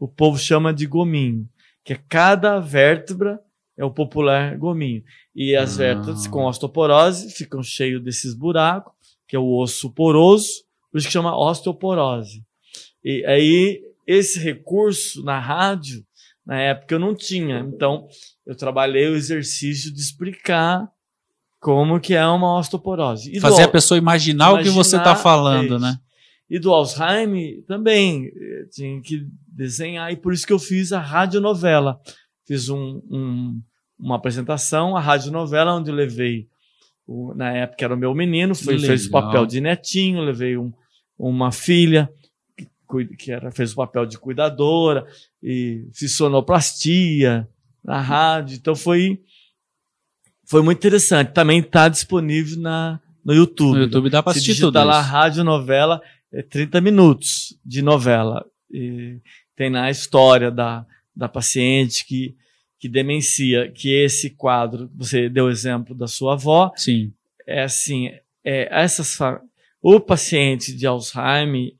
o 0.00 0.08
povo 0.08 0.38
chama 0.38 0.72
de 0.72 0.86
gominho, 0.86 1.46
que 1.84 1.92
é 1.92 2.00
cada 2.08 2.58
vértebra 2.58 3.38
é 3.76 3.84
o 3.84 3.90
popular 3.90 4.56
gominho. 4.56 5.02
E 5.34 5.54
as 5.54 5.74
ah. 5.74 5.78
vértebras 5.78 6.26
com 6.26 6.46
osteoporose 6.46 7.30
ficam 7.30 7.62
cheios 7.62 8.02
desses 8.02 8.34
buracos, 8.34 8.92
que 9.28 9.36
é 9.36 9.38
o 9.38 9.56
osso 9.58 9.90
poroso, 9.90 10.48
por 10.90 10.98
isso 10.98 11.06
que 11.06 11.12
chama 11.12 11.36
osteoporose. 11.36 12.42
E 13.04 13.24
aí, 13.26 13.80
esse 14.06 14.38
recurso 14.38 15.22
na 15.22 15.38
rádio, 15.38 16.04
na 16.44 16.60
época 16.60 16.94
eu 16.94 16.98
não 16.98 17.14
tinha. 17.14 17.60
Então, 17.60 18.08
eu 18.46 18.56
trabalhei 18.56 19.08
o 19.08 19.16
exercício 19.16 19.92
de 19.92 20.00
explicar 20.00 20.88
como 21.60 22.00
que 22.00 22.14
é 22.14 22.26
uma 22.26 22.58
osteoporose. 22.58 23.34
E 23.34 23.38
Fazer 23.38 23.62
do, 23.62 23.68
a 23.68 23.68
pessoa 23.68 23.96
imaginar, 23.96 24.50
imaginar 24.50 24.60
o 24.60 24.64
que 24.64 24.70
você 24.70 24.96
está 24.96 25.14
falando, 25.14 25.78
né? 25.78 25.98
E 26.50 26.58
do 26.58 26.74
Alzheimer 26.74 27.62
também 27.62 28.26
eh, 28.34 28.66
tinha 28.72 29.00
que 29.00 29.24
desenhar, 29.46 30.12
e 30.12 30.16
por 30.16 30.32
isso 30.32 30.44
que 30.44 30.52
eu 30.52 30.58
fiz 30.58 30.92
a 30.92 30.98
radionovela. 30.98 32.00
Fiz 32.44 32.68
um, 32.68 33.00
um, 33.08 33.60
uma 33.96 34.16
apresentação, 34.16 34.96
a 34.96 35.00
radionovela, 35.00 35.76
onde 35.76 35.92
eu 35.92 35.94
levei, 35.94 36.48
o, 37.06 37.32
na 37.34 37.52
época 37.52 37.84
era 37.84 37.94
o 37.94 37.96
meu 37.96 38.12
menino, 38.12 38.54
foi, 38.56 38.78
fez 38.80 39.06
o 39.06 39.10
papel 39.10 39.46
de 39.46 39.60
netinho, 39.60 40.22
levei 40.22 40.56
um, 40.56 40.72
uma 41.16 41.52
filha, 41.52 42.10
que, 42.56 43.04
que 43.16 43.30
era, 43.30 43.52
fez 43.52 43.72
o 43.72 43.76
papel 43.76 44.04
de 44.04 44.18
cuidadora, 44.18 45.06
e 45.40 45.86
fiz 45.94 46.16
sonoplastia 46.16 47.46
na 47.84 48.00
rádio, 48.00 48.56
então 48.56 48.74
foi, 48.74 49.20
foi 50.46 50.62
muito 50.62 50.78
interessante. 50.78 51.32
Também 51.32 51.60
está 51.60 51.88
disponível 51.88 52.58
na, 52.58 52.98
no 53.24 53.32
YouTube. 53.32 53.76
No 53.76 53.82
YouTube 53.82 54.10
dá 54.10 54.20
para 54.20 54.32
assistir 54.32 54.58
tudo. 54.60 54.74
lá 54.82 55.00
rádio 55.00 55.44
novela 55.44 56.02
30 56.50 56.80
minutos 56.80 57.56
de 57.64 57.82
novela. 57.82 58.44
E 58.70 59.18
tem 59.56 59.68
na 59.68 59.90
história 59.90 60.50
da, 60.50 60.86
da 61.14 61.28
paciente 61.28 62.04
que, 62.06 62.34
que 62.78 62.88
demencia, 62.88 63.70
que 63.70 63.92
esse 63.92 64.30
quadro, 64.30 64.90
você 64.94 65.28
deu 65.28 65.46
o 65.46 65.50
exemplo 65.50 65.94
da 65.94 66.06
sua 66.06 66.34
avó. 66.34 66.72
Sim. 66.76 67.12
É 67.46 67.62
assim, 67.62 68.10
é, 68.44 68.68
essas, 68.70 69.18
o 69.82 70.00
paciente 70.00 70.72
de 70.72 70.86
Alzheimer, 70.86 71.72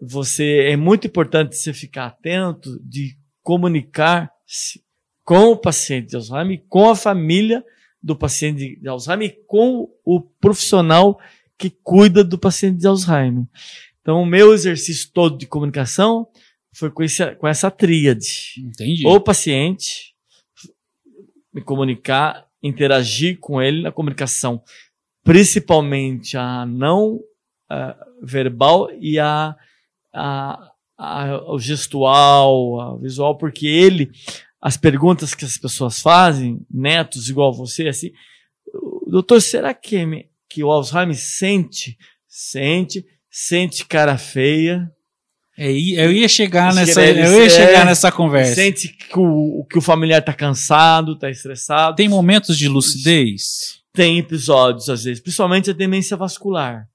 você 0.00 0.68
é 0.68 0.76
muito 0.76 1.06
importante 1.06 1.56
você 1.56 1.72
ficar 1.72 2.06
atento 2.06 2.78
de 2.82 3.16
comunicar-se 3.42 4.80
com 5.24 5.52
o 5.52 5.56
paciente 5.56 6.10
de 6.10 6.16
Alzheimer, 6.16 6.62
com 6.68 6.90
a 6.90 6.94
família 6.94 7.64
do 8.02 8.14
paciente 8.14 8.76
de 8.76 8.88
Alzheimer, 8.88 9.36
com 9.46 9.88
o 10.04 10.20
profissional 10.20 11.18
que 11.58 11.70
cuida 11.70 12.22
do 12.22 12.38
paciente 12.38 12.78
de 12.78 12.86
Alzheimer. 12.86 13.44
Então, 14.06 14.22
o 14.22 14.24
meu 14.24 14.54
exercício 14.54 15.10
todo 15.12 15.36
de 15.36 15.46
comunicação 15.46 16.28
foi 16.72 16.92
com, 16.92 17.02
esse, 17.02 17.26
com 17.34 17.48
essa 17.48 17.72
tríade. 17.72 18.52
Entendi. 18.56 19.04
O 19.04 19.18
paciente, 19.18 20.14
me 21.52 21.60
comunicar 21.60 22.46
interagir 22.62 23.40
com 23.40 23.60
ele 23.60 23.82
na 23.82 23.90
comunicação, 23.90 24.62
principalmente 25.24 26.36
a 26.36 26.64
não 26.64 27.14
uh, 27.16 28.22
verbal 28.22 28.92
e 28.92 29.18
a, 29.18 29.56
a, 30.14 30.70
a, 30.96 31.52
o 31.52 31.58
gestual, 31.58 32.80
a 32.80 32.96
visual, 32.98 33.36
porque 33.36 33.66
ele, 33.66 34.12
as 34.62 34.76
perguntas 34.76 35.34
que 35.34 35.44
as 35.44 35.58
pessoas 35.58 36.00
fazem, 36.00 36.64
netos 36.70 37.28
igual 37.28 37.52
você, 37.52 37.88
assim, 37.88 38.12
doutor, 39.08 39.42
será 39.42 39.74
que, 39.74 40.28
que 40.48 40.62
o 40.62 40.70
Alzheimer 40.70 41.16
sente? 41.16 41.98
Sente, 42.28 43.04
sente 43.38 43.84
cara 43.84 44.16
feia, 44.16 44.90
é, 45.58 45.70
eu 45.70 46.10
ia 46.10 46.26
chegar 46.26 46.74
nessa, 46.74 47.04
eu 47.04 47.42
ia 47.42 47.50
chegar 47.50 47.84
nessa 47.84 48.10
conversa. 48.10 48.54
Sente 48.54 48.88
que 48.88 49.18
o, 49.18 49.66
que 49.68 49.76
o 49.76 49.82
familiar 49.82 50.20
está 50.20 50.32
cansado, 50.32 51.12
está 51.12 51.28
estressado. 51.28 51.96
Tem 51.96 52.08
momentos 52.08 52.56
de 52.56 52.66
lucidez? 52.66 53.80
Tem 53.92 54.18
episódios, 54.18 54.88
às 54.88 55.04
vezes, 55.04 55.22
principalmente 55.22 55.68
a 55.68 55.74
demência 55.74 56.16
vascular. 56.16 56.86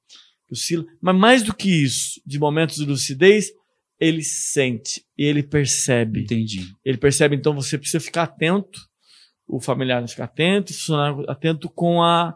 Mas 1.00 1.16
mais 1.16 1.44
do 1.44 1.54
que 1.54 1.70
isso, 1.70 2.20
de 2.26 2.40
momentos 2.40 2.78
de 2.78 2.86
lucidez, 2.86 3.52
ele 4.00 4.24
sente, 4.24 5.04
ele 5.16 5.44
percebe. 5.44 6.22
Entendi. 6.22 6.68
Ele 6.84 6.98
percebe, 6.98 7.36
então 7.36 7.54
você 7.54 7.78
precisa 7.78 8.00
ficar 8.00 8.24
atento, 8.24 8.80
o 9.48 9.60
familiar 9.60 10.08
ficar 10.08 10.26
atento, 10.26 10.72
o 10.72 10.76
funcionário 10.76 11.24
atento 11.30 11.70
com 11.70 12.02
a 12.02 12.36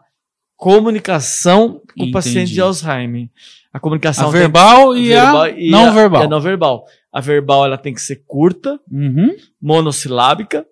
comunicação 0.56 1.74
com 1.74 2.02
Entendi. 2.02 2.10
o 2.10 2.12
paciente 2.12 2.52
de 2.52 2.60
Alzheimer. 2.60 3.28
A 3.72 3.78
comunicação 3.78 4.28
a 4.28 4.30
verbal, 4.30 4.94
tem, 4.94 5.04
e, 5.04 5.08
verbal 5.08 5.42
a 5.42 5.50
e 5.50 5.70
não 5.70 5.88
a, 5.88 5.90
verbal. 5.90 6.22
É 6.22 6.28
não 6.28 6.40
verbal. 6.40 6.86
A 7.12 7.20
verbal 7.20 7.66
ela 7.66 7.76
tem 7.76 7.92
que 7.92 8.00
ser 8.00 8.22
curta, 8.26 8.80
uhum. 8.90 9.36
monossilábica 9.60 10.66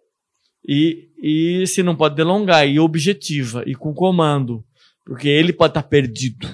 e, 0.66 1.08
e 1.22 1.66
se 1.66 1.82
não 1.82 1.94
pode 1.94 2.14
delongar 2.14 2.66
e 2.66 2.80
objetiva 2.80 3.62
e 3.66 3.74
com 3.74 3.92
comando, 3.92 4.64
porque 5.04 5.28
ele 5.28 5.52
pode 5.52 5.72
estar 5.72 5.82
tá 5.82 5.88
perdido, 5.88 6.48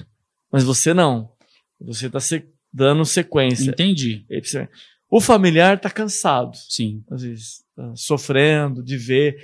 mas 0.51 0.63
você 0.63 0.93
não. 0.93 1.29
Você 1.79 2.07
está 2.07 2.19
se, 2.19 2.43
dando 2.71 3.05
sequência. 3.05 3.69
Entendi. 3.69 4.25
O 5.09 5.19
familiar 5.19 5.77
está 5.77 5.89
cansado. 5.89 6.55
Sim. 6.69 7.03
Às 7.09 7.23
vezes 7.23 7.63
tá 7.75 7.93
sofrendo 7.95 8.83
de 8.83 8.97
ver 8.97 9.37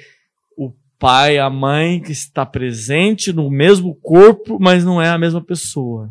pai, 0.99 1.37
a 1.37 1.49
mãe 1.49 1.99
que 1.99 2.11
está 2.11 2.45
presente 2.45 3.31
no 3.31 3.49
mesmo 3.49 3.95
corpo, 3.95 4.57
mas 4.59 4.83
não 4.83 5.01
é 5.01 5.09
a 5.09 5.17
mesma 5.17 5.41
pessoa. 5.41 6.09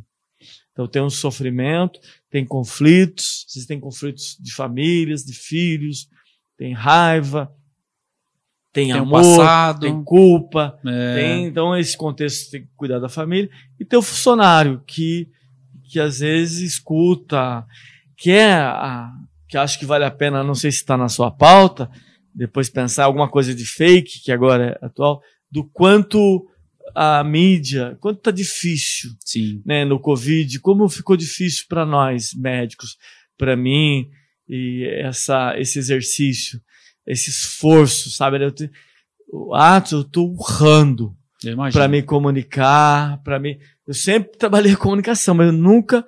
Então 0.72 0.86
tem 0.86 1.02
um 1.02 1.10
sofrimento, 1.10 1.98
tem 2.30 2.44
conflitos, 2.44 3.46
existem 3.48 3.80
conflitos 3.80 4.36
de 4.38 4.52
famílias, 4.52 5.24
de 5.24 5.32
filhos, 5.32 6.08
tem 6.56 6.72
raiva, 6.72 7.50
tem, 8.72 8.88
tem 8.88 8.92
amor, 8.92 9.22
passado. 9.22 9.80
tem 9.80 10.04
culpa, 10.04 10.78
é. 10.86 11.14
tem, 11.14 11.46
então 11.46 11.76
esse 11.76 11.96
contexto 11.96 12.50
tem 12.50 12.62
que 12.62 12.68
cuidar 12.76 12.98
da 12.98 13.08
família 13.08 13.50
e 13.80 13.84
tem 13.84 13.98
o 13.98 14.02
funcionário 14.02 14.82
que 14.86 15.28
que 15.88 16.00
às 16.00 16.18
vezes 16.18 16.72
escuta, 16.72 17.64
que 18.16 18.30
é 18.30 18.52
a, 18.52 19.10
que 19.48 19.56
acho 19.56 19.78
que 19.78 19.86
vale 19.86 20.04
a 20.04 20.10
pena, 20.10 20.42
não 20.42 20.54
sei 20.54 20.70
se 20.70 20.78
está 20.78 20.96
na 20.96 21.08
sua 21.08 21.30
pauta, 21.30 21.90
depois 22.36 22.68
pensar 22.68 23.04
alguma 23.04 23.28
coisa 23.28 23.54
de 23.54 23.64
fake 23.64 24.20
que 24.20 24.30
agora 24.30 24.78
é 24.80 24.86
atual, 24.86 25.22
do 25.50 25.64
quanto 25.64 26.46
a 26.94 27.24
mídia, 27.24 27.96
quanto 27.98 28.20
tá 28.20 28.30
difícil, 28.30 29.10
Sim. 29.24 29.62
né, 29.64 29.84
no 29.84 29.98
Covid, 29.98 30.60
como 30.60 30.88
ficou 30.88 31.16
difícil 31.16 31.64
para 31.68 31.86
nós 31.86 32.34
médicos, 32.34 32.96
para 33.38 33.56
mim 33.56 34.08
e 34.48 34.84
essa 35.00 35.58
esse 35.58 35.78
exercício, 35.78 36.60
esse 37.06 37.30
esforço, 37.30 38.10
sabe? 38.10 38.44
Eu 38.44 38.52
te, 38.52 38.70
o 39.32 39.54
ato 39.54 39.96
eu 39.96 40.04
tô 40.04 40.24
urrando 40.24 41.12
para 41.72 41.88
me 41.88 42.02
comunicar, 42.02 43.20
para 43.22 43.38
mim. 43.38 43.58
Eu 43.86 43.94
sempre 43.94 44.36
trabalhei 44.36 44.74
com 44.74 44.82
comunicação, 44.82 45.34
mas 45.34 45.46
eu 45.46 45.52
nunca 45.52 46.04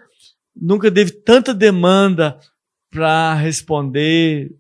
nunca 0.55 0.91
teve 0.91 1.13
tanta 1.13 1.55
demanda 1.55 2.39
para 2.91 3.35
responder 3.35 4.51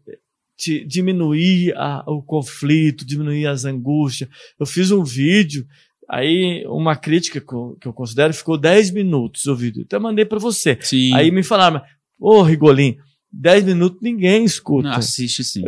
diminuir 0.86 1.72
a, 1.76 2.02
o 2.06 2.22
conflito, 2.22 3.04
diminuir 3.04 3.46
as 3.46 3.64
angústias. 3.64 4.28
Eu 4.58 4.66
fiz 4.66 4.90
um 4.90 5.04
vídeo 5.04 5.64
Aí, 6.10 6.64
uma 6.66 6.96
crítica 6.96 7.38
que 7.38 7.52
eu, 7.52 7.76
que 7.78 7.86
eu 7.86 7.92
considero 7.92 8.32
ficou 8.32 8.56
10 8.56 8.92
minutos 8.92 9.44
o 9.44 9.54
vídeo. 9.54 9.84
Até 9.86 9.98
mandei 9.98 10.24
para 10.24 10.38
você. 10.38 10.78
Sim. 10.80 11.14
Aí 11.14 11.30
me 11.30 11.42
falaram, 11.42 11.82
ô 12.18 12.40
Rigolim, 12.40 12.96
10 13.30 13.64
minutos 13.64 14.00
ninguém 14.00 14.42
escuta. 14.42 14.88
Assiste 14.88 15.44
sim. 15.44 15.64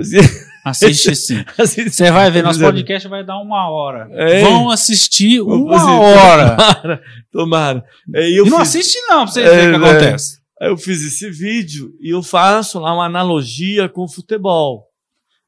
Assiste 0.64 1.14
sim. 1.14 1.44
Você 1.58 2.10
vai 2.10 2.30
ver, 2.30 2.42
nosso 2.42 2.58
podcast 2.58 3.06
vai 3.06 3.22
dar 3.22 3.38
uma 3.38 3.68
hora. 3.68 4.08
É. 4.12 4.42
Vão 4.42 4.70
assistir 4.70 5.42
uma 5.42 5.76
assistir. 5.76 5.90
hora. 5.90 6.56
Tomara. 7.30 7.84
tomara. 7.84 7.84
E 8.14 8.38
não 8.38 8.60
fiz... 8.60 8.60
assiste 8.60 8.98
não, 9.08 9.24
pra 9.24 9.26
você 9.26 9.42
é, 9.42 9.50
ver 9.50 9.74
o 9.74 9.78
que 9.78 9.86
é. 9.86 9.90
acontece. 9.90 10.39
Aí 10.60 10.68
eu 10.68 10.76
fiz 10.76 11.02
esse 11.02 11.30
vídeo 11.30 11.96
e 12.00 12.10
eu 12.10 12.22
faço 12.22 12.78
lá 12.78 12.92
uma 12.92 13.06
analogia 13.06 13.88
com 13.88 14.02
o 14.02 14.08
futebol. 14.08 14.84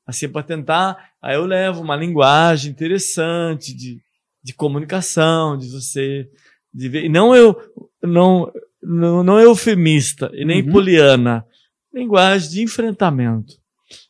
Assim, 0.06 0.28
para 0.28 0.42
tentar. 0.42 1.10
Aí 1.20 1.36
eu 1.36 1.44
levo 1.44 1.82
uma 1.82 1.94
linguagem 1.94 2.70
interessante 2.70 3.74
de 3.74 4.00
de 4.42 4.52
comunicação, 4.52 5.56
de 5.56 5.68
você 5.68 6.28
de 6.74 6.88
ver, 6.88 7.04
e 7.04 7.08
não 7.08 7.34
eu 7.34 7.56
não 8.02 8.50
não, 8.82 9.22
não 9.22 9.38
eufemista 9.38 10.28
e 10.34 10.44
nem 10.44 10.60
uhum. 10.62 10.72
poliana, 10.72 11.46
linguagem 11.94 12.50
de 12.50 12.62
enfrentamento, 12.62 13.54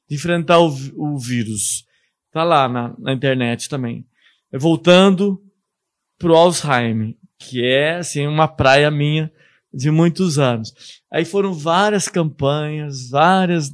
de 0.08 0.14
enfrentar 0.14 0.60
o, 0.60 0.74
o 0.96 1.18
vírus. 1.18 1.84
Tá 2.32 2.42
lá 2.42 2.66
na, 2.66 2.94
na 2.98 3.12
internet 3.12 3.68
também. 3.68 4.06
Voltando 4.50 5.38
pro 6.18 6.34
Alzheimer, 6.34 7.14
que 7.38 7.62
é 7.62 7.96
assim 7.96 8.26
uma 8.26 8.48
praia 8.48 8.90
minha 8.90 9.30
de 9.72 9.90
muitos 9.90 10.38
anos. 10.38 10.72
Aí 11.10 11.24
foram 11.24 11.52
várias 11.52 12.08
campanhas, 12.08 13.08
várias 13.08 13.72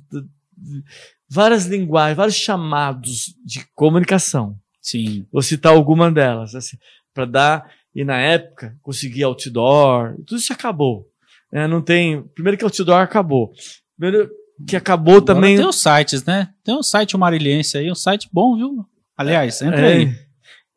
várias 1.28 1.66
linguagens, 1.66 2.16
vários 2.16 2.36
chamados 2.36 3.34
de 3.44 3.64
comunicação. 3.74 4.57
Sim. 4.80 5.26
Vou 5.30 5.42
citar 5.42 5.72
alguma 5.72 6.11
delas, 6.11 6.55
assim, 6.55 6.76
para 7.12 7.24
dar. 7.26 7.72
E 7.94 8.05
na 8.05 8.16
época, 8.16 8.74
conseguir 8.82 9.24
outdoor, 9.24 10.14
tudo 10.26 10.38
isso 10.38 10.53
acabou. 10.53 11.07
É, 11.53 11.66
não 11.66 11.82
tem. 11.82 12.22
Primeiro 12.34 12.57
que 12.57 12.64
outdoor 12.64 13.01
acabou. 13.01 13.53
Primeiro 13.99 14.30
que 14.66 14.76
acabou 14.76 15.16
Agora 15.16 15.34
também. 15.34 15.57
Tem 15.57 15.66
os 15.66 15.80
sites, 15.80 16.24
né? 16.24 16.49
Tem 16.64 16.74
um 16.74 16.82
site 16.82 17.16
marilhense 17.16 17.76
aí, 17.76 17.90
um 17.90 17.94
site 17.94 18.28
bom, 18.32 18.57
viu? 18.57 18.86
Aliás, 19.16 19.61
entra 19.61 19.80
é, 19.80 19.92
aí. 19.94 20.14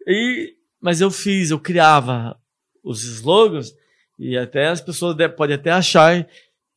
E, 0.07 0.53
mas 0.81 0.99
eu 0.99 1.11
fiz, 1.11 1.51
eu 1.51 1.59
criava 1.59 2.35
os 2.83 3.03
slogans 3.03 3.71
e 4.21 4.37
até 4.37 4.67
as 4.67 4.79
pessoas 4.79 5.15
podem 5.35 5.55
até 5.55 5.71
achar 5.71 6.27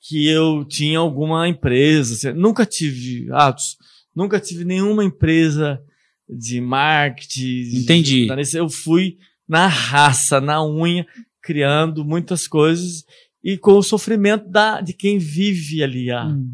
que 0.00 0.26
eu 0.26 0.64
tinha 0.64 0.98
alguma 0.98 1.46
empresa. 1.46 2.14
Assim, 2.14 2.32
nunca 2.32 2.64
tive 2.64 3.30
atos, 3.30 3.76
nunca 4.16 4.40
tive 4.40 4.64
nenhuma 4.64 5.04
empresa 5.04 5.78
de 6.26 6.58
marketing. 6.58 7.82
Entendi. 7.82 8.26
De, 8.26 8.56
eu 8.56 8.70
fui 8.70 9.18
na 9.46 9.66
raça, 9.66 10.40
na 10.40 10.64
unha, 10.64 11.06
criando 11.42 12.02
muitas 12.02 12.48
coisas 12.48 13.04
e 13.42 13.58
com 13.58 13.72
o 13.72 13.82
sofrimento 13.82 14.48
da, 14.48 14.80
de 14.80 14.94
quem 14.94 15.18
vive 15.18 15.82
ali, 15.82 16.10
a, 16.10 16.24
hum. 16.24 16.50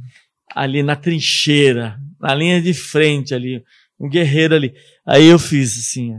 ali 0.56 0.82
na 0.82 0.96
trincheira, 0.96 1.96
na 2.20 2.34
linha 2.34 2.60
de 2.60 2.74
frente 2.74 3.32
ali, 3.32 3.62
um 3.98 4.08
guerreiro 4.08 4.56
ali. 4.56 4.74
Aí 5.06 5.26
eu 5.26 5.38
fiz 5.38 5.78
assim, 5.78 6.16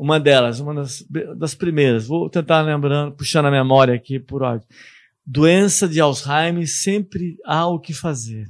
uma 0.00 0.18
delas, 0.18 0.60
uma 0.60 0.72
das, 0.72 1.04
das 1.36 1.54
primeiras, 1.54 2.06
vou 2.06 2.30
tentar 2.30 2.62
lembrando, 2.62 3.14
puxando 3.14 3.46
a 3.46 3.50
memória 3.50 3.94
aqui 3.94 4.18
por 4.18 4.42
ódio. 4.42 4.66
Doença 5.26 5.86
de 5.86 6.00
Alzheimer, 6.00 6.66
sempre 6.66 7.36
há 7.44 7.66
o 7.66 7.78
que 7.78 7.92
fazer. 7.92 8.48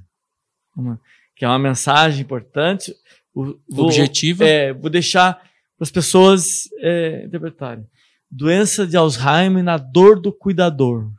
Uma, 0.76 0.98
que 1.34 1.44
é 1.44 1.48
uma 1.48 1.58
mensagem 1.58 2.20
importante. 2.20 2.94
O, 3.34 3.56
vou, 3.68 3.86
Objetiva. 3.86 4.44
É, 4.44 4.72
vou 4.72 4.88
deixar 4.88 5.34
para 5.34 5.82
as 5.82 5.90
pessoas 5.90 6.68
é, 6.78 7.24
interpretarem. 7.24 7.84
Doença 8.30 8.86
de 8.86 8.96
Alzheimer 8.96 9.64
na 9.64 9.76
dor 9.76 10.20
do 10.20 10.32
cuidador. 10.32 11.10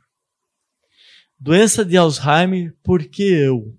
Doença 1.38 1.84
de 1.84 1.94
Alzheimer 1.98 2.74
porque 2.82 3.22
eu. 3.22 3.70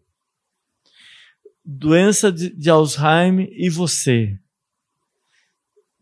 Doença 1.66 2.32
de, 2.32 2.52
de 2.52 2.70
Alzheimer 2.70 3.50
e 3.52 3.72
você. 3.72 4.38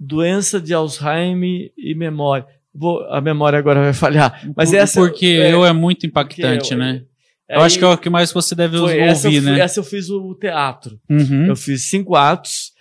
Doença 0.04 0.60
de 0.60 0.74
Alzheimer 0.74 1.72
e 1.78 1.94
memória. 1.94 2.44
Vou, 2.74 3.04
a 3.10 3.22
memória 3.22 3.60
agora 3.60 3.82
vai 3.82 3.94
falhar. 3.94 4.42
Mas 4.56 4.74
essa 4.74 5.00
porque 5.00 5.28
é, 5.28 5.54
eu 5.54 5.64
é 5.64 5.72
muito 5.72 6.08
impactante, 6.08 6.72
eu, 6.72 6.78
né? 6.80 7.04
Eu 7.48 7.60
Aí, 7.60 7.66
acho 7.66 7.78
que 7.78 7.84
é 7.84 7.88
o 7.88 7.98
que 7.98 8.10
mais 8.10 8.32
você 8.32 8.56
deve 8.56 8.78
foi, 8.78 8.94
ouvir, 8.94 9.00
essa 9.00 9.30
né? 9.30 9.60
essa 9.60 9.80
eu 9.80 9.84
fiz 9.84 10.10
o 10.10 10.34
teatro. 10.34 11.00
Uhum. 11.08 11.46
Eu 11.46 11.56
fiz 11.56 11.84
cinco 11.84 12.16
atos 12.16 12.72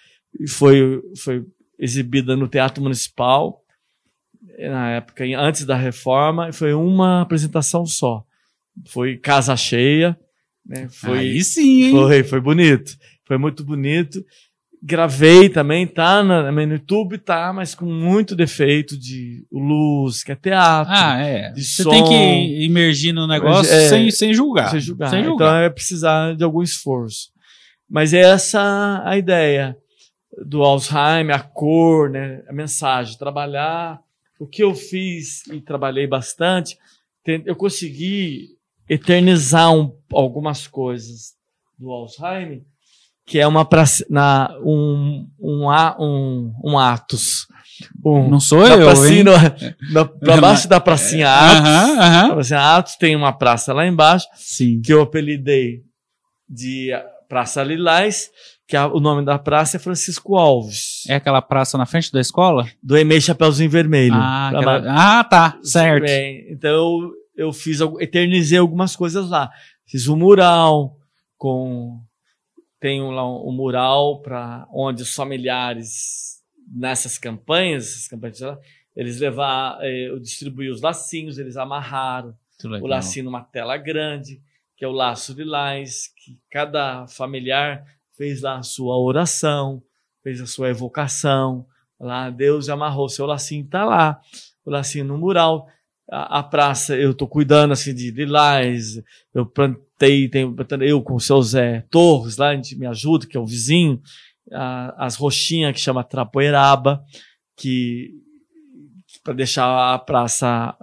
e 0.40 0.48
foi, 0.48 1.02
foi 1.18 1.44
exibida 1.78 2.34
no 2.34 2.48
Teatro 2.48 2.82
Municipal 2.82 3.60
na 4.58 4.90
época, 4.92 5.24
antes 5.38 5.64
da 5.64 5.76
reforma, 5.76 6.48
e 6.48 6.52
foi 6.52 6.72
uma 6.72 7.22
apresentação 7.22 7.84
só. 7.84 8.22
Foi 8.86 9.16
casa 9.16 9.56
cheia. 9.56 10.16
Né? 10.64 10.88
Foi, 10.90 11.18
Aí 11.18 11.44
sim, 11.44 11.84
hein? 11.84 11.90
Foi, 11.92 12.22
foi 12.22 12.40
bonito. 12.40 12.96
Foi 13.26 13.36
muito 13.36 13.62
bonito. 13.64 14.24
Gravei 14.82 15.48
também, 15.48 15.86
tá 15.86 16.22
na, 16.22 16.50
no 16.50 16.62
YouTube, 16.62 17.18
tá, 17.18 17.52
mas 17.52 17.74
com 17.74 17.84
muito 17.84 18.34
defeito 18.34 18.96
de 18.96 19.44
luz, 19.52 20.22
que 20.24 20.32
é 20.32 20.36
teatro. 20.36 20.92
Ah, 20.94 21.18
é. 21.20 21.52
Você 21.54 21.82
som. 21.82 21.90
tem 21.90 22.04
que 22.04 22.64
imergir 22.64 23.12
no 23.12 23.26
negócio 23.26 23.72
É, 23.72 23.88
sem, 23.88 24.10
sem 24.10 24.32
julgar. 24.32 24.70
Sem 24.70 24.80
julgar. 24.80 25.10
Sem 25.10 25.20
Então 25.20 25.32
julgar. 25.32 25.62
é 25.64 25.68
precisar 25.70 26.34
de 26.34 26.42
algum 26.44 26.62
esforço. 26.62 27.28
Mas 27.88 28.14
é 28.14 28.20
essa 28.20 29.02
a 29.04 29.18
ideia 29.18 29.76
do 30.46 30.62
Alzheimer, 30.62 31.34
a 31.36 31.40
cor, 31.40 32.08
né, 32.08 32.42
a 32.48 32.52
mensagem, 32.52 33.18
trabalhar 33.18 33.98
o 34.38 34.46
que 34.46 34.62
eu 34.62 34.74
fiz 34.74 35.46
e 35.48 35.60
trabalhei 35.60 36.06
bastante, 36.06 36.78
eu 37.44 37.54
consegui 37.54 38.48
eternizar 38.88 39.72
um- 39.74 39.92
algumas 40.12 40.66
coisas 40.66 41.34
do 41.78 41.90
Alzheimer, 41.90 42.60
que 43.30 43.38
é 43.38 43.46
uma 43.46 43.64
praça- 43.64 44.04
na, 44.10 44.50
um, 44.64 45.24
um, 45.40 45.68
um, 46.00 46.52
um 46.64 46.76
Atos. 46.78 47.46
Um, 48.04 48.28
Não 48.28 48.40
sou 48.40 48.66
eu, 48.66 48.76
pracinha, 48.78 49.18
hein? 49.18 49.24
na, 49.92 50.00
na, 50.00 50.04
pra 50.04 50.36
baixo 50.36 50.68
da 50.68 50.80
pracinha 50.80 51.30
Atos. 51.32 51.60
Aham, 51.60 51.98
aham. 52.00 52.34
pracinha 52.34 52.76
Atos 52.76 52.96
tem 52.96 53.14
uma 53.14 53.32
praça 53.32 53.72
lá 53.72 53.86
embaixo, 53.86 54.26
Sim. 54.34 54.82
que 54.82 54.92
eu 54.92 55.00
apelidei 55.00 55.78
de 56.48 56.90
Praça 57.28 57.62
Lilás, 57.62 58.28
que 58.66 58.76
a- 58.76 58.88
o 58.88 58.98
nome 58.98 59.24
da 59.24 59.38
praça 59.38 59.76
é 59.76 59.80
Francisco 59.80 60.36
Alves, 60.36 61.04
É 61.08 61.14
aquela 61.14 61.40
praça 61.40 61.78
na 61.78 61.86
frente 61.86 62.12
da 62.12 62.20
escola? 62.20 62.66
do 62.82 62.96
Emei 62.98 63.20
Chapeuzinho 63.20 63.70
Vermelho. 63.70 64.14
Ah, 64.16 64.48
aquela- 64.48 64.84
ah, 65.20 65.24
tá. 65.24 65.56
Certo. 65.62 66.02
Bem, 66.04 66.46
então 66.50 66.68
eu, 66.72 67.10
eu 67.36 67.52
fiz, 67.52 67.78
eternizei 68.00 68.58
algumas 68.58 68.96
coisas 68.96 69.30
lá. 69.30 69.48
Fiz 69.86 70.08
um 70.08 70.16
mural 70.16 70.96
com 71.38 71.96
tenho 72.80 73.10
lá 73.10 73.28
um, 73.28 73.48
um 73.48 73.52
mural 73.52 74.20
para 74.20 74.66
onde 74.72 75.02
os 75.02 75.14
familiares 75.14 76.40
nessas 76.66 77.18
campanhas, 77.18 77.88
essas 77.88 78.08
campanhas, 78.08 78.40
eles 78.96 79.20
levar, 79.20 79.78
eh, 79.82 80.08
eu 80.08 80.18
distribuí 80.18 80.70
os 80.70 80.80
lacinhos, 80.80 81.38
eles 81.38 81.56
amarraram. 81.56 82.34
O 82.84 82.86
lacinho 82.86 83.26
numa 83.26 83.42
tela 83.42 83.76
grande, 83.76 84.40
que 84.76 84.84
é 84.84 84.88
o 84.88 84.92
laço 84.92 85.34
de 85.34 85.44
lás, 85.44 86.08
que 86.16 86.38
cada 86.50 87.06
familiar 87.06 87.84
fez 88.16 88.40
lá 88.40 88.58
a 88.58 88.62
sua 88.62 88.98
oração, 88.98 89.82
fez 90.22 90.40
a 90.40 90.46
sua 90.46 90.70
evocação, 90.70 91.64
lá 91.98 92.30
Deus 92.30 92.68
amarrou 92.68 93.08
seu 93.08 93.26
lacinho, 93.26 93.66
tá 93.66 93.84
lá, 93.84 94.20
o 94.64 94.70
lacinho 94.70 95.04
no 95.04 95.18
mural, 95.18 95.68
a, 96.10 96.38
a 96.40 96.42
praça 96.42 96.96
eu 96.96 97.14
tô 97.14 97.26
cuidando 97.26 97.72
assim 97.72 97.94
de 97.94 98.10
lilás, 98.10 99.00
eu 99.34 99.46
plantei, 99.46 100.28
tenho 100.28 100.54
eu 100.80 101.02
com 101.02 101.14
o 101.14 101.20
seu 101.20 101.40
Zé 101.42 101.84
Torres 101.90 102.36
lá, 102.36 102.48
a 102.50 102.56
gente 102.56 102.76
me 102.76 102.86
ajuda, 102.86 103.26
que 103.26 103.36
é 103.36 103.40
o 103.40 103.46
vizinho, 103.46 104.00
a- 104.52 105.06
as 105.06 105.16
roxinhas 105.16 105.72
que 105.74 105.80
chama 105.80 106.02
Trapoeraba, 106.04 107.02
que 107.56 108.10
para 109.22 109.34
deixar 109.34 109.94
a 109.94 109.98
praça 109.98 110.74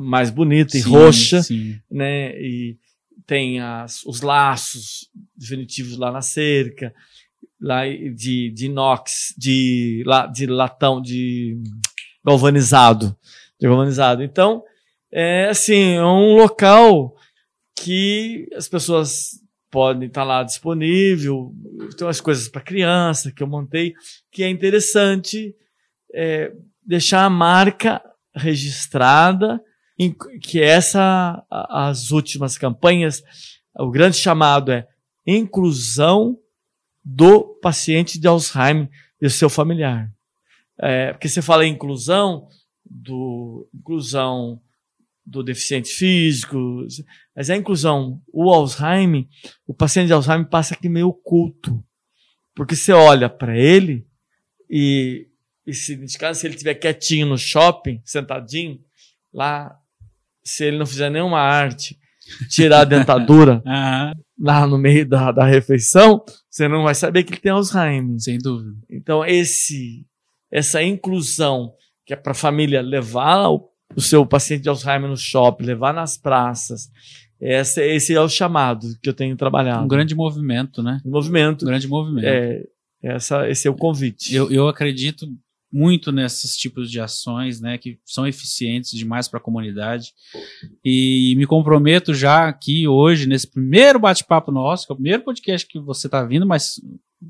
mais 0.00 0.30
bonita 0.30 0.76
e 0.76 0.82
Sim, 0.82 0.88
roxa, 0.90 1.42
Sim. 1.42 1.78
né? 1.90 2.30
E 2.40 2.76
tem 3.26 3.60
as, 3.60 4.02
os 4.04 4.20
laços 4.22 5.08
definitivos 5.36 5.96
lá 5.96 6.10
na 6.10 6.22
cerca, 6.22 6.94
lá 7.60 7.82
de, 7.86 8.50
de 8.50 8.66
inox, 8.66 9.34
de, 9.36 10.04
de 10.32 10.46
latão, 10.46 11.00
de 11.02 11.56
galvanizado, 12.24 13.14
de 13.60 13.66
galvanizado. 13.66 14.22
Então, 14.22 14.62
é 15.12 15.46
assim, 15.48 15.94
é 15.94 16.04
um 16.04 16.36
local 16.36 17.14
que 17.74 18.48
as 18.56 18.68
pessoas 18.68 19.40
podem 19.70 20.08
estar 20.08 20.24
lá 20.24 20.42
disponível, 20.42 21.52
tem 21.96 22.06
umas 22.06 22.20
coisas 22.20 22.48
para 22.48 22.60
criança 22.62 23.30
que 23.30 23.42
eu 23.42 23.46
montei, 23.46 23.94
que 24.32 24.42
é 24.42 24.48
interessante 24.48 25.54
é, 26.14 26.52
deixar 26.86 27.24
a 27.24 27.30
marca 27.30 28.00
registrada 28.34 29.60
em- 29.98 30.14
que 30.40 30.62
essa 30.62 31.44
a- 31.50 31.88
as 31.88 32.10
últimas 32.10 32.56
campanhas 32.56 33.22
o 33.78 33.90
grande 33.90 34.16
chamado 34.16 34.72
é 34.72 34.86
inclusão 35.26 36.38
do 37.04 37.42
paciente 37.60 38.18
de 38.18 38.26
Alzheimer 38.26 38.88
e 39.20 39.26
o 39.26 39.30
seu 39.30 39.50
familiar 39.50 40.08
é, 40.78 41.12
porque 41.12 41.28
você 41.28 41.42
fala 41.42 41.66
em 41.66 41.72
inclusão 41.72 42.48
do 42.90 43.68
inclusão 43.74 44.60
do 45.24 45.42
deficiente 45.42 45.88
físico 45.88 46.86
mas 47.34 47.50
a 47.50 47.56
inclusão 47.56 48.20
o 48.32 48.52
Alzheimer 48.52 49.24
o 49.66 49.74
paciente 49.74 50.06
de 50.06 50.12
Alzheimer 50.12 50.48
passa 50.48 50.74
aqui 50.74 50.88
meio 50.88 51.08
oculto 51.08 51.82
porque 52.54 52.74
você 52.74 52.92
olha 52.92 53.28
para 53.28 53.56
ele 53.56 54.06
e, 54.70 55.26
e 55.66 55.74
se, 55.74 55.96
caso, 56.18 56.40
se 56.40 56.46
ele 56.46 56.54
estiver 56.54 56.74
quietinho 56.74 57.26
no 57.26 57.38
shopping, 57.38 58.00
sentadinho, 58.04 58.78
lá, 59.32 59.76
se 60.44 60.64
ele 60.64 60.78
não 60.78 60.86
fizer 60.86 61.10
nenhuma 61.10 61.38
arte, 61.38 61.98
tirar 62.50 62.80
a 62.80 62.84
dentadura 62.84 63.62
lá 64.40 64.66
no 64.66 64.78
meio 64.78 65.06
da, 65.06 65.30
da 65.32 65.44
refeição, 65.44 66.24
você 66.50 66.66
não 66.66 66.82
vai 66.82 66.94
saber 66.94 67.24
que 67.24 67.34
ele 67.34 67.40
tem 67.40 67.52
Alzheimer. 67.52 68.20
sem 68.20 68.38
dúvida. 68.38 68.74
Então, 68.90 69.24
esse, 69.24 70.04
essa 70.50 70.82
inclusão, 70.82 71.72
que 72.06 72.14
é 72.14 72.16
para 72.16 72.32
a 72.32 72.34
família 72.34 72.80
levar 72.80 73.48
o, 73.48 73.68
o 73.94 74.00
seu 74.00 74.24
paciente 74.24 74.62
de 74.62 74.68
Alzheimer 74.68 75.10
no 75.10 75.16
shopping, 75.16 75.64
levar 75.64 75.92
nas 75.92 76.16
praças, 76.16 76.88
esse, 77.40 77.82
esse 77.82 78.14
é 78.14 78.20
o 78.20 78.28
chamado 78.28 78.96
que 79.02 79.08
eu 79.08 79.14
tenho 79.14 79.36
trabalhado. 79.36 79.84
Um 79.84 79.88
grande 79.88 80.14
movimento, 80.14 80.82
né? 80.82 81.00
Um 81.04 81.10
movimento. 81.10 81.64
Um 81.64 81.68
grande 81.68 81.86
movimento. 81.86 82.26
É, 82.26 82.64
essa, 83.02 83.48
esse 83.48 83.68
é 83.68 83.70
o 83.70 83.74
convite. 83.74 84.34
Eu, 84.34 84.50
eu 84.50 84.68
acredito 84.68 85.28
muito 85.70 86.10
nesses 86.10 86.56
tipos 86.56 86.90
de 86.90 86.98
ações, 87.00 87.60
né, 87.60 87.76
que 87.76 87.98
são 88.06 88.26
eficientes 88.26 88.92
demais 88.92 89.28
para 89.28 89.38
a 89.38 89.42
comunidade. 89.42 90.14
E 90.82 91.34
me 91.36 91.44
comprometo 91.44 92.14
já 92.14 92.48
aqui 92.48 92.88
hoje, 92.88 93.26
nesse 93.26 93.46
primeiro 93.46 93.98
bate-papo 93.98 94.50
nosso, 94.50 94.86
que 94.86 94.92
é 94.92 94.94
o 94.94 94.96
primeiro 94.96 95.22
podcast 95.22 95.66
que 95.66 95.78
você 95.78 96.06
está 96.06 96.24
vindo, 96.24 96.46
mas 96.46 96.80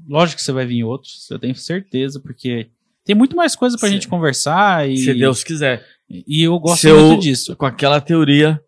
lógico 0.08 0.36
que 0.36 0.44
você 0.44 0.52
vai 0.52 0.66
vir 0.66 0.76
em 0.76 0.84
outros, 0.84 1.28
eu 1.30 1.38
tenho 1.38 1.56
certeza, 1.56 2.20
porque 2.20 2.68
tem 3.06 3.16
muito 3.16 3.34
mais 3.36 3.56
coisa 3.56 3.78
para 3.78 3.86
a 3.86 3.88
Se- 3.88 3.94
gente 3.94 4.08
conversar 4.08 4.86
e, 4.90 4.98
Se 4.98 5.14
Deus 5.14 5.42
quiser. 5.42 5.82
e 6.10 6.42
eu 6.42 6.58
gosto 6.58 6.80
Se 6.82 6.88
eu- 6.88 7.06
muito 7.08 7.22
disso. 7.22 7.56
Com 7.56 7.64
aquela 7.64 8.00
teoria 8.00 8.60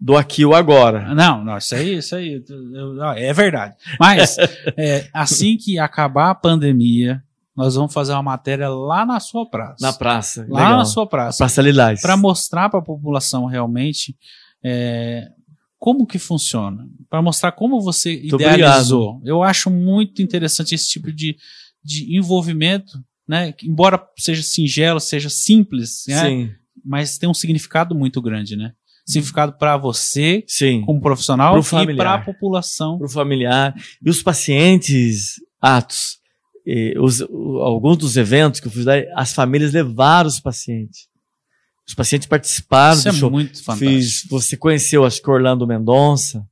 do 0.00 0.16
aqui 0.16 0.44
ou 0.44 0.54
agora. 0.54 1.12
Não, 1.14 1.42
não, 1.44 1.58
isso 1.58 1.74
aí, 1.74 1.96
isso 1.96 2.14
aí 2.14 2.40
eu- 2.48 2.94
eu- 2.96 3.02
é 3.12 3.32
verdade. 3.32 3.74
Mas 3.98 4.36
é, 4.76 5.08
assim 5.12 5.56
que 5.56 5.78
acabar 5.78 6.30
a 6.30 6.34
pandemia, 6.34 7.20
nós 7.56 7.74
vamos 7.74 7.92
fazer 7.92 8.12
uma 8.12 8.22
matéria 8.22 8.68
lá 8.68 9.04
na 9.04 9.18
sua 9.18 9.44
praça. 9.44 9.76
Na 9.84 9.92
praça. 9.92 10.46
lá 10.48 10.60
Legal. 10.60 10.78
na 10.78 10.84
sua 10.84 11.04
praça. 11.06 11.38
Praça 11.38 11.60
Lilás. 11.60 12.00
Para 12.00 12.16
mostrar 12.16 12.68
para 12.68 12.78
a 12.78 12.82
população 12.82 13.46
realmente 13.46 14.14
é, 14.62 15.28
como 15.78 16.06
que 16.06 16.18
funciona. 16.20 16.86
Para 17.10 17.20
mostrar 17.22 17.50
como 17.52 17.80
você 17.80 18.12
idealizou. 18.12 19.20
Eu 19.24 19.42
acho 19.42 19.70
muito 19.70 20.22
interessante 20.22 20.74
esse 20.74 20.88
tipo 20.88 21.10
de, 21.10 21.36
de 21.82 22.16
envolvimento, 22.16 22.98
né? 23.28 23.54
Embora 23.62 24.02
seja 24.16 24.42
singelo, 24.42 24.98
seja 24.98 25.28
simples, 25.28 26.04
né? 26.08 26.50
Mas 26.84 27.18
tem 27.18 27.28
um 27.28 27.34
significado 27.34 27.94
muito 27.94 28.20
grande, 28.22 28.56
né? 28.56 28.72
Significado 29.06 29.52
para 29.54 29.76
você 29.76 30.44
sim. 30.46 30.82
como 30.82 31.00
profissional 31.00 31.52
Pro 31.62 31.90
e 31.90 31.96
para 31.96 32.14
a 32.14 32.18
população. 32.18 32.98
Para 32.98 33.06
o 33.06 33.10
familiar. 33.10 33.74
E 34.04 34.08
os 34.10 34.22
pacientes, 34.22 35.34
Atos, 35.60 36.18
eh, 36.66 36.94
os- 36.98 37.20
o- 37.22 37.58
alguns 37.62 37.96
dos 37.96 38.16
eventos 38.16 38.60
que 38.60 38.66
eu 38.68 38.70
fiz 38.72 38.84
as 39.14 39.32
famílias 39.32 39.72
levaram 39.72 40.28
os 40.28 40.40
pacientes. 40.40 41.06
Os 41.86 41.94
pacientes 41.94 42.28
participaram 42.28 42.98
Isso 42.98 43.08
do 43.10 43.14
é 43.16 43.18
show. 43.18 43.30
muito 43.30 43.62
fantástico. 43.64 43.90
Fiz, 43.90 44.24
você 44.28 44.56
conheceu, 44.58 45.04
acho 45.06 45.22
que 45.22 45.30
Orlando 45.30 45.66
Mendonça, 45.66 46.44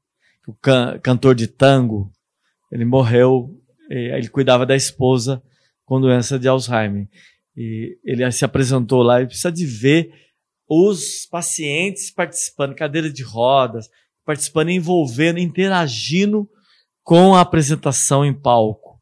o 0.49 0.55
can- 0.55 0.99
cantor 1.03 1.35
de 1.35 1.47
tango. 1.47 2.11
Ele 2.73 2.85
morreu, 2.87 3.51
eh, 3.91 4.17
ele 4.19 4.29
cuidava 4.29 4.65
da 4.65 4.75
esposa 4.75 5.43
com 5.87 6.01
doença 6.01 6.39
de 6.39 6.47
Alzheimer. 6.47 7.07
E 7.57 7.97
ele 8.05 8.31
se 8.31 8.45
apresentou 8.45 9.03
lá 9.03 9.23
e 9.23 9.27
precisa 9.27 9.51
de 9.51 9.65
ver 9.65 10.13
os 10.69 11.25
pacientes 11.31 12.11
participando, 12.11 12.75
cadeira 12.75 13.09
de 13.09 13.23
rodas, 13.23 13.89
participando, 14.27 14.69
envolvendo, 14.71 15.39
interagindo 15.39 16.47
com 17.03 17.35
a 17.35 17.41
apresentação 17.41 18.25
em 18.27 18.35
palco. 18.35 18.99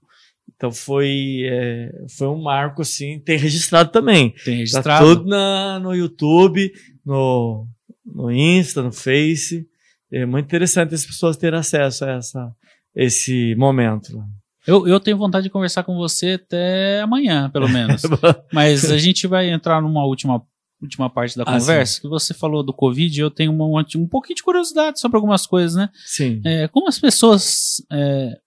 Então 0.55 0.70
foi, 0.70 1.43
eh, 1.47 1.91
foi 2.16 2.28
um 2.28 2.41
marco 2.41 2.82
assim, 2.82 3.18
tem 3.18 3.37
registrado 3.39 3.91
também. 3.91 4.30
Tem 4.45 4.55
Tá 4.55 4.59
registrado. 4.59 5.16
tudo 5.16 5.28
na, 5.28 5.80
no 5.80 5.95
YouTube, 5.95 6.70
no, 7.05 7.66
no 8.05 8.30
Insta, 8.30 8.82
no 8.82 8.93
Face. 8.93 9.66
É 10.12 10.24
muito 10.24 10.47
interessante 10.47 10.95
as 10.95 11.05
pessoas 11.05 11.37
terem 11.37 11.59
acesso 11.59 12.05
a 12.05 12.11
essa, 12.12 12.53
esse 12.95 13.55
momento. 13.57 14.22
Eu, 14.66 14.88
eu 14.88 14.98
tenho 14.98 15.16
vontade 15.18 15.44
de 15.44 15.50
conversar 15.50 15.82
com 15.84 15.96
você 15.96 16.40
até 16.42 17.00
amanhã, 17.02 17.50
pelo 17.50 17.68
menos. 17.68 18.02
Mas 18.52 18.90
a 18.90 18.96
gente 18.98 19.26
vai 19.26 19.50
entrar 19.50 19.82
numa 19.82 20.04
última, 20.04 20.40
última 20.80 21.10
parte 21.10 21.36
da 21.36 21.42
Ah, 21.42 21.58
conversa, 21.58 22.00
que 22.00 22.08
você 22.08 22.32
falou 22.32 22.62
do 22.62 22.72
Covid, 22.72 23.20
eu 23.20 23.30
tenho 23.30 23.52
uma- 23.52 23.84
um 23.96 24.06
pouquinho 24.06 24.36
de 24.36 24.42
curiosidade 24.42 24.98
sobre 25.00 25.16
algumas 25.16 25.46
coisas, 25.46 25.76
né? 25.76 25.90
Sim. 26.06 26.40
É, 26.44 26.66
como 26.68 26.88
as 26.88 26.98
pessoas 26.98 27.82
é, 27.92 28.38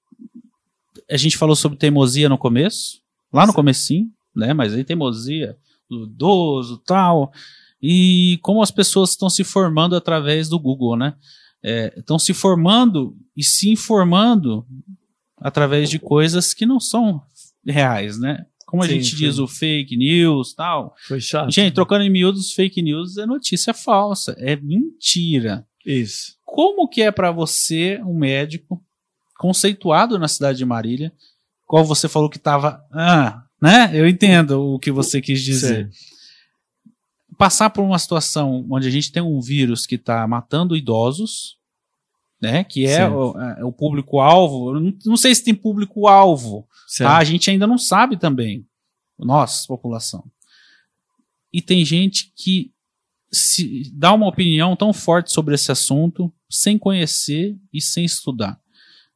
a 1.10 1.18
gente 1.18 1.38
falou 1.38 1.56
sobre 1.56 1.78
teimosia 1.78 2.28
no 2.28 2.38
começo, 2.38 3.00
lá 3.32 3.46
no 3.46 3.54
comecinho, 3.54 4.08
né? 4.36 4.54
Mas 4.54 4.74
aí 4.74 4.84
teimosia 4.84 5.56
do 5.90 6.04
idoso 6.04 6.82
tal. 6.86 7.32
E 7.82 8.40
como 8.42 8.62
as 8.62 8.72
pessoas 8.72 9.12
estão 9.12 9.30
se 9.30 9.44
formando 9.44 9.96
através 9.96 10.50
do 10.50 10.60
Google, 10.60 10.98
né? 10.98 11.14
Estão 11.96 12.16
é, 12.16 12.20
se 12.20 12.34
formando 12.34 13.16
e 13.36 13.44
se 13.44 13.70
informando 13.70 14.66
através 15.40 15.90
de 15.90 16.00
coisas 16.00 16.54
que 16.54 16.66
não 16.66 16.80
são 16.80 17.22
reais, 17.66 18.18
né? 18.18 18.46
Como 18.66 18.84
a 18.84 18.88
sim, 18.88 18.96
gente 18.96 19.12
sim. 19.12 19.16
diz, 19.16 19.40
o 19.40 19.48
fake 19.48 19.96
news 19.96 20.54
tal. 20.54 20.96
Foi 21.08 21.22
chato. 21.22 21.52
Gente, 21.52 21.74
trocando 21.74 22.04
em 22.04 22.10
miúdos, 22.10 22.52
fake 22.52 22.82
news 22.82 23.18
é 23.18 23.26
notícia 23.26 23.74
falsa, 23.74 24.36
é 24.40 24.56
mentira. 24.58 25.66
Isso. 25.86 26.36
Como 26.46 26.88
que 26.88 27.02
é 27.02 27.12
para 27.12 27.32
você, 27.32 28.02
um 28.04 28.14
médico 28.14 28.82
conceituado 29.38 30.20
na 30.20 30.28
cidade 30.28 30.58
de 30.58 30.66
Marília, 30.66 31.14
qual 31.66 31.86
você 31.86 32.10
falou 32.10 32.30
que 32.30 32.38
estava, 32.38 32.84
ah, 32.92 33.44
né? 33.62 33.92
Eu 33.94 34.08
entendo 34.08 34.74
o 34.74 34.80
que 34.80 34.92
você 34.92 35.22
quis 35.22 35.42
dizer. 35.42 35.88
Sim. 35.88 35.92
Passar 37.38 37.70
por 37.70 37.84
uma 37.84 38.00
situação 38.00 38.66
onde 38.70 38.88
a 38.88 38.92
gente 38.92 39.12
tem 39.12 39.22
um 39.22 39.40
vírus 39.40 39.86
que 39.86 39.96
está 39.96 40.28
matando 40.28 40.76
idosos, 40.76 41.57
né? 42.42 42.64
Que 42.64 42.86
é 42.86 43.08
o, 43.10 43.40
é 43.40 43.66
o 43.66 43.72
público-alvo. 43.72 44.80
Não, 44.80 44.94
não 45.06 45.18
sei 45.18 45.34
se 45.34 45.44
tem 45.44 45.56
público-alvo. 45.56 46.68
Tá? 46.98 47.18
A 47.18 47.24
gente 47.24 47.50
ainda 47.50 47.68
não 47.68 47.78
sabe 47.78 48.18
também. 48.18 48.66
Nós, 49.18 49.66
população. 49.66 50.24
E 51.52 51.62
tem 51.62 51.84
gente 51.84 52.32
que 52.36 52.72
se 53.32 53.92
dá 53.94 54.14
uma 54.14 54.28
opinião 54.28 54.76
tão 54.76 54.94
forte 54.94 55.32
sobre 55.32 55.56
esse 55.56 55.72
assunto 55.72 56.32
sem 56.50 56.78
conhecer 56.78 57.56
e 57.74 57.82
sem 57.82 58.06
estudar. 58.06 58.58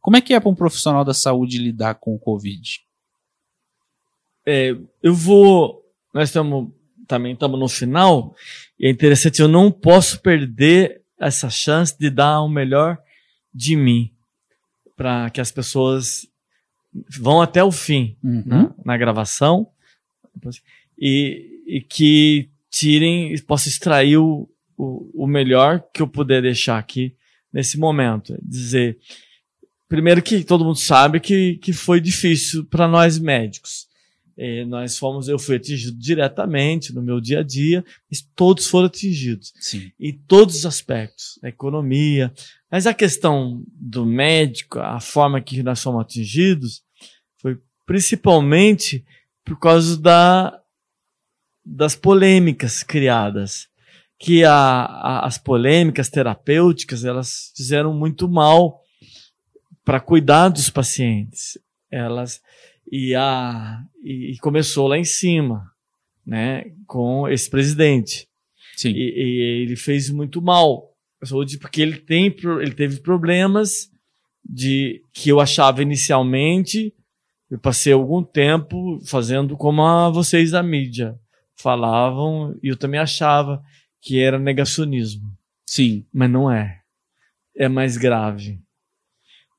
Como 0.01 0.17
é 0.17 0.21
que 0.21 0.33
é 0.33 0.39
para 0.39 0.49
um 0.49 0.55
profissional 0.55 1.05
da 1.05 1.13
saúde 1.13 1.57
lidar 1.57 1.95
com 1.95 2.15
o 2.15 2.19
Covid? 2.19 2.81
É, 4.45 4.75
eu 5.03 5.13
vou. 5.13 5.81
Nós 6.13 6.29
estamos 6.29 6.71
também 7.07 7.33
estamos 7.33 7.59
no 7.59 7.67
final 7.67 8.33
e 8.79 8.87
é 8.87 8.89
interessante. 8.89 9.41
Eu 9.41 9.47
não 9.47 9.69
posso 9.69 10.19
perder 10.21 11.01
essa 11.19 11.49
chance 11.49 11.95
de 11.97 12.09
dar 12.09 12.41
o 12.41 12.49
melhor 12.49 12.97
de 13.53 13.75
mim 13.75 14.09
para 14.95 15.29
que 15.29 15.41
as 15.41 15.51
pessoas 15.51 16.27
vão 17.19 17.41
até 17.41 17.63
o 17.63 17.71
fim 17.71 18.15
uhum. 18.23 18.43
né, 18.45 18.69
na 18.83 18.97
gravação 18.97 19.67
e, 20.97 21.63
e, 21.65 21.81
que 21.81 22.49
tirem, 22.69 23.37
possa 23.39 23.69
extrair 23.69 24.17
o, 24.17 24.47
o, 24.77 25.23
o, 25.23 25.27
melhor 25.27 25.83
que 25.93 26.01
eu 26.01 26.07
puder 26.07 26.41
deixar 26.41 26.77
aqui 26.77 27.13
nesse 27.51 27.77
momento. 27.77 28.37
Dizer, 28.41 28.97
primeiro 29.87 30.21
que 30.21 30.43
todo 30.43 30.65
mundo 30.65 30.77
sabe 30.77 31.19
que, 31.19 31.55
que 31.55 31.73
foi 31.73 31.99
difícil 31.99 32.65
para 32.65 32.87
nós 32.87 33.17
médicos. 33.17 33.87
E 34.37 34.63
nós 34.65 34.97
fomos, 34.97 35.27
eu 35.27 35.37
fui 35.37 35.57
atingido 35.57 35.97
diretamente 35.97 36.93
no 36.93 37.01
meu 37.01 37.19
dia 37.19 37.39
a 37.39 37.43
dia, 37.43 37.83
todos 38.35 38.67
foram 38.67 38.87
atingidos. 38.87 39.53
Sim. 39.59 39.91
Em 39.99 40.13
todos 40.13 40.55
os 40.55 40.65
aspectos, 40.65 41.37
a 41.43 41.49
economia. 41.49 42.31
Mas 42.71 42.87
a 42.87 42.93
questão 42.93 43.61
do 43.73 44.05
médico, 44.05 44.79
a 44.79 45.01
forma 45.01 45.41
que 45.41 45.61
nós 45.61 45.83
fomos 45.83 46.01
atingidos, 46.01 46.81
foi 47.41 47.59
principalmente 47.85 49.03
por 49.43 49.59
causa 49.59 49.97
da, 49.97 50.57
das 51.65 51.95
polêmicas 51.95 52.81
criadas. 52.81 53.67
Que 54.17 54.45
a, 54.45 54.53
a, 54.53 55.25
as 55.25 55.37
polêmicas 55.37 56.07
terapêuticas, 56.07 57.03
elas 57.03 57.51
fizeram 57.57 57.93
muito 57.93 58.29
mal 58.29 58.81
para 59.83 59.99
cuidar 59.99 60.47
dos 60.47 60.69
pacientes. 60.69 61.57
Elas 61.89 62.39
e 62.89 63.15
a 63.15 63.81
e, 64.03 64.37
começou 64.39 64.87
lá 64.87 64.97
em 64.97 65.03
cima, 65.03 65.69
né, 66.25 66.71
com 66.87 67.27
esse 67.27 67.49
presidente. 67.49 68.27
Sim. 68.77 68.91
E, 68.91 68.93
e 68.93 69.41
ele 69.63 69.75
fez 69.75 70.09
muito 70.09 70.41
mal 70.41 70.90
saúde 71.25 71.57
porque 71.57 71.81
ele 71.81 71.97
tem 71.97 72.35
ele 72.61 72.73
teve 72.73 72.99
problemas 72.99 73.89
de 74.43 75.01
que 75.13 75.29
eu 75.29 75.39
achava 75.39 75.81
inicialmente 75.81 76.93
eu 77.49 77.59
passei 77.59 77.91
algum 77.91 78.23
tempo 78.23 79.01
fazendo 79.05 79.57
como 79.57 79.83
a 79.83 80.09
vocês 80.09 80.51
da 80.51 80.63
mídia 80.63 81.15
falavam 81.57 82.57
e 82.63 82.69
eu 82.69 82.77
também 82.77 82.99
achava 82.99 83.61
que 84.01 84.19
era 84.19 84.39
negacionismo. 84.39 85.29
Sim. 85.65 86.05
Mas 86.11 86.29
não 86.29 86.51
é. 86.51 86.81
É 87.55 87.69
mais 87.69 87.97
grave. 87.97 88.59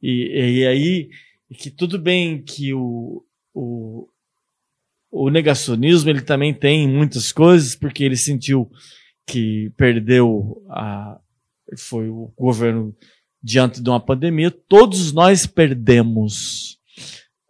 E, 0.03 0.61
e 0.61 0.67
aí, 0.67 1.11
que 1.57 1.71
tudo 1.71 1.99
bem 1.99 2.43
que 2.43 2.75
o, 2.75 3.23
o, 3.55 4.09
o 5.11 5.31
negacionismo 5.31 6.11
ele 6.11 6.23
também 6.23 6.53
tem 6.53 6.89
muitas 6.89 7.31
coisas, 7.31 7.77
porque 7.77 8.03
ele 8.03 8.17
sentiu 8.17 8.71
que 9.27 9.71
perdeu 9.77 10.61
a, 10.69 11.21
foi 11.77 12.09
o 12.09 12.33
governo 12.39 12.95
diante 13.43 13.83
de 13.83 13.89
uma 13.91 14.01
pandemia, 14.01 14.51
todos 14.51 15.13
nós 15.13 15.47
perdemos. 15.47 16.79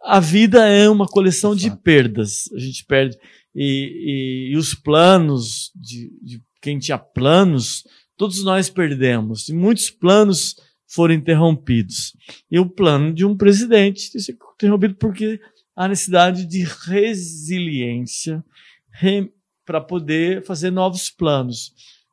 A 0.01 0.19
vida 0.19 0.67
é 0.67 0.89
uma 0.89 1.05
coleção 1.05 1.55
de 1.55 1.69
perdas. 1.77 2.49
A 2.53 2.59
gente 2.59 2.83
perde. 2.85 3.17
E, 3.55 4.49
e, 4.49 4.53
e 4.53 4.57
os 4.57 4.73
planos 4.73 5.71
de, 5.75 6.09
de, 6.21 6.41
quem 6.59 6.79
tinha 6.79 6.97
planos, 6.97 7.83
todos 8.17 8.43
nós 8.43 8.69
perdemos. 8.69 9.47
E 9.47 9.53
muitos 9.53 9.89
planos 9.89 10.55
foram 10.87 11.13
interrompidos. 11.13 12.13
E 12.49 12.59
o 12.59 12.69
plano 12.69 13.13
de 13.13 13.23
um 13.23 13.37
presidente 13.37 14.19
sido 14.19 14.39
interrompido 14.55 14.95
porque 14.95 15.39
há 15.75 15.87
necessidade 15.87 16.45
de 16.45 16.63
resiliência 16.63 18.43
re, 18.91 19.31
para 19.65 19.79
poder 19.79 20.43
fazer 20.43 20.71
novos 20.71 21.09
planos. 21.09 21.71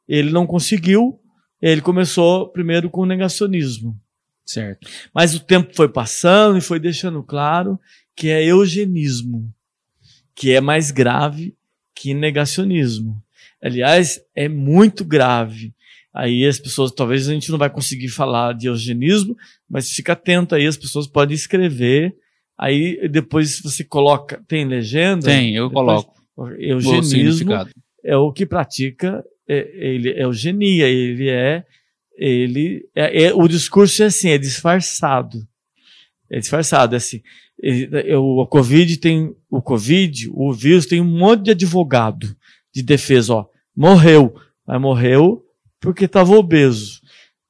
Ele 0.09 0.31
não 0.31 0.47
conseguiu, 0.47 1.19
ele 1.61 1.81
começou 1.81 2.49
primeiro 2.49 2.89
com 2.89 3.03
o 3.03 3.07
negacionismo. 3.07 3.97
Certo. 4.45 4.89
Mas 5.15 5.35
o 5.35 5.41
tempo 5.41 5.75
foi 5.75 5.89
passando 5.89 6.59
e 6.59 6.63
foi 6.63 6.81
deixando 6.81 7.23
claro 7.23 7.79
que 8.17 8.29
é 8.29 8.45
eugenismo, 8.45 9.49
que 10.35 10.53
é 10.53 10.61
mais 10.61 10.91
grave 10.91 11.55
que 11.95 12.15
negacionismo. 12.15 13.23
Aliás, 13.63 14.21
é 14.35 14.49
muito 14.49 15.05
grave. 15.05 15.73
Aí 16.13 16.45
as 16.47 16.59
pessoas, 16.59 16.91
talvez 16.91 17.29
a 17.29 17.33
gente 17.33 17.51
não 17.51 17.59
vai 17.59 17.71
conseguir 17.71 18.09
falar 18.09 18.55
de 18.55 18.67
eugenismo, 18.67 19.37
mas 19.69 19.93
fica 19.93 20.15
atento 20.15 20.55
aí, 20.55 20.67
as 20.67 20.77
pessoas 20.77 21.07
podem 21.07 21.35
escrever. 21.35 22.15
Aí 22.59 23.09
depois 23.09 23.61
você 23.61 23.85
coloca, 23.85 24.43
tem 24.49 24.65
legenda? 24.65 25.27
Tem, 25.27 25.55
eu 25.55 25.69
depois, 25.69 25.87
coloco. 25.87 26.57
Eugenismo 26.59 27.53
é 28.03 28.17
o 28.17 28.33
que 28.33 28.45
pratica, 28.45 29.25
ele 29.53 30.11
é 30.11 30.23
eugenia, 30.23 30.89
ele 30.89 31.29
é, 31.29 31.65
ele 32.17 32.89
é, 32.95 33.25
é, 33.25 33.35
o 33.35 33.49
discurso 33.49 34.03
é 34.03 34.07
assim, 34.07 34.31
é 34.31 34.39
disfarçado. 34.39 35.47
É 36.31 36.39
disfarçado, 36.39 36.95
é 36.95 36.99
assim. 36.99 37.23
Ele, 37.59 38.15
o, 38.15 38.47
Covid 38.47 38.97
tem, 38.99 39.35
o 39.51 39.61
Covid, 39.61 40.31
o 40.33 40.53
vírus 40.53 40.87
tem 40.87 41.01
um 41.01 41.05
monte 41.05 41.45
de 41.45 41.51
advogado 41.51 42.35
de 42.75 42.83
defesa, 42.83 43.35
ó. 43.35 43.47
Morreu, 43.77 44.35
mas 44.67 44.81
morreu 44.81 45.43
porque 45.81 46.05
estava 46.05 46.33
obeso. 46.33 47.01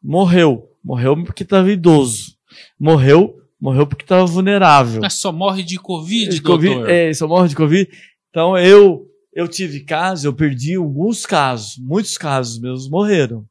Morreu. 0.02 0.66
Morreu 0.82 1.22
porque 1.24 1.42
estava 1.42 1.70
idoso. 1.70 2.34
Morreu, 2.78 3.36
morreu 3.60 3.86
porque 3.86 4.04
estava 4.04 4.24
vulnerável. 4.24 5.00
Mas 5.00 5.14
só 5.14 5.30
morre 5.30 5.62
de 5.62 5.76
Covid, 5.76 6.30
de 6.30 6.40
COVID 6.40 6.74
doutor. 6.74 6.90
É, 6.90 7.12
só 7.12 7.28
morre 7.28 7.48
de 7.48 7.56
Covid. 7.56 7.90
Então 8.30 8.56
eu, 8.56 9.04
eu 9.32 9.46
tive 9.46 9.80
casos, 9.80 10.24
eu 10.24 10.32
perdi 10.32 10.74
alguns 10.74 11.24
casos, 11.24 11.76
muitos 11.78 12.18
casos 12.18 12.58
meus 12.58 12.88
morreram. 12.88 13.44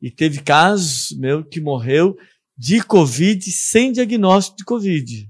E 0.00 0.10
teve 0.10 0.40
casos 0.40 1.16
meu 1.18 1.44
que 1.44 1.60
morreu 1.60 2.16
de 2.56 2.82
Covid 2.82 3.50
sem 3.50 3.92
diagnóstico 3.92 4.56
de 4.56 4.64
Covid. 4.64 5.28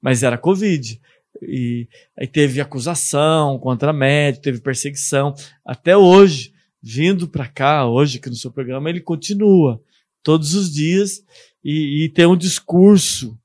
Mas 0.00 0.22
era 0.22 0.38
Covid. 0.38 1.00
E 1.42 1.88
aí 2.16 2.26
teve 2.26 2.60
acusação 2.60 3.58
contra 3.58 3.92
médico, 3.92 4.44
teve 4.44 4.60
perseguição. 4.60 5.34
Até 5.64 5.96
hoje, 5.96 6.52
vindo 6.82 7.26
para 7.26 7.48
cá 7.48 7.86
hoje, 7.86 8.18
aqui 8.18 8.28
no 8.28 8.36
seu 8.36 8.50
programa, 8.50 8.90
ele 8.90 9.00
continua 9.00 9.80
todos 10.22 10.54
os 10.54 10.72
dias 10.72 11.22
e, 11.64 12.04
e 12.04 12.08
tem 12.08 12.26
um 12.26 12.36
discurso, 12.36 13.36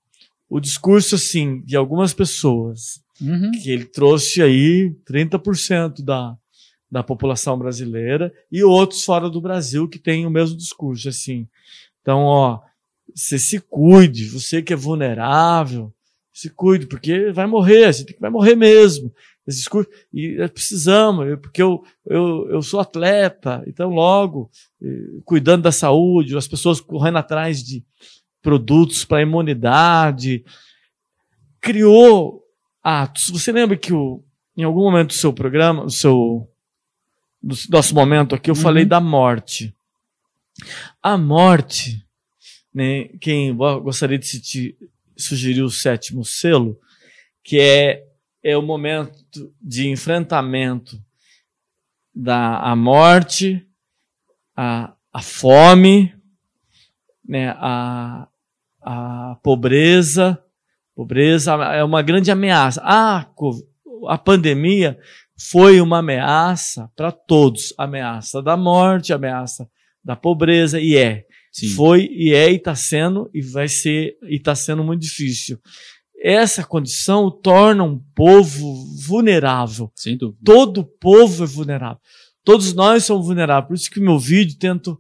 o 0.50 0.60
discurso, 0.60 1.16
assim, 1.16 1.62
de 1.62 1.76
algumas 1.76 2.14
pessoas, 2.14 3.02
uhum. 3.22 3.52
que 3.52 3.70
ele 3.70 3.86
trouxe 3.86 4.42
aí 4.42 4.94
30% 5.10 6.02
da, 6.02 6.36
da 6.92 7.04
população 7.04 7.58
brasileira 7.58 8.34
e 8.52 8.64
outros 8.64 9.04
fora 9.04 9.30
do 9.30 9.42
Brasil 9.42 9.88
que 9.88 10.00
têm 10.00 10.26
o 10.26 10.32
mesmo 10.32 10.58
discurso, 10.58 11.10
assim. 11.10 11.48
Então, 12.02 12.22
ó, 12.22 12.60
você 13.14 13.40
se 13.40 13.60
cuide, 13.60 14.30
você 14.30 14.62
que 14.62 14.74
é 14.74 14.76
vulnerável, 14.76 15.92
se 16.34 16.50
cuide, 16.50 16.86
porque 16.86 17.32
vai 17.32 17.48
morrer, 17.48 17.94
você 17.94 18.06
vai 18.20 18.30
morrer 18.30 18.56
mesmo 18.56 19.12
esse 19.48 19.60
discurso, 19.60 19.90
e 20.12 20.36
precisamos, 20.50 21.40
porque 21.40 21.62
eu, 21.62 21.84
eu, 22.06 22.48
eu 22.50 22.62
sou 22.64 22.80
atleta, 22.80 23.64
então 23.68 23.90
logo, 23.90 24.50
cuidando 25.24 25.64
da 25.64 25.72
saúde, 25.72 26.36
as 26.36 26.48
pessoas 26.48 26.82
correndo 26.82 27.20
atrás 27.20 27.64
de 27.64 27.84
produtos 28.42 29.06
para 29.06 29.22
imunidade. 29.22 30.44
criou 31.62 32.45
atos. 32.86 33.30
Você 33.32 33.52
lembra 33.52 33.76
que 33.76 33.92
o, 33.92 34.24
em 34.56 34.64
algum 34.64 34.84
momento 34.84 35.08
do 35.08 35.14
seu 35.14 35.34
programa, 35.34 35.84
do 35.86 35.92
seu 35.92 36.48
do 37.42 37.56
nosso 37.70 37.94
momento 37.94 38.34
aqui, 38.36 38.50
eu 38.50 38.56
Uhum. 38.56 38.62
falei 38.62 38.86
da 38.86 39.00
morte. 39.00 39.74
A 41.02 41.18
morte, 41.18 42.04
né, 42.74 43.06
quem 43.22 43.56
go- 43.56 43.82
gostaria 43.82 44.18
de 44.18 44.40
te 44.40 44.76
sugerir 45.18 45.62
o 45.62 45.70
sétimo 45.70 46.24
selo, 46.26 46.78
que 47.44 47.60
é, 47.60 48.04
é 48.44 48.58
o 48.58 48.62
momento 48.64 49.14
de 49.62 49.88
enfrentamento 49.90 51.00
da 52.16 52.58
a 52.60 52.76
morte, 52.76 53.64
a, 54.56 54.94
a 55.14 55.22
fome, 55.22 56.14
né, 57.28 57.50
a, 57.60 58.28
a 58.82 59.38
pobreza. 59.44 60.42
Pobreza 60.96 61.54
é 61.74 61.84
uma 61.84 62.02
grande 62.02 62.32
ameaça. 62.32 62.82
A, 62.84 63.26
co- 63.36 63.64
a 64.08 64.18
pandemia 64.18 64.98
foi 65.38 65.82
uma 65.82 66.00
ameaça 66.00 66.90
para 66.96 67.12
todos. 67.12 67.74
Ameaça 67.78 68.42
da 68.42 68.56
morte, 68.56 69.12
ameaça 69.14 69.68
da 70.04 70.16
pobreza, 70.16 70.80
e 70.80 70.96
é. 70.96 71.24
Sim. 71.52 71.70
Foi 71.70 72.10
e 72.12 72.34
é 72.34 72.52
e 72.52 72.56
está 72.56 72.76
sendo 72.76 73.30
e 73.34 73.42
vai 73.42 73.68
ser 73.68 74.16
e 74.24 74.36
está 74.36 74.54
sendo 74.56 74.84
muito 74.84 75.02
difícil. 75.02 75.58
Essa 76.22 76.64
condição 76.64 77.30
torna 77.32 77.84
um 77.84 78.00
povo 78.16 78.74
vulnerável. 79.06 79.92
Sem 79.96 80.18
dúvida. 80.18 80.40
Todo 80.44 80.84
povo 81.00 81.44
é 81.44 81.48
vulnerável. 81.48 82.00
Todos 82.44 82.74
nós 82.74 83.06
somos 83.06 83.26
vulneráveis. 83.28 83.68
Por 83.68 83.74
isso 83.76 83.90
que 83.92 84.00
o 84.00 84.04
meu 84.04 84.20
vídeo 84.20 84.58
tento 84.58 84.98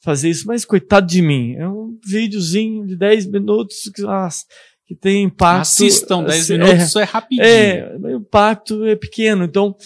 fazer 0.00 0.30
isso. 0.30 0.46
Mas 0.46 0.64
coitado 0.64 1.06
de 1.06 1.20
mim. 1.20 1.54
É 1.56 1.68
um 1.68 1.98
videozinho 2.06 2.86
de 2.86 2.96
10 2.96 3.26
minutos 3.26 3.90
que, 3.94 4.00
nossa, 4.02 4.44
que 4.88 4.94
tem 4.94 5.24
impacto. 5.24 5.60
Assistam 5.60 6.24
10 6.24 6.50
É, 6.50 6.58
minutos, 6.58 6.82
isso 6.84 6.98
é 6.98 7.04
rapidinho. 7.04 7.46
é, 7.46 7.96
o 8.02 8.10
impacto 8.16 8.86
é 8.86 8.96
pequeno. 8.96 9.44
Então, 9.44 9.76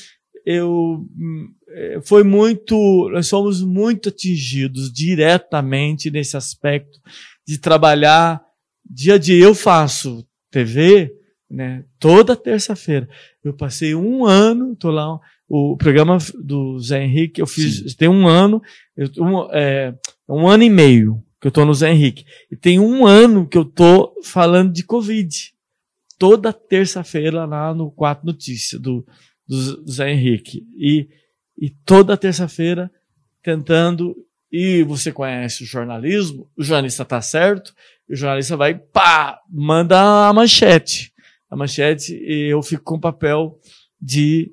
eu 0.47 1.05
é, 1.69 2.01
foi 2.05 2.23
muito, 2.23 3.11
nós 3.13 3.27
somos 3.27 3.61
muito 3.63 4.11
atingidos 4.11 4.93
diretamente 4.93 6.09
nesse 6.09 6.37
aspecto 6.37 7.01
de 7.47 7.59
trabalhar 7.59 8.41
dia 8.89 9.15
a 9.15 9.19
dia. 9.19 9.43
Eu 9.45 9.57
faço 9.57 10.25
TV, 10.53 11.13
né? 11.51 11.83
Toda 11.99 12.37
terça-feira. 12.37 13.09
Eu 13.43 13.53
passei 13.53 13.97
um 13.97 14.25
ano, 14.25 14.77
tô 14.77 14.91
lá, 14.91 15.19
o 15.49 15.77
programa 15.77 16.19
do 16.45 16.79
Zé 16.79 17.03
Henrique, 17.03 17.41
eu 17.41 17.47
fiz, 17.47 17.95
tem 17.97 18.09
um 18.09 18.29
ano, 18.29 18.63
eu, 18.97 19.09
um, 19.19 19.49
é, 19.53 19.93
um 20.29 20.47
ano 20.47 20.63
e 20.63 20.71
meio 20.71 21.21
que 21.43 21.49
eu 21.49 21.51
tô 21.51 21.65
no 21.65 21.75
Zé 21.75 21.91
Henrique. 21.91 22.25
E 22.49 22.55
tem 22.55 22.79
um 22.79 23.05
ano 23.05 23.49
que 23.49 23.59
eu 23.59 23.65
tô 23.65 24.15
falando 24.23 24.73
de 24.73 24.85
Covid 24.85 25.53
toda 26.17 26.53
terça-feira 26.53 27.45
lá 27.45 27.75
no 27.75 27.91
Quatro 27.91 28.25
Notícias 28.25 28.81
do, 28.81 29.05
do 29.47 29.91
Zé 29.91 30.13
Henrique. 30.13 30.65
E, 30.77 31.09
e 31.59 31.69
toda 31.69 32.17
terça-feira 32.17 32.89
tentando. 33.43 34.15
E 34.53 34.85
você 34.85 35.11
conhece 35.11 35.65
o 35.65 35.67
jornalismo, 35.67 36.49
o 36.57 36.63
jornalista 36.63 37.05
tá 37.05 37.21
certo, 37.21 37.75
o 38.09 38.15
jornalista 38.15 38.57
vai, 38.57 38.75
pá, 38.75 39.41
manda 39.51 40.29
a 40.29 40.33
manchete. 40.33 41.11
A 41.51 41.57
manchete, 41.57 42.15
e 42.15 42.53
eu 42.53 42.63
fico 42.63 42.85
com 42.85 42.95
o 42.97 43.01
papel 43.01 43.59
de 44.01 44.53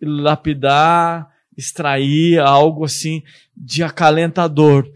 lapidar, 0.00 1.28
extrair 1.56 2.38
algo 2.38 2.84
assim 2.84 3.22
de 3.56 3.82
acalentador. 3.82 4.86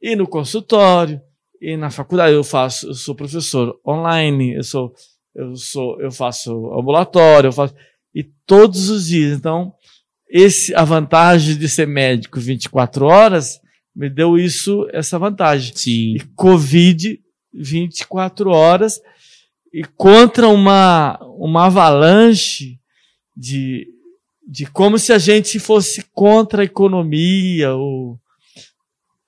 E 0.00 0.16
no 0.16 0.26
consultório, 0.26 1.20
e 1.60 1.76
na 1.76 1.90
faculdade, 1.90 2.34
eu 2.34 2.44
faço, 2.44 2.88
eu 2.88 2.94
sou 2.94 3.14
professor 3.14 3.78
online, 3.86 4.54
eu 4.54 4.64
sou 4.64 4.94
eu 5.34 5.56
sou, 5.56 6.00
eu 6.00 6.10
faço 6.10 6.50
ambulatório, 6.72 7.48
eu 7.48 7.52
faço 7.52 7.74
e 8.14 8.24
todos 8.24 8.88
os 8.88 9.06
dias. 9.06 9.38
Então, 9.38 9.72
esse 10.28 10.74
a 10.74 10.84
vantagem 10.84 11.56
de 11.56 11.68
ser 11.68 11.86
médico 11.86 12.40
24 12.40 13.06
horas 13.06 13.60
me 13.94 14.08
deu 14.08 14.38
isso, 14.38 14.88
essa 14.92 15.18
vantagem. 15.18 15.72
Sim. 15.74 16.16
E 16.16 16.20
Covid 16.34 17.18
24 17.52 18.50
horas 18.50 19.00
e 19.72 19.84
contra 19.84 20.48
uma 20.48 21.18
uma 21.36 21.66
avalanche 21.66 22.78
de 23.36 23.86
de 24.46 24.66
como 24.66 24.98
se 24.98 25.12
a 25.12 25.18
gente 25.18 25.58
fosse 25.60 26.04
contra 26.12 26.62
a 26.62 26.64
economia 26.64 27.74
ou 27.74 28.18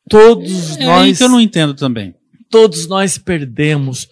todos 0.08 0.76
É 0.76 0.80
aí 0.80 0.86
nós 0.86 1.18
que 1.18 1.24
eu 1.24 1.28
não 1.28 1.40
entendo 1.40 1.74
também. 1.74 2.14
todos 2.50 2.86
nós 2.86 3.16
perdemos, 3.18 4.08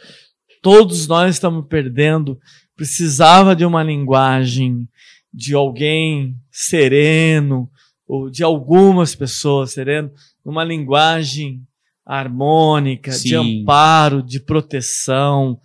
todos 0.62 1.07
nós 1.07 1.34
estamos 1.36 1.66
perdendo. 1.68 2.38
Precisava 2.76 3.55
de 3.55 3.64
uma 3.64 3.82
linguagem 3.82 4.88
de 5.32 5.55
alguém 5.55 6.34
sereno, 6.51 7.68
ou 8.09 8.30
de 8.30 8.43
algumas 8.43 9.14
pessoas 9.14 9.72
sereno, 9.72 10.11
uma 10.45 10.64
linguagem 10.64 11.61
harmônica, 12.07 13.11
de 13.12 13.18
Sim. 13.30 13.61
amparo, 13.62 14.22
de 14.22 14.41
proteção, 14.41 15.59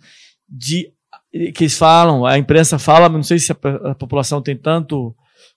de 0.48 0.90
que 1.54 1.64
eles 1.64 1.76
falam, 1.76 2.24
a 2.24 2.38
imprensa 2.38 2.78
fala, 2.78 3.08
mas 3.08 3.16
não 3.16 3.22
sei 3.22 3.38
se 3.38 3.50
a, 3.52 3.56
a 3.90 3.94
população 3.94 4.40
tem 4.40 4.56
tanto 4.56 5.14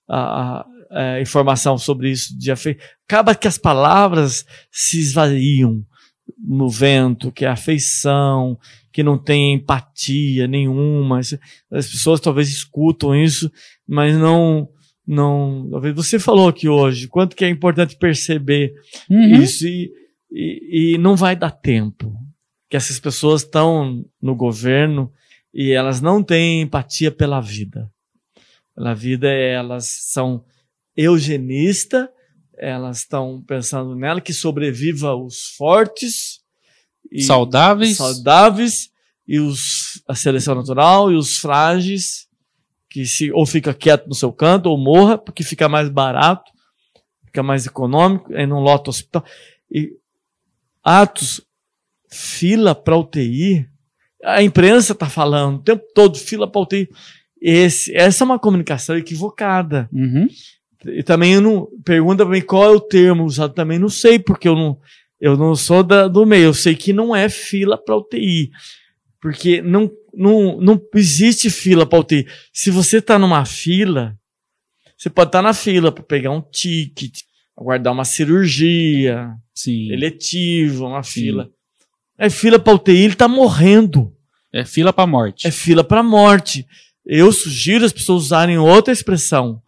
a, 0.08 0.60
a- 0.60 0.66
a 0.90 1.22
informação 1.22 1.78
sobre 1.78 2.10
isso 2.12 2.38
de 2.38 2.52
afe... 2.52 2.78
acaba 3.08 3.36
que 3.36 3.48
as 3.48 3.58
palavras 3.58 4.46
se 4.72 5.00
esvaiam 5.00 5.84
no 6.38 6.70
vento, 6.70 7.32
que 7.32 7.46
é 7.46 7.48
afeição, 7.48 8.58
que 8.92 9.04
não 9.04 9.18
tem 9.18 9.54
empatia 9.54 10.48
nenhuma. 10.48 11.20
As 11.20 11.88
pessoas 11.88 12.20
talvez 12.20 12.50
escutam 12.50 13.16
isso, 13.16 13.52
mas 13.88 14.16
não 14.18 14.68
não, 15.08 15.68
talvez 15.72 15.96
você 15.96 16.20
falou 16.20 16.48
aqui 16.48 16.70
hoje, 16.70 17.08
quanto 17.08 17.36
que 17.36 17.44
é 17.44 17.50
importante 17.50 17.96
perceber 17.96 18.72
Uhum. 19.10 19.42
isso 19.42 19.66
e, 19.68 19.92
e, 20.32 20.94
e 20.94 20.98
não 21.00 21.16
vai 21.16 21.36
dar 21.36 21.50
tempo. 21.50 22.14
Que 22.70 22.78
essas 22.78 23.00
pessoas 23.00 23.42
estão 23.42 24.06
no 24.22 24.36
governo 24.36 25.12
e 25.52 25.72
elas 25.72 26.00
não 26.00 26.22
têm 26.22 26.62
empatia 26.62 27.10
pela 27.10 27.42
vida. 27.42 27.90
Pela 28.76 28.94
vida, 28.94 29.28
elas 29.28 29.88
são 29.88 30.44
eugenistas, 31.00 32.08
elas 32.58 33.00
estão 33.00 33.42
pensando 33.48 33.96
nela 33.96 34.20
que 34.20 34.34
sobreviva 34.34 35.16
os 35.16 35.50
fortes 35.58 36.42
e 37.12 37.22
Saudáveis. 37.22 37.98
saudáveis 37.98 38.90
e 39.28 39.40
os, 39.40 40.02
a 40.08 40.14
seleção 40.14 40.56
natural 40.56 41.12
e 41.12 41.16
os 41.16 41.38
frágeis 41.38 42.28
que 42.90 43.06
se 43.06 43.32
ou 43.32 43.46
fica 43.46 43.74
quieto 43.74 44.08
no 44.08 44.16
seu 44.16 44.34
canto 44.34 44.70
ou 44.70 44.78
morra 44.78 45.18
porque 45.18 45.44
fica 45.44 45.70
mais 45.70 45.88
barato, 45.90 46.52
fica 47.26 47.42
mais 47.44 47.66
econômico, 47.66 48.34
aí 48.34 48.46
não 48.46 48.60
lota 48.60 48.90
o 48.90 48.92
hospital. 48.92 49.24
E 49.72 49.94
atos 50.84 51.42
fila 52.12 52.74
para 52.74 52.98
UTI, 52.98 53.68
a 54.24 54.42
imprensa 54.42 54.94
está 54.94 55.08
falando 55.08 55.60
o 55.60 55.64
tempo 55.64 55.84
todo 55.94 56.18
fila 56.18 56.48
para 56.48 56.62
UTI. 56.62 56.90
Esse, 57.42 57.96
essa 57.96 58.24
é 58.24 58.26
uma 58.26 58.40
comunicação 58.40 58.98
equivocada. 58.98 59.88
Uhum. 59.94 60.28
E 60.86 61.04
também 61.04 61.34
eu 61.34 61.42
não 61.42 61.68
pergunta 61.84 62.26
para 62.26 62.34
mim 62.34 62.42
qual 62.42 62.64
é 62.64 62.70
o 62.70 62.80
termo 62.80 63.26
usado, 63.26 63.54
também 63.54 63.78
não 63.78 63.90
sei, 63.90 64.18
porque 64.18 64.48
eu 64.48 64.56
não, 64.56 64.78
eu 65.20 65.36
não 65.36 65.56
sou 65.56 65.84
da, 65.84 66.08
do 66.08 66.26
meio. 66.26 66.46
Eu 66.46 66.54
sei 66.54 66.76
que 66.76 66.94
não 66.94 67.16
é 67.16 67.28
fila 67.28 67.78
para 67.78 67.98
UTI. 67.98 68.52
Porque 69.22 69.62
não, 69.62 69.92
não, 70.14 70.58
não 70.62 70.82
existe 70.96 71.50
fila 71.50 71.86
para 71.86 72.00
UTI. 72.00 72.28
Se 72.54 72.72
você 72.72 72.98
está 73.00 73.20
numa 73.20 73.44
fila, 73.44 74.16
você 74.98 75.10
pode 75.10 75.30
estar 75.30 75.42
na 75.42 75.54
fila 75.54 75.92
para 75.92 76.04
pegar 76.04 76.32
um 76.32 76.42
ticket, 76.42 77.22
aguardar 77.58 77.92
uma 77.92 78.06
cirurgia 78.06 79.34
Sim. 79.54 79.92
eletiva, 79.92 80.86
uma 80.86 81.04
fila. 81.04 81.50
É 82.18 82.30
fila 82.30 82.58
para 82.58 82.76
UTI, 82.76 82.98
ele 82.98 83.14
está 83.14 83.28
morrendo. 83.28 84.14
É 84.52 84.66
fila 84.66 84.94
pra 84.94 85.06
morte. 85.06 85.46
É 85.46 85.52
fila 85.52 85.84
para 85.84 86.02
morte. 86.02 86.66
Eu 87.06 87.32
sugiro 87.32 87.86
as 87.86 87.94
pessoas 87.94 88.24
usarem 88.24 88.58
outra 88.58 88.94
expressão. 88.94 89.62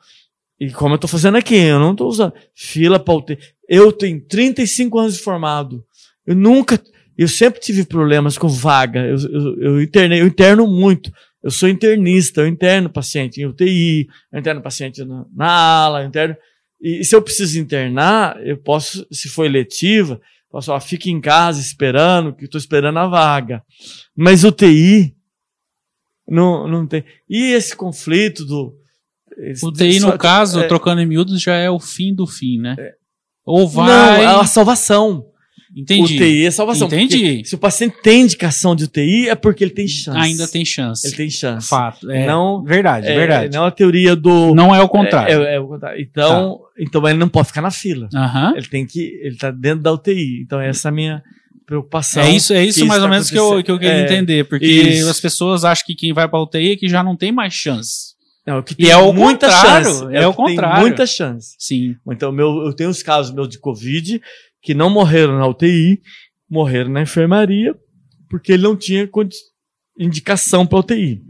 E 0.61 0.69
como 0.69 0.93
eu 0.93 0.95
estou 0.95 1.09
fazendo 1.09 1.37
aqui, 1.37 1.55
eu 1.55 1.79
não 1.79 1.93
estou 1.93 2.07
usando 2.07 2.33
fila 2.53 2.99
para 2.99 3.15
UTI. 3.15 3.39
Eu 3.67 3.91
tenho 3.91 4.21
35 4.21 4.99
anos 4.99 5.15
de 5.15 5.19
formado. 5.21 5.83
Eu 6.23 6.35
nunca, 6.35 6.79
eu 7.17 7.27
sempre 7.27 7.59
tive 7.59 7.83
problemas 7.83 8.37
com 8.37 8.47
vaga. 8.47 8.99
Eu, 8.99 9.17
eu, 9.17 9.61
eu 9.63 9.81
internei, 9.81 10.21
eu 10.21 10.27
interno 10.27 10.67
muito. 10.67 11.11
Eu 11.43 11.49
sou 11.49 11.67
internista, 11.67 12.41
eu 12.41 12.47
interno 12.47 12.91
paciente 12.91 13.41
em 13.41 13.47
UTI, 13.47 14.07
eu 14.31 14.39
interno 14.39 14.61
paciente 14.61 15.03
na, 15.03 15.25
na 15.35 15.51
ala, 15.51 16.03
eu 16.03 16.07
interno. 16.07 16.37
E, 16.79 17.03
se 17.03 17.15
eu 17.15 17.23
preciso 17.23 17.59
internar, 17.59 18.39
eu 18.45 18.55
posso, 18.55 19.03
se 19.11 19.29
for 19.29 19.45
eletiva, 19.45 20.21
posso 20.51 20.67
falar, 20.67 20.79
fique 20.81 21.09
em 21.09 21.19
casa 21.19 21.59
esperando, 21.59 22.33
que 22.33 22.45
estou 22.45 22.59
esperando 22.59 22.99
a 22.99 23.07
vaga. 23.07 23.63
Mas 24.15 24.43
UTI, 24.43 25.11
não, 26.27 26.67
não 26.67 26.85
tem. 26.85 27.03
E 27.27 27.51
esse 27.51 27.75
conflito 27.75 28.45
do. 28.45 28.79
Esse- 29.41 29.65
O 29.65 29.71
TI, 29.71 29.99
no 29.99 30.07
só- 30.11 30.17
caso, 30.17 30.59
é, 30.61 30.67
trocando 30.67 31.01
em 31.01 31.05
miúdos, 31.05 31.41
já 31.41 31.55
é 31.55 31.69
o 31.69 31.79
fim 31.79 32.13
do 32.13 32.25
fim, 32.27 32.59
né? 32.59 32.75
Ou 33.45 33.61
Não, 33.61 33.67
vai. 33.67 34.23
é 34.23 34.25
a 34.27 34.45
salvação. 34.45 35.25
Entendi. 35.75 36.15
UTI 36.15 36.45
é 36.45 36.51
salvação. 36.51 36.87
Entendi. 36.87 37.43
Se 37.45 37.55
o 37.55 37.57
paciente 37.57 37.95
tem 38.03 38.23
indicação 38.23 38.75
de 38.75 38.83
UTI, 38.83 39.29
é 39.29 39.35
porque 39.35 39.63
ele 39.63 39.71
tem 39.71 39.87
chance. 39.87 40.19
Ainda 40.19 40.45
tem 40.45 40.65
chance. 40.65 41.07
Ele 41.07 41.15
tem 41.15 41.29
chance. 41.29 41.65
Fato. 41.67 42.11
É, 42.11 42.27
Não- 42.27 42.61
verdade, 42.61 43.07
É, 43.07 43.15
verdade. 43.15 43.55
Não 43.55 43.63
a 43.63 43.71
teoria 43.71 44.13
do. 44.13 44.53
Não 44.53 44.75
é 44.75 44.81
o 44.81 44.89
contrário. 44.89 45.43
É, 45.43 45.55
é 45.55 45.59
o 45.61 45.67
contrário. 45.69 46.01
Então, 46.01 46.59
então 46.77 47.07
ele 47.07 47.17
não 47.17 47.29
pode 47.29 47.47
ficar 47.47 47.61
na 47.61 47.71
fila. 47.71 48.09
Ele 48.55 48.67
tem 48.67 48.85
que. 48.85 48.99
Ele 49.23 49.37
tá 49.37 49.49
dentro 49.49 49.79
da 49.81 49.93
UTI. 49.93 50.41
Então, 50.41 50.59
essa 50.59 50.87
é 50.87 50.89
a 50.89 50.93
minha 50.93 51.23
preocupação. 51.65 52.21
É 52.21 52.31
isso, 52.31 52.51
é 52.53 52.65
isso 52.65 52.85
mais 52.85 52.99
ou 53.01 53.05
está 53.07 53.09
menos 53.15 53.29
que 53.29 53.39
eu, 53.39 53.63
que 53.63 53.71
eu 53.71 53.79
queria 53.79 53.93
É, 53.93 54.03
entender, 54.03 54.43
porque 54.43 54.65
isso. 54.65 55.09
as 55.09 55.21
pessoas 55.21 55.63
acham 55.63 55.85
que 55.85 55.95
quem 55.95 56.11
vai 56.11 56.27
pra 56.27 56.41
UTI 56.41 56.73
é 56.73 56.75
que 56.75 56.89
já 56.89 57.01
não 57.01 57.15
tem 57.15 57.31
mais 57.31 57.53
chance. 57.53 58.10
Não, 58.45 58.61
que 58.63 58.73
E 58.73 58.77
tem 58.77 58.89
é 58.89 58.97
o 58.97 59.13
muita 59.13 59.47
contrário, 59.47 59.85
chance. 59.85 60.15
é 60.15 60.27
o 60.27 60.31
que 60.33 60.37
tem 60.37 60.45
contrário. 60.55 60.81
muita 60.81 61.05
chance. 61.05 61.55
Sim, 61.59 61.95
Então, 62.09 62.31
meu, 62.31 62.65
eu 62.65 62.73
tenho 62.73 62.89
os 62.89 63.03
casos 63.03 63.33
meus 63.33 63.47
de 63.49 63.59
Covid 63.59 64.21
que 64.63 64.73
não 64.73 64.89
morreram 64.89 65.37
na 65.37 65.47
UTI, 65.47 66.01
morreram 66.49 66.89
na 66.91 67.01
enfermaria, 67.01 67.75
porque 68.29 68.53
ele 68.53 68.63
não 68.63 68.75
tinha 68.75 69.07
indicação 69.97 70.65
para 70.65 70.79
UTI. 70.79 71.21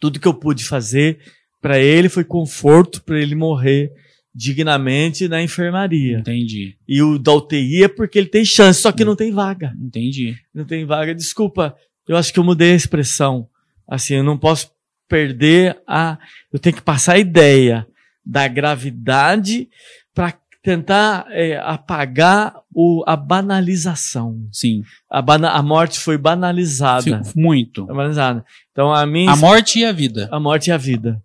Tudo 0.00 0.20
que 0.20 0.28
eu 0.28 0.34
pude 0.34 0.64
fazer 0.64 1.18
para 1.60 1.78
ele 1.78 2.08
foi 2.08 2.22
conforto 2.24 3.02
para 3.02 3.20
ele 3.20 3.34
morrer 3.34 3.90
dignamente 4.34 5.26
na 5.26 5.42
enfermaria. 5.42 6.18
entendi, 6.18 6.76
E 6.86 7.02
o 7.02 7.18
da 7.18 7.32
UTI 7.32 7.82
é 7.84 7.88
porque 7.88 8.18
ele 8.18 8.28
tem 8.28 8.44
chance, 8.44 8.80
só 8.80 8.92
que 8.92 9.04
não 9.04 9.16
tem 9.16 9.32
vaga. 9.32 9.72
entendi. 9.82 10.36
Não 10.54 10.64
tem 10.64 10.84
vaga. 10.84 11.12
Desculpa, 11.14 11.74
eu 12.06 12.16
acho 12.16 12.32
que 12.32 12.38
eu 12.38 12.44
mudei 12.44 12.72
a 12.72 12.76
expressão. 12.76 13.48
Assim, 13.88 14.14
eu 14.14 14.22
não 14.24 14.38
posso 14.38 14.70
perder 15.08 15.76
a. 15.86 16.18
Eu 16.52 16.58
tenho 16.58 16.76
que 16.76 16.82
passar 16.82 17.14
a 17.14 17.18
ideia 17.18 17.86
da 18.24 18.46
gravidade 18.46 19.68
para 20.14 20.34
tentar 20.62 21.26
é, 21.30 21.56
apagar 21.58 22.54
o, 22.74 23.02
a 23.06 23.16
banalização. 23.16 24.36
Sim, 24.52 24.82
A, 25.10 25.22
bana, 25.22 25.50
a 25.50 25.62
morte 25.62 25.98
foi 25.98 26.18
banalizada. 26.18 27.02
Fico- 27.24 27.38
muito. 27.38 27.86
Foi 27.86 27.94
banalizada. 27.94 28.44
Então 28.72 28.92
a 28.92 29.06
minha 29.06 29.32
A 29.32 29.36
morte 29.36 29.78
e 29.80 29.84
a 29.84 29.92
vida. 29.92 30.28
a 30.30 30.38
morte 30.38 30.68
e 30.68 30.72
a 30.72 30.76
vida. 30.76 31.20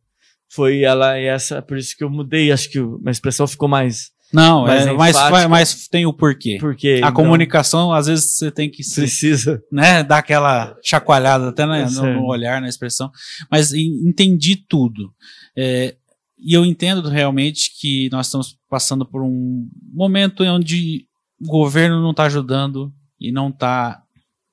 Foi 0.49 0.81
ela 0.83 1.19
e 1.19 1.25
essa, 1.25 1.61
por 1.61 1.77
isso 1.77 1.97
que 1.97 2.03
eu 2.03 2.09
mudei, 2.09 2.51
acho 2.51 2.69
que 2.69 2.79
a 3.05 3.11
expressão 3.11 3.47
ficou 3.47 3.67
mais 3.67 4.11
Não, 4.33 4.63
Mas 4.63 4.87
é, 4.87 4.93
mas, 4.93 5.15
mas 5.47 5.87
tem 5.87 6.05
o 6.07 6.11
porquê. 6.13 6.57
porque 6.59 6.93
A 6.95 6.97
então, 7.09 7.13
comunicação, 7.13 7.93
às 7.93 8.07
vezes, 8.07 8.25
você 8.31 8.49
tem 8.49 8.67
que 8.69 8.83
se, 8.83 8.95
precisa. 9.01 9.61
né, 9.71 10.01
dar 10.03 10.17
aquela 10.17 10.75
chacoalhada 10.83 11.49
até 11.49 11.65
na- 11.67 11.77
É 11.77 11.89
no, 11.89 12.13
no 12.15 12.25
olhar, 12.25 12.59
na 12.59 12.67
expressão. 12.67 13.11
Mas 13.51 13.73
en- 13.73 14.07
entendi 14.07 14.55
tudo. 14.55 15.13
É, 15.55 15.93
e 16.39 16.53
eu 16.53 16.65
entendo 16.65 17.07
realmente 17.09 17.71
que 17.79 18.09
nós 18.11 18.25
estamos 18.25 18.57
passando 18.69 19.05
por 19.05 19.21
um 19.21 19.67
momento 19.93 20.43
onde 20.43 21.05
o 21.39 21.45
governo 21.45 22.01
não 22.01 22.09
está 22.11 22.23
ajudando 22.23 22.91
e 23.21 23.31
não 23.31 23.49
está 23.49 24.01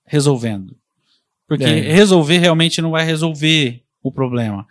resolvendo. 0.06 0.76
Porque 1.48 1.64
É. 1.64 1.80
resolver 1.92 2.38
realmente 2.38 2.82
não 2.82 2.90
vai 2.90 3.04
resolver 3.04 3.80
o 4.02 4.12
problema. 4.12 4.66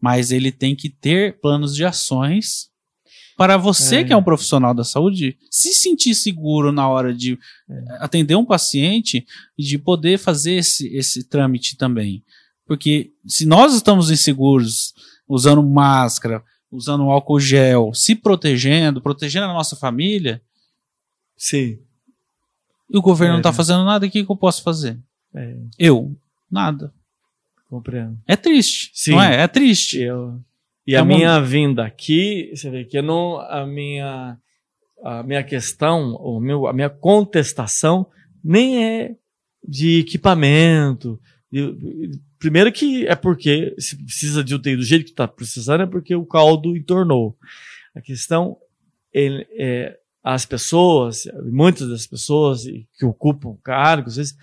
Mas 0.00 0.30
ele 0.32 0.50
tem 0.50 0.74
que 0.74 0.88
ter 0.88 1.38
planos 1.40 1.74
de 1.74 1.84
ações 1.84 2.68
para 3.40 3.56
você, 3.56 3.96
É. 3.96 4.04
que 4.04 4.12
é 4.12 4.16
um 4.18 4.22
profissional 4.22 4.74
da 4.74 4.84
saúde, 4.84 5.34
se 5.50 5.72
sentir 5.72 6.14
seguro 6.14 6.70
na 6.70 6.86
hora 6.86 7.14
de 7.14 7.38
atender 7.98 8.34
um 8.36 8.44
paciente 8.44 9.26
e 9.56 9.62
de 9.64 9.78
poder 9.78 10.18
fazer 10.18 10.56
esse, 10.56 10.94
esse 10.94 11.24
trâmite 11.24 11.74
também. 11.74 12.22
Porque 12.66 13.10
se 13.26 13.46
nós 13.46 13.72
estamos 13.74 14.10
inseguros, 14.10 14.92
usando 15.26 15.62
máscara, 15.62 16.42
usando 16.70 17.04
álcool 17.04 17.40
gel, 17.40 17.94
se 17.94 18.14
protegendo, 18.14 19.00
protegendo 19.00 19.46
a 19.46 19.54
nossa 19.54 19.74
família, 19.74 20.38
Sim. 21.34 21.78
e 22.90 22.98
o 22.98 23.00
governo 23.00 23.32
É. 23.32 23.36
não 23.36 23.40
está 23.40 23.54
fazendo 23.54 23.82
nada, 23.86 24.04
o 24.04 24.10
que, 24.10 24.22
que 24.22 24.30
eu 24.30 24.36
posso 24.36 24.62
fazer? 24.62 24.98
É, 25.34 25.56
Eu? 25.78 26.14
Nada. 26.50 26.92
compreendo. 27.70 28.18
É 28.28 28.36
triste. 28.36 28.90
Sim. 28.92 29.12
Não 29.12 29.22
é? 29.22 29.42
É 29.44 29.48
triste. 29.48 29.98
Eu, 29.98 30.38
e 30.90 30.94
É 30.94 30.98
a 30.98 31.02
uma- 31.02 31.16
minha 31.16 31.40
vinda 31.40 31.84
aqui, 31.84 32.50
você 32.54 32.68
vê 32.70 32.84
que 32.84 33.00
não, 33.00 33.38
a 33.38 33.64
minha, 33.66 34.36
a 35.04 35.22
minha 35.22 35.42
questão, 35.44 36.14
o 36.16 36.40
meu, 36.40 36.66
a 36.66 36.72
minha 36.72 36.90
contestação 36.90 38.06
nem 38.42 38.84
é 38.84 39.14
de 39.66 40.00
equipamento. 40.00 41.18
primeiro 42.38 42.72
que 42.72 43.06
é 43.06 43.14
porque 43.14 43.74
se 43.78 43.96
precisa 43.96 44.42
de 44.42 44.54
UTI 44.54 44.76
do 44.76 44.82
jeito 44.82 45.04
que 45.04 45.10
está 45.10 45.28
precisando 45.28 45.82
é 45.82 45.86
porque 45.86 46.14
o 46.14 46.24
caldo 46.24 46.76
entornou. 46.76 47.36
A 47.94 48.00
questão 48.00 48.56
ele, 49.12 49.46
é 49.58 49.96
as 50.24 50.44
pessoas, 50.46 51.24
muitas 51.50 51.88
das 51.88 52.06
pessoas 52.06 52.64
que 52.98 53.04
ocupam 53.04 53.56
cargos, 53.64 54.34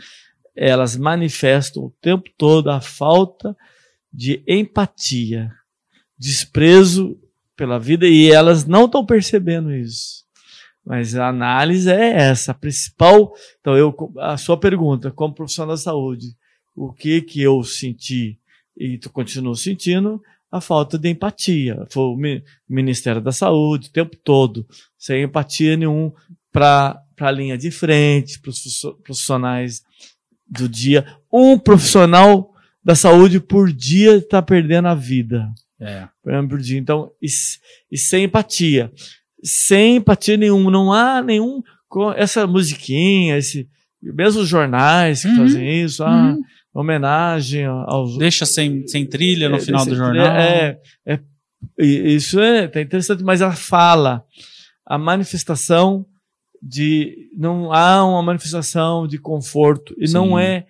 elas 0.55 0.95
manifestam 0.97 1.83
o 1.83 1.93
tempo 2.01 2.29
todo 2.37 2.69
a 2.69 2.81
falta 2.81 3.55
de 4.13 4.41
empatia, 4.47 5.51
desprezo 6.17 7.17
pela 7.55 7.79
vida 7.79 8.07
e 8.07 8.31
elas 8.31 8.65
não 8.65 8.85
estão 8.85 9.05
percebendo 9.05 9.73
isso. 9.73 10.23
Mas 10.85 11.15
a 11.15 11.27
análise 11.27 11.89
é 11.89 12.11
essa, 12.29 12.51
a 12.51 12.55
principal. 12.55 13.33
Então, 13.59 13.75
eu, 13.75 14.13
a 14.19 14.37
sua 14.37 14.57
pergunta, 14.57 15.11
como 15.11 15.33
profissional 15.33 15.75
da 15.75 15.81
saúde, 15.81 16.33
o 16.75 16.93
que 16.93 17.21
que 17.21 17.41
eu 17.41 17.63
senti 17.63 18.37
e 18.77 18.97
tu 18.97 19.09
continuo 19.09 19.55
sentindo? 19.55 20.21
A 20.51 20.61
falta 20.61 20.97
de 20.97 21.09
empatia. 21.09 21.85
Foi 21.89 22.03
o 22.03 22.15
Mi- 22.15 22.43
Ministério 22.69 23.19
da 23.19 23.31
Saúde 23.33 23.87
o 23.87 23.91
tempo 23.91 24.15
todo, 24.15 24.65
sem 24.97 25.23
empatia 25.23 25.75
nenhum 25.75 26.11
para 26.53 27.01
a 27.19 27.31
linha 27.31 27.57
de 27.57 27.69
frente, 27.69 28.39
para 28.39 28.51
os 28.51 28.85
profissionais 29.03 29.83
do 30.47 30.69
dia. 30.69 31.05
Um 31.31 31.59
profissional 31.59 32.53
da 32.81 32.95
saúde 32.95 33.41
por 33.41 33.73
dia 33.73 34.17
está 34.17 34.41
perdendo 34.41 34.87
a 34.87 34.95
vida. 34.95 35.51
É. 35.79 36.07
Por 36.23 36.59
dia. 36.59 36.77
Então, 36.79 37.11
e, 37.21 37.27
e 37.91 37.97
sem 37.97 38.23
empatia. 38.25 38.91
Sem 39.43 39.97
empatia 39.97 40.35
nenhuma. 40.37 40.71
Não 40.71 40.91
há 40.91 41.21
nenhum. 41.21 41.61
Essa 42.15 42.45
musiquinha, 42.47 43.37
esse, 43.37 43.67
mesmo 44.01 44.41
os 44.41 44.47
jornais 44.49 45.21
que 45.21 45.27
Uhum. 45.29 45.37
fazem 45.37 45.83
isso, 45.83 46.03
ah, 46.03 46.31
Uhum. 46.33 46.41
homenagem 46.73 47.65
aos. 47.65 48.17
Deixa 48.17 48.45
sem, 48.45 48.87
sem 48.87 49.05
trilha 49.05 49.47
no 49.49 49.57
É, 49.57 49.59
final 49.59 49.85
do 49.85 49.95
jornal. 49.95 50.25
É, 50.25 50.77
é, 51.05 51.19
isso 51.79 52.39
é 52.39 52.67
tá 52.67 52.81
interessante, 52.81 53.23
mas 53.23 53.41
ela 53.41 53.55
fala 53.55 54.23
a 54.85 54.97
manifestação 54.97 56.05
de 56.61 57.29
não 57.37 57.71
há 57.71 58.03
uma 58.03 58.21
manifestação 58.23 59.07
de 59.07 59.17
conforto 59.19 59.93
e 59.97 60.07
Sim. 60.07 60.13
não 60.15 60.39
é 60.39 60.65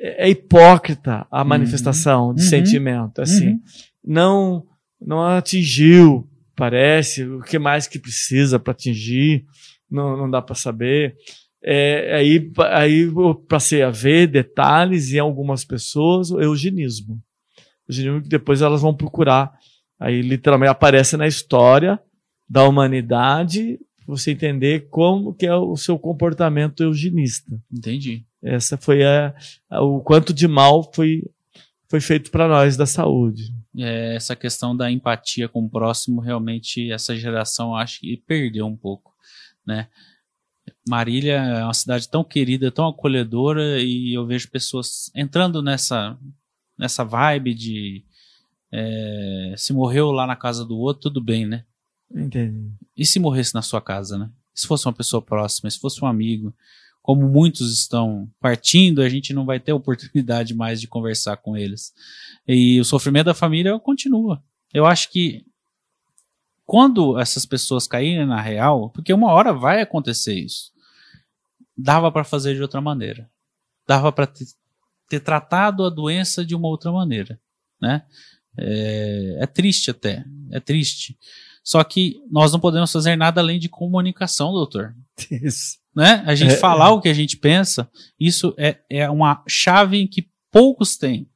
é 0.00 0.28
hipócrita 0.30 1.26
a 1.28 1.42
manifestação 1.42 2.32
de 2.32 2.42
Uhum. 2.42 2.48
sentimento 2.48 3.20
assim 3.20 3.48
Uhum. 3.48 3.60
Não 4.08 4.64
não 5.00 5.22
atingiu. 5.24 6.26
Parece 6.56 7.22
o 7.24 7.40
que 7.40 7.56
mais 7.58 7.86
que 7.86 8.00
precisa 8.00 8.58
para 8.58 8.72
atingir 8.72 9.44
não, 9.88 10.16
não 10.16 10.28
dá 10.30 10.42
para 10.42 10.56
saber. 10.56 11.14
É, 11.62 12.16
aí 12.16 12.50
aí 12.72 13.00
eu 13.02 13.34
passei 13.48 13.82
a 13.82 13.90
ver 13.90 14.26
detalhes 14.26 15.12
em 15.12 15.18
algumas 15.18 15.64
pessoas 15.64 16.30
o 16.30 16.40
eugenismo. 16.40 17.18
Eugenismo 17.88 18.22
que 18.22 18.28
depois 18.28 18.60
elas 18.62 18.80
vão 18.82 18.94
procurar. 18.94 19.52
Aí 20.00 20.20
literalmente 20.22 20.70
aparece 20.70 21.16
na 21.16 21.26
história 21.28 21.98
da 22.48 22.64
humanidade 22.64 23.78
você 24.06 24.30
entender 24.32 24.88
como 24.90 25.34
que 25.34 25.46
é 25.46 25.54
o 25.54 25.76
seu 25.76 25.98
comportamento 25.98 26.82
eugenista. 26.82 27.52
Entendi. 27.72 28.22
essa 28.42 28.76
foi 28.76 29.04
a, 29.04 29.34
a- 29.70 29.82
o 29.82 30.00
quanto 30.00 30.32
de 30.32 30.48
mal 30.48 30.90
foi 30.94 31.22
foi 31.88 32.00
feito 32.00 32.30
para 32.30 32.48
nós 32.48 32.76
da 32.76 32.86
saúde 32.86 33.44
É, 33.76 34.14
essa 34.14 34.34
questão 34.34 34.76
da 34.76 34.90
empatia 34.90 35.48
com 35.48 35.64
o 35.64 35.68
próximo, 35.68 36.20
realmente, 36.20 36.90
essa 36.90 37.16
geração 37.16 37.76
acho 37.76 38.00
que 38.00 38.16
perdeu 38.16 38.66
um 38.66 38.76
pouco, 38.76 39.12
né? 39.66 39.88
Marília 40.86 41.34
é 41.34 41.64
uma 41.64 41.74
cidade 41.74 42.08
tão 42.08 42.24
querida, 42.24 42.70
tão 42.70 42.88
acolhedora, 42.88 43.80
e 43.80 44.14
eu 44.14 44.24
vejo 44.26 44.50
pessoas 44.50 45.10
entrando 45.14 45.62
nessa, 45.62 46.16
nessa 46.78 47.04
vibe 47.04 47.54
de 47.54 48.04
é, 48.72 49.54
se 49.56 49.72
morreu 49.72 50.10
lá 50.10 50.26
na 50.26 50.36
casa 50.36 50.64
do 50.64 50.78
outro, 50.78 51.04
tudo 51.04 51.20
bem, 51.20 51.46
né? 51.46 51.64
entendi 52.14 52.70
E 52.96 53.04
se 53.04 53.18
morresse 53.18 53.54
na 53.54 53.62
sua 53.62 53.80
casa, 53.80 54.18
né? 54.18 54.30
Se 54.54 54.66
fosse 54.66 54.86
uma 54.86 54.92
pessoa 54.92 55.22
próxima, 55.22 55.70
se 55.70 55.78
fosse 55.78 56.02
um 56.04 56.08
amigo, 56.08 56.52
como 57.08 57.26
muitos 57.26 57.72
estão 57.72 58.28
partindo, 58.38 59.00
a 59.00 59.08
gente 59.08 59.32
não 59.32 59.46
vai 59.46 59.58
ter 59.58 59.72
oportunidade 59.72 60.52
mais 60.52 60.78
de 60.78 60.86
conversar 60.86 61.38
com 61.38 61.56
eles. 61.56 61.90
E 62.46 62.78
o 62.78 62.84
sofrimento 62.84 63.24
da 63.24 63.34
família 63.34 63.78
continua. 63.78 64.38
Eu 64.74 64.84
acho 64.84 65.08
que 65.10 65.42
quando 66.66 67.18
essas 67.18 67.46
pessoas 67.46 67.86
caírem 67.86 68.26
na 68.26 68.42
real, 68.42 68.90
porque 68.90 69.10
uma 69.10 69.32
hora 69.32 69.54
vai 69.54 69.80
acontecer 69.80 70.34
isso, 70.34 70.70
dava 71.74 72.12
para 72.12 72.24
fazer 72.24 72.54
de 72.54 72.60
outra 72.60 72.82
maneira. 72.82 73.26
Dava 73.86 74.12
para 74.12 74.26
ter, 74.26 74.46
ter 75.08 75.20
tratado 75.20 75.86
a 75.86 75.88
doença 75.88 76.44
de 76.44 76.54
uma 76.54 76.68
outra 76.68 76.92
maneira, 76.92 77.40
né? 77.80 78.02
É, 78.54 79.38
é 79.40 79.46
triste 79.46 79.90
até, 79.90 80.26
é 80.50 80.60
triste. 80.60 81.16
Só 81.68 81.84
que 81.84 82.18
nós 82.30 82.50
não 82.50 82.58
podemos 82.58 82.90
fazer 82.90 83.14
nada 83.14 83.42
além 83.42 83.58
de 83.58 83.68
comunicação, 83.68 84.52
doutor. 84.52 84.94
Isso. 85.30 85.76
Né? 85.94 86.22
A 86.24 86.34
gente 86.34 86.54
É. 86.54 86.56
falar 86.56 86.92
o 86.92 87.00
que 87.02 87.10
a 87.10 87.12
gente 87.12 87.36
pensa, 87.36 87.86
isso 88.18 88.54
é, 88.56 88.78
é 88.88 89.10
uma 89.10 89.42
chave 89.46 90.08
que 90.08 90.26
poucos 90.50 90.96
têm. 90.96 91.28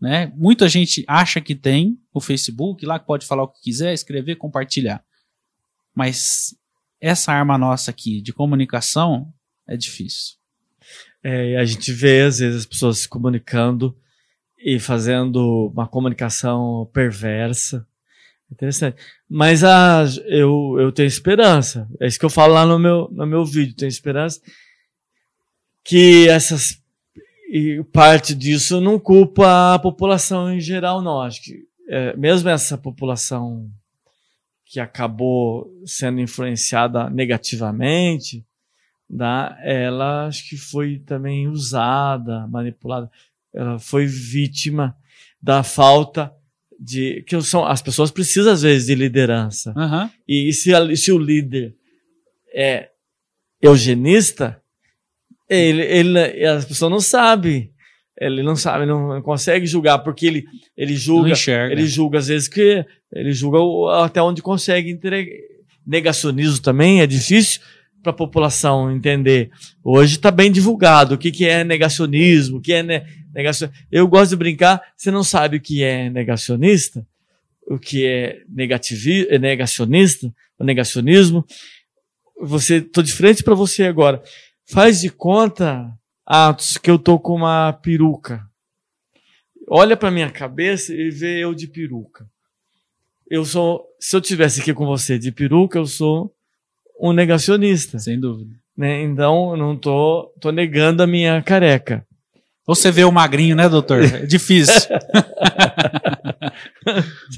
Né? 0.00 0.32
Muita 0.34 0.68
gente 0.68 1.04
acha 1.06 1.40
que 1.40 1.54
tem 1.54 1.96
o 2.12 2.20
Facebook, 2.20 2.84
lá 2.84 2.98
que 2.98 3.06
pode 3.06 3.24
falar 3.24 3.44
o 3.44 3.48
que 3.48 3.60
quiser, 3.62 3.94
escrever, 3.94 4.34
compartilhar. 4.34 5.00
Mas 5.94 6.52
essa 7.00 7.32
arma 7.32 7.56
nossa 7.56 7.92
aqui 7.92 8.20
de 8.20 8.32
comunicação 8.32 9.32
é 9.68 9.76
difícil. 9.76 10.34
É, 11.22 11.56
a 11.56 11.64
gente 11.64 11.92
vê, 11.92 12.22
às 12.22 12.40
vezes, 12.40 12.62
as 12.62 12.66
pessoas 12.66 12.98
se 12.98 13.08
comunicando 13.08 13.96
e 14.58 14.80
fazendo 14.80 15.70
uma 15.72 15.86
comunicação 15.86 16.90
perversa. 16.92 17.86
Interessante. 18.50 18.96
Mas 19.28 19.62
a, 19.62 20.04
eu, 20.26 20.76
eu 20.78 20.90
tenho 20.92 21.06
esperança. 21.06 21.88
É 22.00 22.06
isso 22.06 22.18
que 22.18 22.24
eu 22.24 22.30
falo 22.30 22.54
lá 22.54 22.66
no 22.66 22.78
meu, 22.78 23.08
no 23.12 23.26
meu 23.26 23.44
vídeo. 23.44 23.76
Tenho 23.76 23.88
esperança 23.88 24.40
que 25.84 26.28
essas. 26.28 26.78
E 27.52 27.82
parte 27.92 28.34
disso 28.34 28.80
não 28.80 28.98
culpa 28.98 29.74
a 29.74 29.78
população 29.78 30.52
em 30.52 30.60
geral, 30.60 31.02
não. 31.02 31.20
Acho 31.20 31.42
que 31.42 31.64
é, 31.88 32.16
mesmo 32.16 32.48
essa 32.48 32.78
população 32.78 33.68
que 34.64 34.78
acabou 34.78 35.68
sendo 35.84 36.20
influenciada 36.20 37.10
negativamente, 37.10 38.44
da, 39.08 39.58
ela 39.64 40.26
acho 40.26 40.48
que 40.48 40.56
foi 40.56 41.00
também 41.04 41.48
usada, 41.48 42.46
manipulada. 42.46 43.10
Ela 43.52 43.80
foi 43.80 44.06
vítima 44.06 44.96
da 45.42 45.64
falta 45.64 46.32
de 46.80 47.22
que 47.26 47.38
são 47.42 47.66
as 47.66 47.82
pessoas 47.82 48.10
precisam 48.10 48.52
às 48.52 48.62
vezes 48.62 48.86
de 48.86 48.94
liderança. 48.94 49.74
Aham. 49.76 50.10
E 50.26 50.50
se, 50.54 50.72
se 50.96 51.12
o 51.12 51.18
líder 51.18 51.74
é 52.54 52.88
eugenista, 53.60 54.58
ele, 55.48 55.82
ele 55.82 56.46
as 56.46 56.64
pessoas 56.64 56.90
não 56.90 57.00
sabem. 57.00 57.70
Ele 58.18 58.42
não 58.42 58.54
sabe, 58.54 58.84
não, 58.84 59.20
consegue 59.22 59.66
julgar 59.66 59.98
porque 60.00 60.26
ele 60.26 60.44
ele 60.76 60.94
julga 60.94 61.32
ele 61.70 61.86
julga 61.86 62.18
às 62.18 62.28
vezes 62.28 62.48
que 62.48 62.84
ele 63.12 63.32
julga 63.32 63.58
até 64.04 64.22
onde 64.22 64.42
consegue 64.42 64.90
entregar. 64.90 65.30
Negacionismo 65.86 66.60
também 66.60 67.00
é 67.00 67.06
difícil 67.06 67.60
para 68.02 68.10
a 68.10 68.14
população 68.14 68.94
entender. 68.94 69.50
Hoje 69.82 70.16
está 70.16 70.30
bem 70.30 70.52
divulgado 70.52 71.14
o 71.14 71.18
que, 71.18 71.30
que 71.30 71.46
é 71.46 71.64
negacionismo, 71.64 72.58
o 72.58 72.60
que 72.60 72.72
é 72.72 72.82
ne 72.82 73.02
negacionismo. 73.34 73.86
Eu 73.90 74.08
gosto 74.08 74.30
de 74.30 74.36
brincar, 74.36 74.82
você 74.96 75.10
não 75.10 75.24
sabe 75.24 75.56
o 75.56 75.60
que 75.60 75.82
é 75.82 76.10
negacionista, 76.10 77.06
o 77.66 77.78
que 77.78 78.06
é 78.06 78.42
negativi 78.48 79.26
é 79.28 79.38
negacionista, 79.38 80.32
o 80.58 80.64
negacionismo. 80.64 81.44
Você 82.40 82.80
tô 82.80 83.02
de 83.02 83.12
frente 83.12 83.42
para 83.42 83.54
você 83.54 83.84
agora. 83.84 84.22
Faz 84.66 85.00
de 85.00 85.10
conta, 85.10 85.90
Atos, 86.24 86.78
que 86.78 86.90
eu 86.90 86.98
tô 86.98 87.18
com 87.18 87.34
uma 87.34 87.72
peruca 87.72 88.48
olha 89.70 89.96
para 89.96 90.10
minha 90.10 90.28
cabeça 90.28 90.92
e 90.92 91.10
vê 91.10 91.38
eu 91.38 91.54
de 91.54 91.68
peruca. 91.68 92.26
Eu 93.30 93.44
sou, 93.44 93.86
se 94.00 94.16
eu 94.16 94.20
tivesse 94.20 94.60
aqui 94.60 94.74
com 94.74 94.84
você 94.84 95.16
de 95.16 95.30
peruca, 95.30 95.78
eu 95.78 95.86
sou 95.86 96.34
um 97.00 97.12
negacionista, 97.12 97.98
Sem 98.00 98.18
dúvida. 98.18 98.50
né? 98.76 99.02
Então, 99.02 99.52
eu 99.52 99.56
não 99.56 99.76
tô, 99.76 100.30
tô 100.40 100.50
negando 100.50 101.04
a 101.04 101.06
minha 101.06 101.40
careca. 101.40 102.04
Você 102.66 102.90
vê 102.90 103.04
o 103.04 103.12
magrinho, 103.12 103.56
né, 103.56 103.68
doutor? 103.68 104.02
É 104.04 104.26
difícil. 104.26 104.90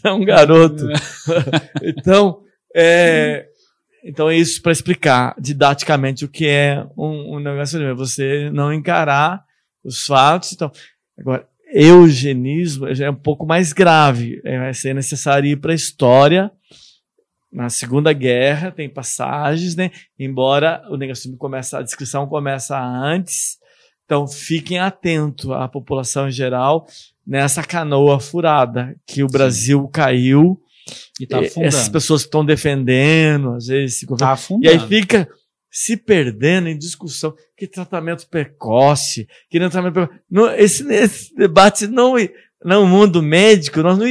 É 0.05 0.13
um 0.13 0.25
garoto. 0.25 0.89
então, 1.83 2.41
é, 2.75 3.47
então 4.05 4.31
é 4.31 4.37
isso 4.37 4.61
para 4.63 4.73
explicar 4.73 5.35
didaticamente 5.39 6.25
o 6.25 6.29
que 6.29 6.47
é 6.47 6.85
um, 6.97 7.37
um 7.37 7.39
negacionismo. 7.39 7.93
É 7.93 7.95
você 7.95 8.51
não 8.51 8.73
encarar 8.73 9.43
os 9.85 10.07
fatos. 10.07 10.53
Então, 10.53 10.71
agora, 11.19 11.47
eugenismo 11.73 12.87
é 12.87 13.11
um 13.11 13.15
pouco 13.15 13.47
mais 13.47 13.73
grave. 13.73 14.41
É, 14.45 14.59
vai 14.59 14.75
ser 14.75 14.95
necessário 14.95 15.49
ir 15.49 15.57
para 15.57 15.73
a 15.73 15.77
história. 15.77 16.51
Na 17.53 17.69
Segunda 17.69 18.13
Guerra 18.13 18.71
tem 18.71 18.89
passagens, 18.89 19.77
né? 19.77 19.91
Embora 20.19 20.83
o 20.89 20.97
negacionismo 20.97 21.39
começa, 21.39 21.79
a 21.79 21.83
descrição 21.83 22.27
começa 22.27 22.79
antes. 22.81 23.59
Então 24.05 24.27
fiquem 24.29 24.79
atentos 24.79 25.51
à 25.51 25.67
população 25.69 26.29
em 26.29 26.33
geral 26.33 26.87
nessa 27.27 27.63
canoa 27.63 28.19
furada 28.21 28.95
que 29.07 29.23
o 29.23 29.29
Sim. 29.29 29.33
Brasil 29.33 29.89
caiu. 29.93 30.59
E 31.21 31.27
tá 31.27 31.41
E 31.41 31.45
Essas 31.47 31.57
afundando. 31.57 31.93
pessoas 31.93 32.23
que 32.23 32.27
estão 32.29 32.45
defendendo, 32.45 33.53
às 33.55 33.67
vezes 33.69 33.97
se 33.99 34.07
Tá 34.07 34.31
e 34.31 34.33
afundando. 34.33 34.69
aí 34.83 34.89
fica 34.89 35.29
se 35.71 35.97
perdendo 35.97 36.69
em 36.69 36.77
discussão. 36.77 37.33
Que 37.57 37.67
tratamento 37.69 38.27
precoce, 38.27 39.29
que 39.49 39.61
não 39.61 39.71
tratamento 39.71 39.95
precoce. 39.95 40.21
Não, 40.29 40.53
esse, 40.53 40.83
esse 40.93 41.35
debate 41.37 41.87
não, 41.87 42.15
no 42.65 42.87
mundo 42.87 43.23
médico, 43.23 43.81
nós 43.83 43.97
não, 43.97 44.07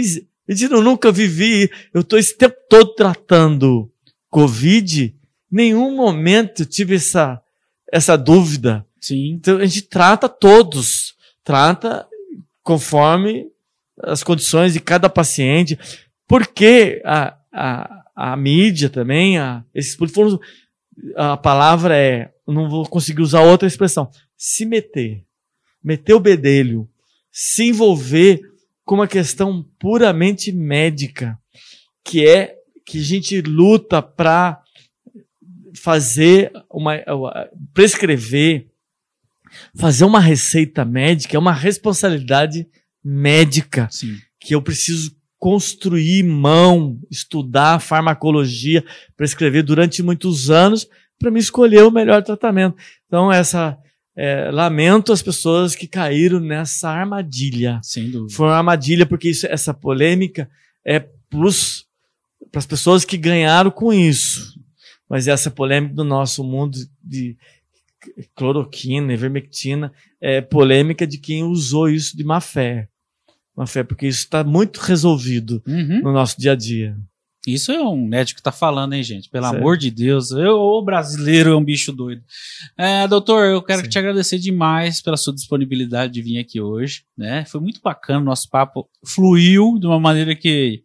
não- 0.69 0.81
nunca 0.81 1.11
vivi. 1.11 1.69
Eu 1.93 2.01
estou 2.01 2.17
esse 2.17 2.35
tempo 2.37 2.55
todo 2.69 2.95
tratando 2.95 3.91
Covid. 4.29 5.13
Nenhum 5.51 5.93
momento 5.95 6.61
eu 6.61 6.65
tive 6.65 6.95
essa, 6.95 7.39
essa 7.91 8.15
dúvida. 8.17 8.85
Sim. 9.01 9.31
Então 9.33 9.57
a 9.57 9.65
gente 9.65 9.81
trata 9.81 10.29
todos, 10.29 11.15
trata 11.43 12.07
conforme 12.63 13.47
as 14.03 14.23
condições 14.23 14.73
de 14.73 14.79
cada 14.79 15.09
paciente, 15.09 15.77
porque 16.27 17.01
a, 17.03 17.35
a, 17.51 18.03
a 18.15 18.37
mídia 18.37 18.89
também, 18.89 19.37
a, 19.39 19.63
esses 19.73 19.95
foram- 20.13 20.39
a 21.15 21.35
palavra 21.35 21.97
é, 21.97 22.29
não 22.47 22.69
vou 22.69 22.85
conseguir 22.87 23.21
usar 23.21 23.41
outra 23.41 23.67
expressão, 23.67 24.09
se 24.37 24.65
meter, 24.65 25.21
meter 25.83 26.13
o 26.13 26.19
bedelho, 26.19 26.87
se 27.31 27.63
envolver 27.69 28.39
com 28.85 28.95
uma 28.95 29.07
questão 29.07 29.65
puramente 29.79 30.51
médica, 30.51 31.37
que 32.03 32.25
é 32.25 32.55
que 32.85 32.99
a 32.99 33.03
gente 33.03 33.41
luta 33.41 34.01
para 34.01 34.61
fazer 35.73 36.51
uma, 36.69 36.95
prescrever 37.73 38.67
fazer 39.75 40.05
uma 40.05 40.19
receita 40.19 40.83
médica 40.85 41.35
é 41.35 41.39
uma 41.39 41.53
responsabilidade 41.53 42.67
médica 43.03 43.87
Sim. 43.91 44.17
que 44.39 44.53
eu 44.53 44.61
preciso 44.61 45.11
construir 45.39 46.23
mão, 46.23 46.97
estudar 47.09 47.79
farmacologia, 47.79 48.83
prescrever 49.17 49.63
durante 49.63 50.03
muitos 50.03 50.51
anos 50.51 50.87
para 51.17 51.31
me 51.31 51.39
escolher 51.39 51.83
o 51.83 51.91
melhor 51.91 52.23
tratamento. 52.23 52.77
Então 53.07 53.31
essa 53.31 53.77
é, 54.15 54.51
lamento 54.51 55.11
as 55.11 55.21
pessoas 55.21 55.75
que 55.75 55.87
caíram 55.87 56.39
nessa 56.39 56.89
armadilha. 56.89 57.79
Sem 57.81 58.09
dúvida. 58.09 58.35
Foi 58.35 58.47
uma 58.47 58.57
armadilha 58.57 59.05
porque 59.05 59.29
isso, 59.29 59.47
essa 59.47 59.73
polêmica 59.73 60.49
é 60.85 60.99
para 60.99 62.59
as 62.59 62.65
pessoas 62.65 63.05
que 63.05 63.17
ganharam 63.17 63.71
com 63.71 63.93
isso. 63.93 64.59
Mas 65.09 65.27
essa 65.27 65.49
polêmica 65.49 65.93
do 65.93 66.03
nosso 66.03 66.43
mundo 66.43 66.77
de 67.03 67.35
cloroquina, 68.35 69.13
ivermectina, 69.13 69.91
é 70.19 70.41
polêmica 70.41 71.05
de 71.05 71.17
quem 71.17 71.43
usou 71.43 71.89
isso 71.89 72.15
de 72.15 72.23
má 72.23 72.39
fé. 72.41 72.87
Má 73.55 73.67
fé, 73.67 73.83
porque 73.83 74.07
isso 74.07 74.19
está 74.19 74.43
muito 74.43 74.79
resolvido 74.79 75.61
Uhum. 75.67 76.01
no 76.01 76.11
nosso 76.13 76.39
dia 76.39 76.53
a 76.53 76.55
dia. 76.55 76.95
Isso 77.45 77.71
é 77.71 77.81
um 77.81 77.97
médico 78.07 78.37
que 78.37 78.43
tá 78.43 78.51
falando, 78.51 78.93
hein, 78.93 79.01
gente? 79.01 79.27
Pelo 79.27 79.45
Certo. 79.45 79.57
amor 79.57 79.75
de 79.75 79.89
Deus. 79.89 80.29
Eu, 80.29 80.57
o 80.59 80.81
brasileiro 80.83 81.49
é 81.51 81.55
um 81.55 81.63
bicho 81.63 81.91
doido. 81.91 82.21
É, 82.77 83.07
doutor, 83.07 83.45
eu 83.47 83.63
quero 83.63 83.81
Sim. 83.81 83.89
te 83.89 83.97
agradecer 83.97 84.37
demais 84.37 85.01
pela 85.01 85.17
sua 85.17 85.33
disponibilidade 85.33 86.13
de 86.13 86.21
vir 86.21 86.37
aqui 86.37 86.61
hoje. 86.61 87.01
Né? 87.17 87.43
Foi 87.45 87.59
muito 87.59 87.81
bacana, 87.83 88.19
o 88.19 88.23
nosso 88.23 88.47
papo 88.47 88.87
fluiu 89.03 89.79
de 89.79 89.87
uma 89.87 89.99
maneira 89.99 90.35
que 90.35 90.83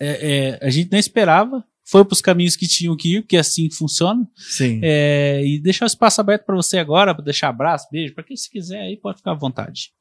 é, 0.00 0.58
é, 0.60 0.66
a 0.66 0.70
gente 0.70 0.90
não 0.90 0.98
esperava. 0.98 1.62
Foi 1.92 2.06
para 2.06 2.14
os 2.14 2.22
caminhos 2.22 2.56
que 2.56 2.66
tinham 2.66 2.96
que 2.96 3.16
ir, 3.16 3.20
porque 3.20 3.36
é 3.36 3.40
assim 3.40 3.68
que 3.68 3.74
funciona. 3.74 4.26
Sim. 4.34 4.80
É, 4.82 5.44
e 5.44 5.58
deixar 5.58 5.84
o 5.84 5.86
espaço 5.86 6.22
aberto 6.22 6.46
para 6.46 6.56
você 6.56 6.78
agora, 6.78 7.14
para 7.14 7.22
deixar 7.22 7.50
abraço, 7.50 7.86
beijo, 7.92 8.14
para 8.14 8.24
quem 8.24 8.34
se 8.34 8.50
quiser 8.50 8.80
aí 8.80 8.96
pode 8.96 9.18
ficar 9.18 9.32
à 9.32 9.34
vontade. 9.34 9.92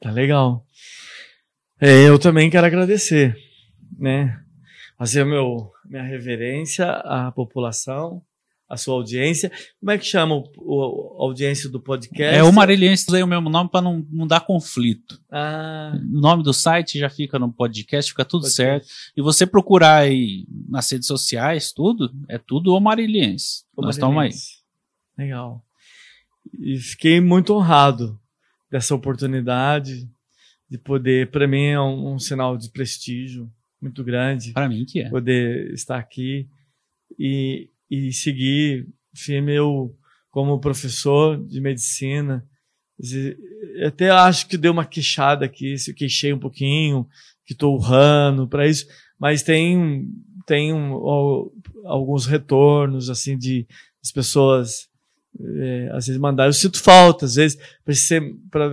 Tá 0.00 0.12
legal. 0.12 0.64
É, 1.80 2.08
eu 2.08 2.16
também 2.16 2.48
quero 2.48 2.64
agradecer, 2.64 3.36
né? 3.98 4.40
Fazer 4.96 5.24
meu, 5.24 5.68
minha 5.84 6.04
reverência 6.04 6.88
à 6.88 7.32
população, 7.32 8.22
à 8.72 8.76
sua 8.78 8.94
audiência. 8.94 9.52
Como 9.78 9.90
é 9.90 9.98
que 9.98 10.04
chama 10.06 10.34
o, 10.36 10.48
o- 10.56 11.16
a 11.20 11.24
audiência 11.24 11.68
do 11.68 11.78
podcast? 11.78 12.34
É 12.36 12.42
o 12.42 12.52
Mariliense, 12.52 13.04
usei 13.06 13.22
o 13.22 13.26
mesmo 13.26 13.50
nome 13.50 13.68
para 13.68 13.82
não, 13.82 14.04
não 14.10 14.26
dar 14.26 14.40
conflito. 14.40 15.20
Ah, 15.30 15.92
O 15.94 16.20
nome 16.20 16.42
do 16.42 16.54
site 16.54 16.98
já 16.98 17.10
fica 17.10 17.38
no 17.38 17.52
podcast, 17.52 18.10
fica 18.10 18.24
tudo 18.24 18.42
Podcast. 18.42 18.56
certo. 18.56 18.86
E 19.16 19.20
você 19.20 19.46
procurar 19.46 19.96
aí 19.98 20.46
nas 20.68 20.90
redes 20.90 21.06
sociais, 21.06 21.70
tudo, 21.72 22.10
é 22.28 22.38
tudo 22.38 22.72
o 22.74 22.80
Mariliense. 22.80 23.64
o 23.76 23.82
Nós 23.82 23.96
estamos 23.96 24.22
aí. 24.22 24.30
Legal. 25.18 25.62
E 26.58 26.78
fiquei 26.78 27.20
muito 27.20 27.52
honrado 27.54 28.18
dessa 28.70 28.94
oportunidade 28.94 30.08
de 30.70 30.78
poder, 30.78 31.30
para 31.30 31.46
mim 31.46 31.64
é 31.66 31.78
um, 31.80 32.14
um 32.14 32.18
sinal 32.18 32.56
de 32.56 32.70
prestígio, 32.70 33.46
muito 33.80 34.02
grande. 34.02 34.52
Para 34.52 34.68
mim 34.68 34.86
que 34.86 35.00
é. 35.00 35.10
Poder 35.10 35.72
estar 35.74 35.98
aqui 35.98 36.46
e, 37.18 37.68
e 37.92 38.10
seguir 38.10 38.86
firme 39.14 39.54
eu 39.54 39.94
como 40.30 40.58
professor 40.58 41.36
de 41.36 41.60
medicina. 41.60 42.42
Até 43.86 44.08
acho 44.08 44.46
que 44.46 44.56
deu 44.56 44.72
uma 44.72 44.86
queixada 44.86 45.44
aqui, 45.44 45.76
se 45.76 45.92
queixei 45.92 46.32
um 46.32 46.38
pouquinho, 46.38 47.06
que 47.44 47.52
estou 47.52 47.74
urrando 47.74 48.48
para 48.48 48.66
isso, 48.66 48.86
mas 49.20 49.42
tem 49.42 50.08
tem 50.46 50.72
um, 50.72 51.50
alguns 51.84 52.24
retornos 52.24 53.10
assim 53.10 53.36
de 53.36 53.66
as 54.02 54.10
pessoas 54.10 54.88
é, 55.38 55.90
às 55.92 56.06
vezes 56.06 56.20
mandar 56.20 56.46
eu 56.46 56.52
sinto 56.52 56.80
falta 56.80 57.26
às 57.26 57.36
vezes 57.36 57.56
para 58.50 58.68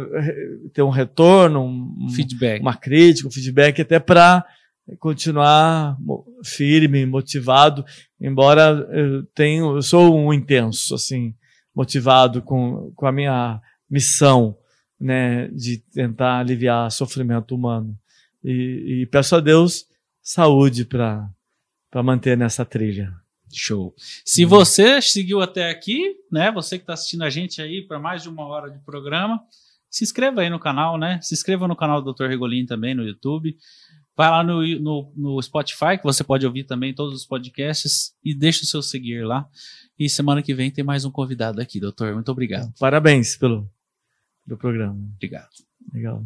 ter 0.74 0.82
um 0.82 0.90
retorno 0.90 1.64
um, 1.64 2.10
feedback 2.10 2.60
uma 2.60 2.76
crítica 2.76 3.28
um 3.28 3.32
feedback 3.32 3.82
até 3.82 4.00
para 4.00 4.44
continuar 4.98 5.98
firme 6.44 7.06
motivado 7.06 7.86
embora 8.20 8.88
eu 8.92 9.24
tenho 9.36 9.76
eu 9.76 9.82
sou 9.82 10.18
um 10.18 10.34
intenso 10.34 10.96
assim 10.96 11.34
motivado 11.76 12.42
com, 12.42 12.92
com 12.96 13.06
a 13.06 13.12
minha 13.12 13.62
missão 13.90 14.56
né 15.00 15.48
de 15.50 15.78
tentar 15.94 16.40
aliviar 16.40 16.92
sofrimento 16.92 17.56
humano 17.56 17.96
e, 18.44 19.02
e 19.02 19.06
peço 19.06 19.36
a 19.36 19.40
Deus 19.40 19.86
saúde 20.22 20.86
para 20.86 21.30
para 21.90 22.04
manter 22.04 22.38
nessa 22.38 22.64
trilha. 22.64 23.12
Show. 23.52 23.96
Se 24.24 24.46
hum. 24.46 24.50
você 24.50 25.02
seguiu 25.02 25.42
até 25.42 25.72
aqui, 25.72 26.16
né? 26.32 26.52
Você 26.52 26.78
que 26.78 26.84
está 26.84 26.94
assistindo 26.94 27.24
a 27.24 27.32
gente 27.32 27.62
aí 27.62 27.82
para 27.82 27.98
mais 27.98 28.22
de 28.22 28.30
uma 28.30 28.46
hora 28.46 28.70
de 28.70 28.78
programa, 28.80 29.42
se 29.90 30.04
inscreva 30.04 30.42
aí 30.42 30.52
no 30.52 30.60
canal, 30.60 31.00
né? 31.00 31.20
Se 31.24 31.34
inscreva 31.34 31.68
no 31.68 31.76
canal 31.76 32.00
do 32.00 32.14
Dr. 32.14 32.26
Regolin 32.26 32.68
também 32.68 32.94
no 32.94 33.04
YouTube. 33.04 33.58
Vai 34.20 34.30
lá 34.30 34.44
no, 34.44 34.62
no, 34.82 35.14
no, 35.16 35.42
Spotify, 35.42 35.98
que 35.98 36.04
você 36.04 36.26
pode 36.26 36.46
ouvir 36.46 36.66
também 36.66 36.94
todos 36.94 37.16
os 37.16 37.26
podcasts, 37.26 38.14
e 38.22 38.34
deixa 38.34 38.66
o 38.66 38.68
seu 38.68 38.82
seguir 38.82 39.26
lá. 39.26 39.48
E 39.98 40.10
semana 40.10 40.44
que 40.44 40.54
vem 40.54 40.70
tem 40.70 40.84
mais 40.84 41.06
um 41.06 41.10
convidado 41.10 41.62
aqui, 41.62 41.80
doutor. 41.80 42.14
Muito 42.14 42.30
obrigado. 42.30 42.70
Parabéns 42.78 43.38
pelo, 43.38 43.66
pelo 44.46 44.60
programa. 44.60 45.00
Obrigado. 45.16 45.48
Legal. 45.94 46.22